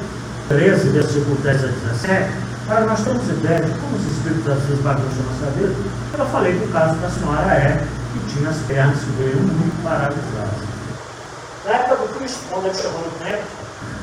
13, 0.48 0.90
versículo 0.90 1.36
10 1.44 1.64
a 1.64 1.68
17, 1.68 2.32
para 2.66 2.82
nós 2.82 3.04
termos 3.04 3.28
ideia 3.28 3.62
de 3.62 3.72
como 3.80 3.98
os 3.98 4.06
espíritos 4.06 4.48
às 4.48 4.64
vezes 4.64 4.82
bagunçam 4.82 5.20
a 5.20 5.34
nossa 5.34 5.52
vida, 5.58 5.76
eu 6.18 6.26
falei 6.28 6.58
que 6.58 6.64
o 6.64 6.72
caso 6.72 6.96
da 6.96 7.10
senhora 7.10 7.54
é 7.54 7.86
que 8.14 8.34
tinha 8.34 8.50
as 8.50 8.58
pernas 8.60 9.00
que 9.00 9.12
veio 9.18 9.36
muito 9.36 9.84
paralisadas. 9.84 10.68
Na 11.66 11.72
época 11.74 11.96
do 11.98 12.18
Cristo, 12.18 12.40
quando 12.50 12.66
ele 12.68 12.76
chegou 12.76 13.02
no 13.02 13.12
templo, 13.26 13.44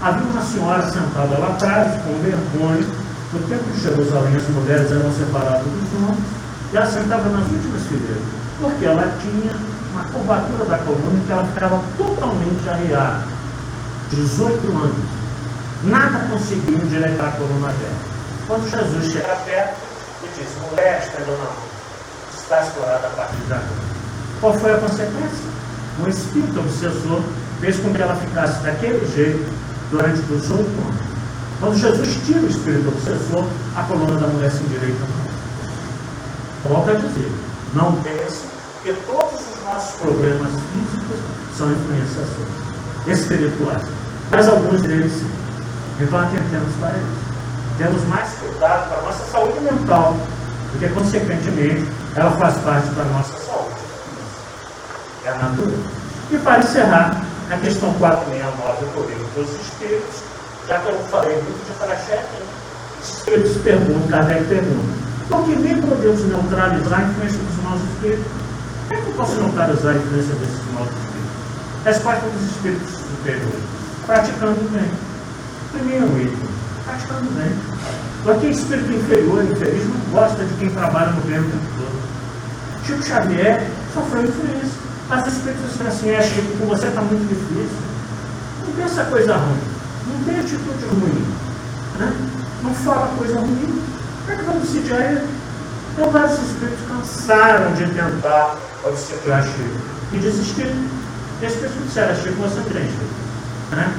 havia 0.02 0.22
uma 0.22 0.42
senhora 0.42 0.90
sentada 0.90 1.38
lá 1.38 1.48
atrás, 1.48 2.02
com 2.02 2.12
vergonha. 2.20 3.08
No 3.30 3.40
tempo 3.40 3.64
de 3.72 3.80
Jerusalém, 3.80 4.36
as 4.36 4.48
mulheres 4.48 4.90
eram 4.90 5.12
separadas 5.12 5.62
dos 5.62 5.92
homens, 6.00 6.37
e 6.72 6.76
ela 6.76 6.86
sentava 6.86 7.28
nas 7.30 7.50
últimas 7.50 7.82
fileiras, 7.82 8.22
porque 8.60 8.84
ela 8.84 9.12
tinha 9.20 9.52
uma 9.92 10.04
curvatura 10.04 10.64
da 10.66 10.78
coluna 10.78 11.20
que 11.26 11.32
ela 11.32 11.44
ficava 11.44 11.82
totalmente 11.96 12.68
arriada. 12.68 13.24
18 14.10 14.68
anos. 14.68 15.18
Nada 15.84 16.26
conseguia 16.30 16.76
endireitar 16.76 17.28
a 17.28 17.32
coluna 17.32 17.68
dela. 17.68 18.18
Quando 18.46 18.68
Jesus 18.68 19.12
chega 19.12 19.36
perto, 19.44 19.76
ele 20.22 20.32
diz: 20.36 20.48
Mulher, 20.70 21.02
estendeu 21.02 21.38
na 21.38 21.44
mão, 21.44 21.52
está 22.36 22.62
explorada 22.62 23.06
a 23.06 23.10
partir 23.10 23.36
de 23.36 23.52
agora. 23.52 23.88
Qual 24.40 24.54
foi 24.54 24.72
a 24.72 24.78
consequência? 24.78 25.58
Um 26.00 26.08
espírito 26.08 26.60
obsessor 26.60 27.22
fez 27.60 27.78
com 27.78 27.92
que 27.92 28.00
ela 28.00 28.14
ficasse 28.16 28.62
daquele 28.62 29.06
jeito 29.14 29.52
durante 29.90 30.20
18 30.22 30.54
anos. 30.54 31.08
Quando 31.60 31.76
Jesus 31.76 32.18
tira 32.24 32.40
o 32.40 32.48
espírito 32.48 32.88
obsessor, 32.88 33.44
a 33.76 33.82
coluna 33.82 34.18
da 34.18 34.26
mulher 34.28 34.50
se 34.50 34.62
endireita. 34.62 35.27
Volto 36.64 36.90
a 36.90 36.94
dizer, 36.94 37.32
não 37.74 37.92
pense 38.02 38.46
que 38.82 38.92
todos 39.06 39.40
os 39.40 39.64
nossos 39.64 40.00
problemas 40.00 40.50
físicos 40.72 41.18
são 41.56 41.70
influências 41.70 42.28
espirituais. 43.06 43.82
Mas 44.30 44.48
alguns 44.48 44.82
deles 44.82 45.12
sim. 45.12 45.30
Então 46.00 46.18
atentemos 46.20 46.74
para 46.80 46.90
eles. 46.90 47.28
Temos 47.78 48.04
mais 48.04 48.28
cuidado 48.34 48.88
para 48.88 48.98
a 48.98 49.02
nossa 49.02 49.24
saúde 49.30 49.60
mental, 49.60 50.16
porque, 50.72 50.88
consequentemente, 50.88 51.88
ela 52.16 52.30
faz 52.32 52.56
parte 52.58 52.88
da 52.88 53.04
nossa 53.04 53.38
saúde. 53.38 53.74
É 55.24 55.28
a 55.30 55.34
natureza. 55.36 55.98
E 56.30 56.38
para 56.38 56.58
encerrar, 56.58 57.24
na 57.48 57.56
questão 57.58 57.92
469 57.94 58.84
do 58.84 58.92
Código 58.94 59.24
dos 59.34 59.60
Espíritos, 59.60 60.22
já 60.68 60.78
que 60.80 60.88
eu 60.88 60.98
falei 61.10 61.34
muito 61.34 61.66
de 61.66 61.78
Paracheque, 61.78 62.22
né? 62.34 62.46
os 63.00 63.08
Espíritos 63.08 63.62
perguntam, 63.62 64.08
Kardec 64.08 64.44
pergunta, 64.44 65.07
por 65.28 65.44
que 65.44 65.56
nem 65.56 65.80
podemos 65.80 66.24
neutralizar 66.24 67.00
a 67.00 67.02
influência 67.04 67.38
dos 67.38 67.62
maus 67.62 67.80
espíritos? 67.82 68.26
Como 68.88 69.00
é 69.00 69.02
que 69.02 69.08
eu 69.08 69.14
posso 69.14 69.34
neutralizar 69.36 69.94
a 69.94 69.98
influência 69.98 70.34
desses 70.36 70.72
maus 70.72 70.88
espíritos? 70.88 71.84
Resposta 71.84 72.26
dos 72.26 72.50
espíritos 72.50 72.90
superiores, 72.90 73.62
praticando 74.06 74.70
bem. 74.70 74.90
Primeiro 75.72 76.06
item, 76.20 76.48
praticando 76.84 77.30
bem. 77.32 77.52
Porque 78.24 78.46
espírito 78.48 78.92
inferior, 78.92 79.44
infeliz, 79.44 79.84
não 79.84 80.12
gosta 80.12 80.44
de 80.44 80.54
quem 80.54 80.70
trabalha 80.70 81.12
no 81.12 81.20
bem 81.22 81.38
o 81.38 81.44
tempo 81.44 81.66
todo. 81.76 81.98
Chico 82.86 83.02
Xavier 83.02 83.66
sofreu 83.92 84.24
influência. 84.24 84.78
Mas 85.08 85.26
os 85.26 85.32
espíritos 85.34 85.72
dizem 85.72 85.86
assim, 85.86 86.10
é 86.10 86.22
Chico, 86.22 86.58
com 86.58 86.66
você 86.66 86.86
está 86.86 87.00
muito 87.02 87.28
difícil. 87.28 87.76
Não 88.66 88.72
pensa 88.72 89.04
coisa 89.04 89.36
ruim. 89.36 89.60
Não 90.06 90.24
tem 90.24 90.40
atitude 90.40 90.84
ruim. 90.86 91.24
Né? 91.98 92.12
Não 92.62 92.74
fala 92.74 93.08
coisa 93.16 93.38
ruim. 93.38 93.97
Como 94.28 94.40
é 94.40 94.42
que 94.42 94.50
vamos 94.50 94.68
obsidiar 94.68 95.00
ele? 95.00 95.26
Então 95.94 96.10
vários 96.10 96.38
espíritos 96.38 96.86
cansaram 96.86 97.72
de 97.72 97.86
tentar 97.86 98.58
obsidiar 98.84 99.42
Chico. 99.42 99.80
E 100.12 100.18
desistiram. 100.18 100.76
E 101.40 101.46
as 101.46 101.52
pessoas 101.54 101.84
disseram, 101.86 102.14
Chico, 102.14 102.34
você 102.34 102.60
Chico. 102.60 103.04
Né? 103.70 103.90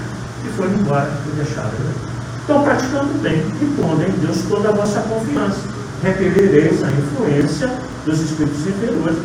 E 0.45 0.49
foi 0.49 0.67
embora 0.67 1.09
e 1.25 1.35
deixaram 1.35 1.69
ele. 1.69 1.95
Estão 2.41 2.63
praticando 2.63 3.11
bem 3.23 3.39
e 3.39 3.81
pondo 3.81 4.03
em 4.03 4.11
Deus 4.23 4.37
toda 4.47 4.69
a 4.69 4.71
vossa 4.71 4.99
confiança. 4.99 5.61
Repelireis 6.03 6.83
a 6.83 6.91
influência 6.91 7.71
dos 8.05 8.19
espíritos 8.19 8.67
inferiores 8.67 9.17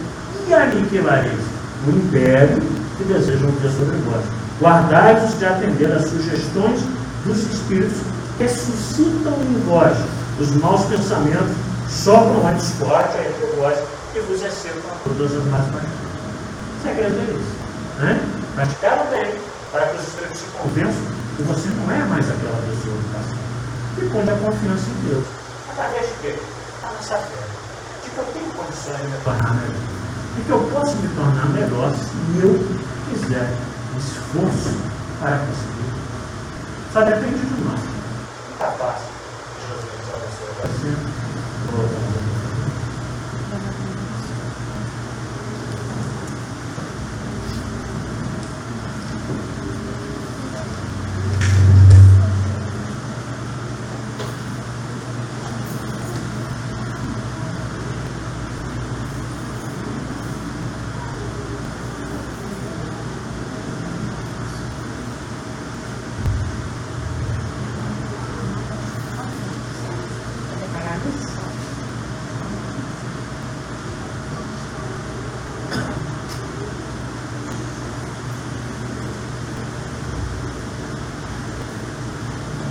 e 0.48 0.54
aniquilareis 0.54 1.38
o 1.86 1.90
império 1.90 2.62
que 2.96 3.04
desejam 3.04 3.52
ter 3.60 3.70
sobre 3.72 3.96
vós. 3.98 4.24
Guardai-vos 4.58 5.38
de 5.38 5.44
atender 5.44 5.92
às 5.92 6.06
sugestões 6.06 6.80
dos 7.26 7.40
espíritos 7.52 7.98
que 8.38 8.48
suscitam 8.48 9.34
em 9.42 9.60
vós 9.66 9.98
os 10.38 10.50
maus 10.56 10.84
pensamentos, 10.86 11.56
sopram 11.88 12.46
a 12.46 12.52
discórdia 12.52 13.20
entre 13.20 13.56
vós 13.56 13.78
e 14.14 14.20
vos 14.20 14.42
excitam 14.42 14.90
a 14.90 14.96
todas 15.04 15.34
as 15.34 15.44
más 15.46 15.64
paixões. 15.66 15.92
Segredo 16.82 17.18
é 17.18 17.34
isso. 17.34 17.54
Né? 17.98 18.20
Praticaram 18.54 19.06
bem, 19.10 19.34
para 19.70 19.86
que 19.86 19.96
os 19.96 20.08
espíritos 20.08 20.38
se 20.38 20.46
convençam 20.58 21.14
que 21.36 21.42
você 21.42 21.68
não 21.68 21.90
é 21.90 21.98
mais 22.04 22.30
aquela 22.30 22.62
pessoa 22.62 22.96
do 22.96 23.12
passado. 23.12 23.38
E 23.98 24.08
põe 24.10 24.22
a 24.22 24.36
confiança 24.38 24.90
em 24.90 25.08
Deus. 25.08 25.24
Através 25.70 26.06
de 26.06 26.14
quê? 26.22 26.38
A 26.82 26.92
nossa 26.92 27.16
fé. 27.16 27.44
De 28.04 28.10
que 28.10 28.18
eu 28.18 28.24
tenho 28.32 28.50
condições 28.52 28.96
de 28.98 29.08
me 29.08 29.18
tornar 29.24 29.54
melhor 29.54 29.94
e 30.36 30.40
que 30.42 30.50
eu 30.50 30.58
posso 30.72 30.96
me 30.96 31.08
tornar 31.14 31.48
melhor 31.50 31.92
se 31.94 32.42
eu 32.42 32.58
fizer 33.10 33.52
esforço 33.96 34.76
para 35.20 35.38
conseguir. 35.38 35.94
Só 36.92 37.02
depende 37.02 37.38
de 37.38 37.64
nós. 37.64 37.93
Está 40.64 40.76
fácil. 40.78 41.14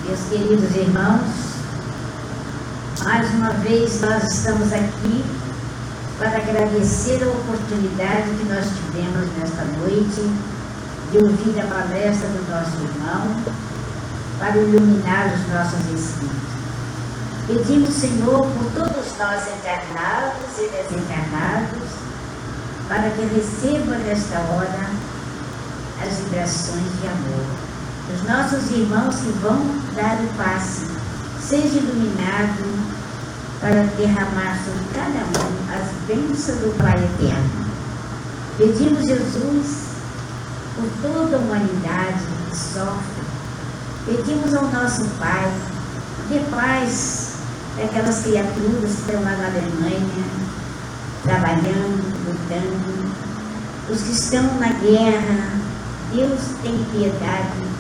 Jesus 0.06 0.14
abençoe 0.14 0.18
você. 0.18 0.23
Queridos 0.34 0.76
irmãos, 0.76 1.30
mais 3.04 3.30
uma 3.36 3.52
vez 3.52 4.02
nós 4.02 4.24
estamos 4.24 4.74
aqui 4.74 5.24
para 6.18 6.38
agradecer 6.38 7.24
a 7.24 7.28
oportunidade 7.28 8.32
que 8.40 8.46
nós 8.50 8.66
tivemos 8.66 9.30
nesta 9.38 9.64
noite 9.78 10.28
de 11.12 11.18
ouvir 11.20 11.60
a 11.60 11.68
palestra 11.68 12.28
do 12.30 12.50
nosso 12.50 12.76
irmão 12.82 13.44
para 14.40 14.58
iluminar 14.58 15.36
os 15.36 15.54
nossos 15.54 15.86
espíritos. 15.94 16.54
Pedimos, 17.46 17.94
Senhor, 17.94 18.40
por 18.40 18.72
todos 18.74 19.16
nós 19.20 19.44
encarnados 19.56 20.58
e 20.58 20.68
desencarnados, 20.68 21.90
para 22.88 23.08
que 23.12 23.22
recebam 23.36 24.00
nesta 24.00 24.40
hora 24.40 24.90
as 26.02 26.18
vibrações 26.18 26.92
de 27.00 27.08
amor 27.08 27.74
os 28.12 28.22
nossos 28.24 28.70
irmãos 28.72 29.16
que 29.16 29.32
vão 29.40 29.58
dar 29.96 30.18
o 30.20 30.28
passe, 30.38 30.86
seja 31.40 31.78
iluminado 31.78 32.64
para 33.60 33.84
derramar 33.98 34.58
sobre 34.64 34.84
cada 34.94 35.24
um 35.40 35.54
as 35.74 35.92
bênçãos 36.08 36.60
do 36.60 36.78
Pai 36.78 36.98
Eterno. 36.98 37.64
Pedimos, 38.58 39.06
Jesus, 39.06 39.88
por 40.76 40.90
toda 41.02 41.38
a 41.38 41.40
humanidade 41.40 42.26
que 42.50 42.58
sofre, 42.58 43.24
pedimos 44.06 44.54
ao 44.54 44.66
nosso 44.66 45.06
Pai, 45.20 45.52
dê 46.30 46.40
paz 46.52 47.34
aquelas 47.84 48.24
criaturas 48.24 48.92
que 48.92 49.02
estão 49.02 49.24
lá 49.24 49.32
na 49.32 49.48
Alemanha, 49.48 50.24
trabalhando, 51.24 52.04
lutando, 52.28 53.14
os 53.90 54.02
que 54.02 54.12
estão 54.12 54.44
na 54.60 54.70
guerra, 54.74 55.60
Deus 56.14 56.42
tem 56.62 56.86
piedade 56.92 57.73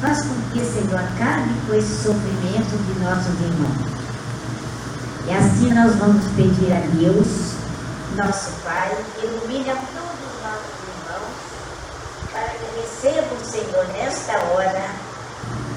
Faz 0.00 0.22
com 0.22 0.34
que, 0.50 0.64
Senhor, 0.64 0.98
acabe 0.98 1.50
com 1.66 1.74
esse 1.74 2.02
sofrimento 2.02 2.74
de 2.86 3.00
nossos 3.00 3.38
irmãos. 3.38 4.00
E 5.26 5.32
assim 5.32 5.74
nós 5.74 5.94
vamos 5.96 6.24
pedir 6.34 6.72
a 6.72 6.80
Deus, 6.96 7.52
nosso 8.16 8.50
Pai, 8.64 8.96
que 9.14 9.26
ilumine 9.26 9.70
a 9.70 9.74
todos 9.74 10.16
os 10.24 10.42
nossos 10.42 10.72
irmãos, 10.88 11.36
para 12.32 12.48
que 12.48 12.80
recebam, 12.80 13.38
Senhor, 13.44 13.86
nesta 13.92 14.38
hora, 14.54 14.88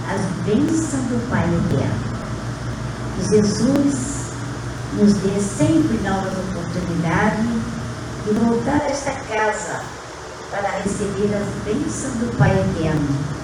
as 0.09 0.21
bênçãos 0.45 1.03
do 1.09 1.29
Pai 1.29 1.43
eterno. 1.43 2.13
Que 3.15 3.35
Jesus 3.35 4.13
nos 4.93 5.13
dê 5.15 5.39
sempre 5.41 5.99
novas 6.01 6.31
oportunidades 6.31 7.45
de 8.25 8.33
voltar 8.39 8.81
a 8.81 8.89
esta 8.89 9.11
casa 9.11 9.83
para 10.49 10.69
receber 10.79 11.35
as 11.35 11.47
bênçãos 11.65 12.13
do 12.13 12.37
Pai 12.37 12.51
eterno. 12.51 13.42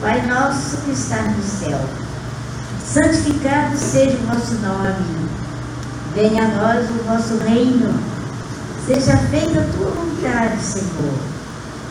Pai 0.00 0.20
nosso 0.26 0.76
que 0.78 0.90
está 0.90 1.22
no 1.22 1.42
céu, 1.42 1.80
santificado 2.84 3.76
seja 3.78 4.16
o 4.18 4.26
vosso 4.26 4.54
nome. 4.56 5.28
Venha 6.14 6.44
a 6.44 6.48
nós 6.48 6.90
o 6.90 7.02
vosso 7.04 7.38
reino. 7.44 7.92
Seja 8.86 9.16
feita 9.16 9.60
a 9.60 9.72
tua 9.72 9.90
vontade, 9.90 10.62
Senhor, 10.62 11.18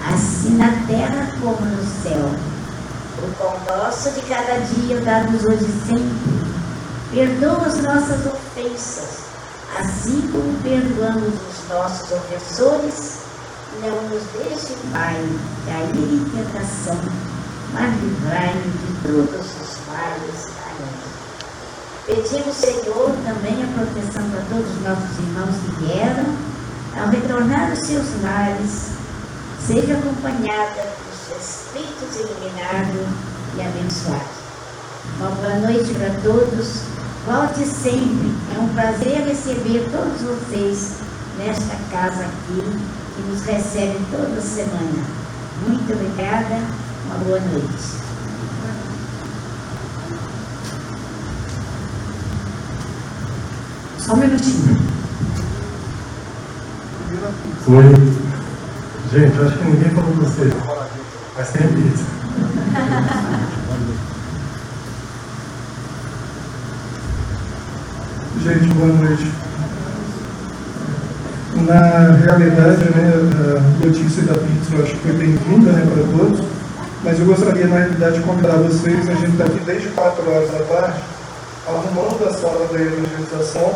assim 0.08 0.56
na 0.56 0.72
terra 0.88 1.36
como 1.42 1.66
no 1.66 1.84
céu. 2.04 2.32
O 3.22 3.32
pão 3.38 3.60
nosso 3.68 4.12
de 4.12 4.22
cada 4.22 4.60
dia 4.60 5.02
dá-nos 5.02 5.44
hoje 5.44 5.68
sempre. 5.88 6.56
Perdoa 7.12 7.66
as 7.66 7.82
nossas 7.82 8.26
ofensas, 8.26 9.26
assim 9.80 10.30
como 10.32 10.58
perdoamos 10.64 11.34
os 11.34 11.70
nossos 11.70 12.12
ofensores. 12.12 13.20
Não 13.82 14.10
nos 14.10 14.24
deixe, 14.34 14.74
Pai, 14.94 15.22
cair 15.66 15.98
em 15.98 16.26
tentação, 16.30 16.98
mas 17.76 17.94
livrai-nos 18.02 18.72
de 18.72 18.92
todos 19.04 19.46
os 19.62 19.78
males. 19.88 20.48
Amém. 20.64 20.96
Pedimos, 22.08 22.56
Senhor, 22.56 23.12
também 23.26 23.64
a 23.64 23.68
proteção 23.74 24.30
para 24.30 24.42
todos 24.50 24.72
os 24.72 24.82
nossos 24.82 25.20
irmãos 25.20 25.56
que 25.62 25.84
vieram, 25.84 26.26
ao 26.98 27.10
retornar 27.10 27.72
aos 27.72 27.80
seus 27.80 28.06
lares, 28.24 28.92
seja 29.60 29.98
acompanhada 29.98 30.88
dos 31.04 31.38
Espíritos 31.38 32.16
iluminados 32.16 33.08
e 33.58 33.62
abençoados. 33.62 34.36
Uma 35.20 35.32
boa 35.32 35.56
noite 35.56 35.94
para 35.96 36.14
todos. 36.22 36.84
Volte 37.26 37.66
sempre. 37.66 38.34
É 38.56 38.60
um 38.60 38.70
prazer 38.70 39.28
receber 39.28 39.90
todos 39.92 40.22
vocês 40.22 40.94
nesta 41.38 41.76
casa 41.92 42.24
aqui, 42.24 42.80
que 43.16 43.22
nos 43.24 43.42
recebe 43.44 44.00
toda 44.12 44.40
semana. 44.40 45.04
Muito 45.68 45.92
obrigada. 45.92 46.85
Uma 47.06 47.18
boa 47.24 47.40
noite. 47.40 47.96
Só 54.00 54.14
um 54.14 54.18
minutinho. 54.18 54.78
Oi. 57.68 58.26
Gente, 59.12 59.42
acho 59.42 59.58
que 59.58 59.64
ninguém 59.66 59.90
falou 59.92 60.12
pra 60.12 60.26
vocês, 60.26 60.54
mas 61.36 61.50
tem 61.50 61.68
pizza. 61.70 62.04
Gente, 68.44 68.74
boa 68.74 68.94
noite. 68.94 69.32
Na 71.56 72.12
realidade, 72.12 72.84
né, 72.90 73.14
a 73.58 73.86
notícia 73.86 74.24
da 74.24 74.34
pizza 74.34 74.76
eu 74.76 74.84
acho 74.84 74.92
que 74.94 75.00
foi 75.00 75.14
bem-vinda 75.14 75.72
né, 75.72 75.86
para 75.86 76.04
todos, 76.18 76.55
mas 77.06 77.20
eu 77.20 77.26
gostaria, 77.28 77.68
na 77.68 77.78
realidade, 77.78 78.18
de 78.18 78.24
convidar 78.24 78.58
vocês, 78.58 79.08
a 79.08 79.14
gente 79.14 79.34
está 79.34 79.44
aqui 79.46 79.60
desde 79.60 79.90
4 79.90 80.28
horas 80.28 80.50
da 80.50 80.60
tarde, 80.66 81.00
arrumando 81.68 82.28
a 82.28 82.34
sala 82.34 82.68
da 82.68 82.82
evangelização, 82.82 83.76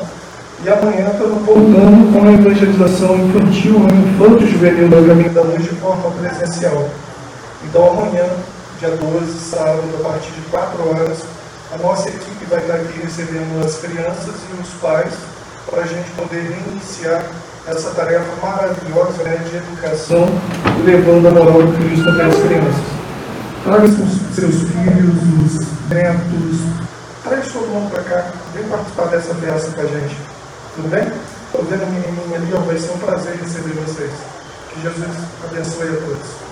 e 0.65 0.67
amanhã 0.67 1.11
estamos 1.13 1.45
voltando 1.45 2.11
com 2.11 2.27
a 2.27 2.33
evangelização 2.33 3.15
infantil, 3.17 3.79
né, 3.81 3.93
infanto 4.09 4.47
juvenil 4.47 4.89
do 4.89 5.07
Caminho 5.07 5.29
da 5.29 5.41
Luz 5.43 5.63
de 5.63 5.75
forma 5.75 6.09
presencial. 6.09 6.89
Então 7.63 7.91
amanhã, 7.91 8.25
dia 8.79 8.89
12, 8.89 9.39
sábado, 9.39 9.83
a 9.99 10.03
partir 10.09 10.31
de 10.31 10.41
4 10.49 10.89
horas, 10.89 11.19
a 11.71 11.77
nossa 11.77 12.09
equipe 12.09 12.45
vai 12.49 12.59
estar 12.59 12.73
aqui 12.73 12.99
recebendo 12.99 13.63
as 13.63 13.77
crianças 13.77 14.33
e 14.49 14.59
os 14.59 14.69
pais 14.81 15.13
para 15.69 15.83
a 15.83 15.85
gente 15.85 16.09
poder 16.17 16.57
iniciar 16.67 17.23
essa 17.67 17.91
tarefa 17.91 18.25
maravilhosa 18.41 19.21
né, 19.23 19.37
de 19.47 19.55
educação, 19.55 20.27
levando 20.83 21.27
a 21.27 21.31
moral 21.31 21.61
do 21.61 21.77
Cristo 21.77 22.09
até 22.09 22.23
as 22.23 22.35
crianças. 22.35 22.98
Traga 23.63 23.83
os 23.83 24.35
seus 24.35 24.55
filhos, 24.55 25.15
os 25.45 25.89
netos, 25.89 26.59
traz 27.23 27.51
todo 27.51 27.67
mundo 27.67 27.91
para 27.91 28.03
cá, 28.03 28.31
vem 28.53 28.63
participar 28.67 29.05
dessa 29.07 29.35
festa 29.35 29.71
com 29.71 29.81
a 29.81 29.85
gente. 29.85 30.17
Tudo 30.75 30.89
bem? 30.89 31.11
Estou 31.45 31.65
vendo 31.65 31.83
o 31.83 31.87
menininho 31.87 32.35
ali, 32.35 32.65
vai 32.65 32.77
ser 32.77 32.91
um 32.91 32.97
prazer 32.99 33.35
receber 33.35 33.73
vocês. 33.73 34.11
Que 34.73 34.81
Jesus 34.81 35.09
abençoe 35.43 35.89
a 35.89 36.01
todos. 36.01 36.48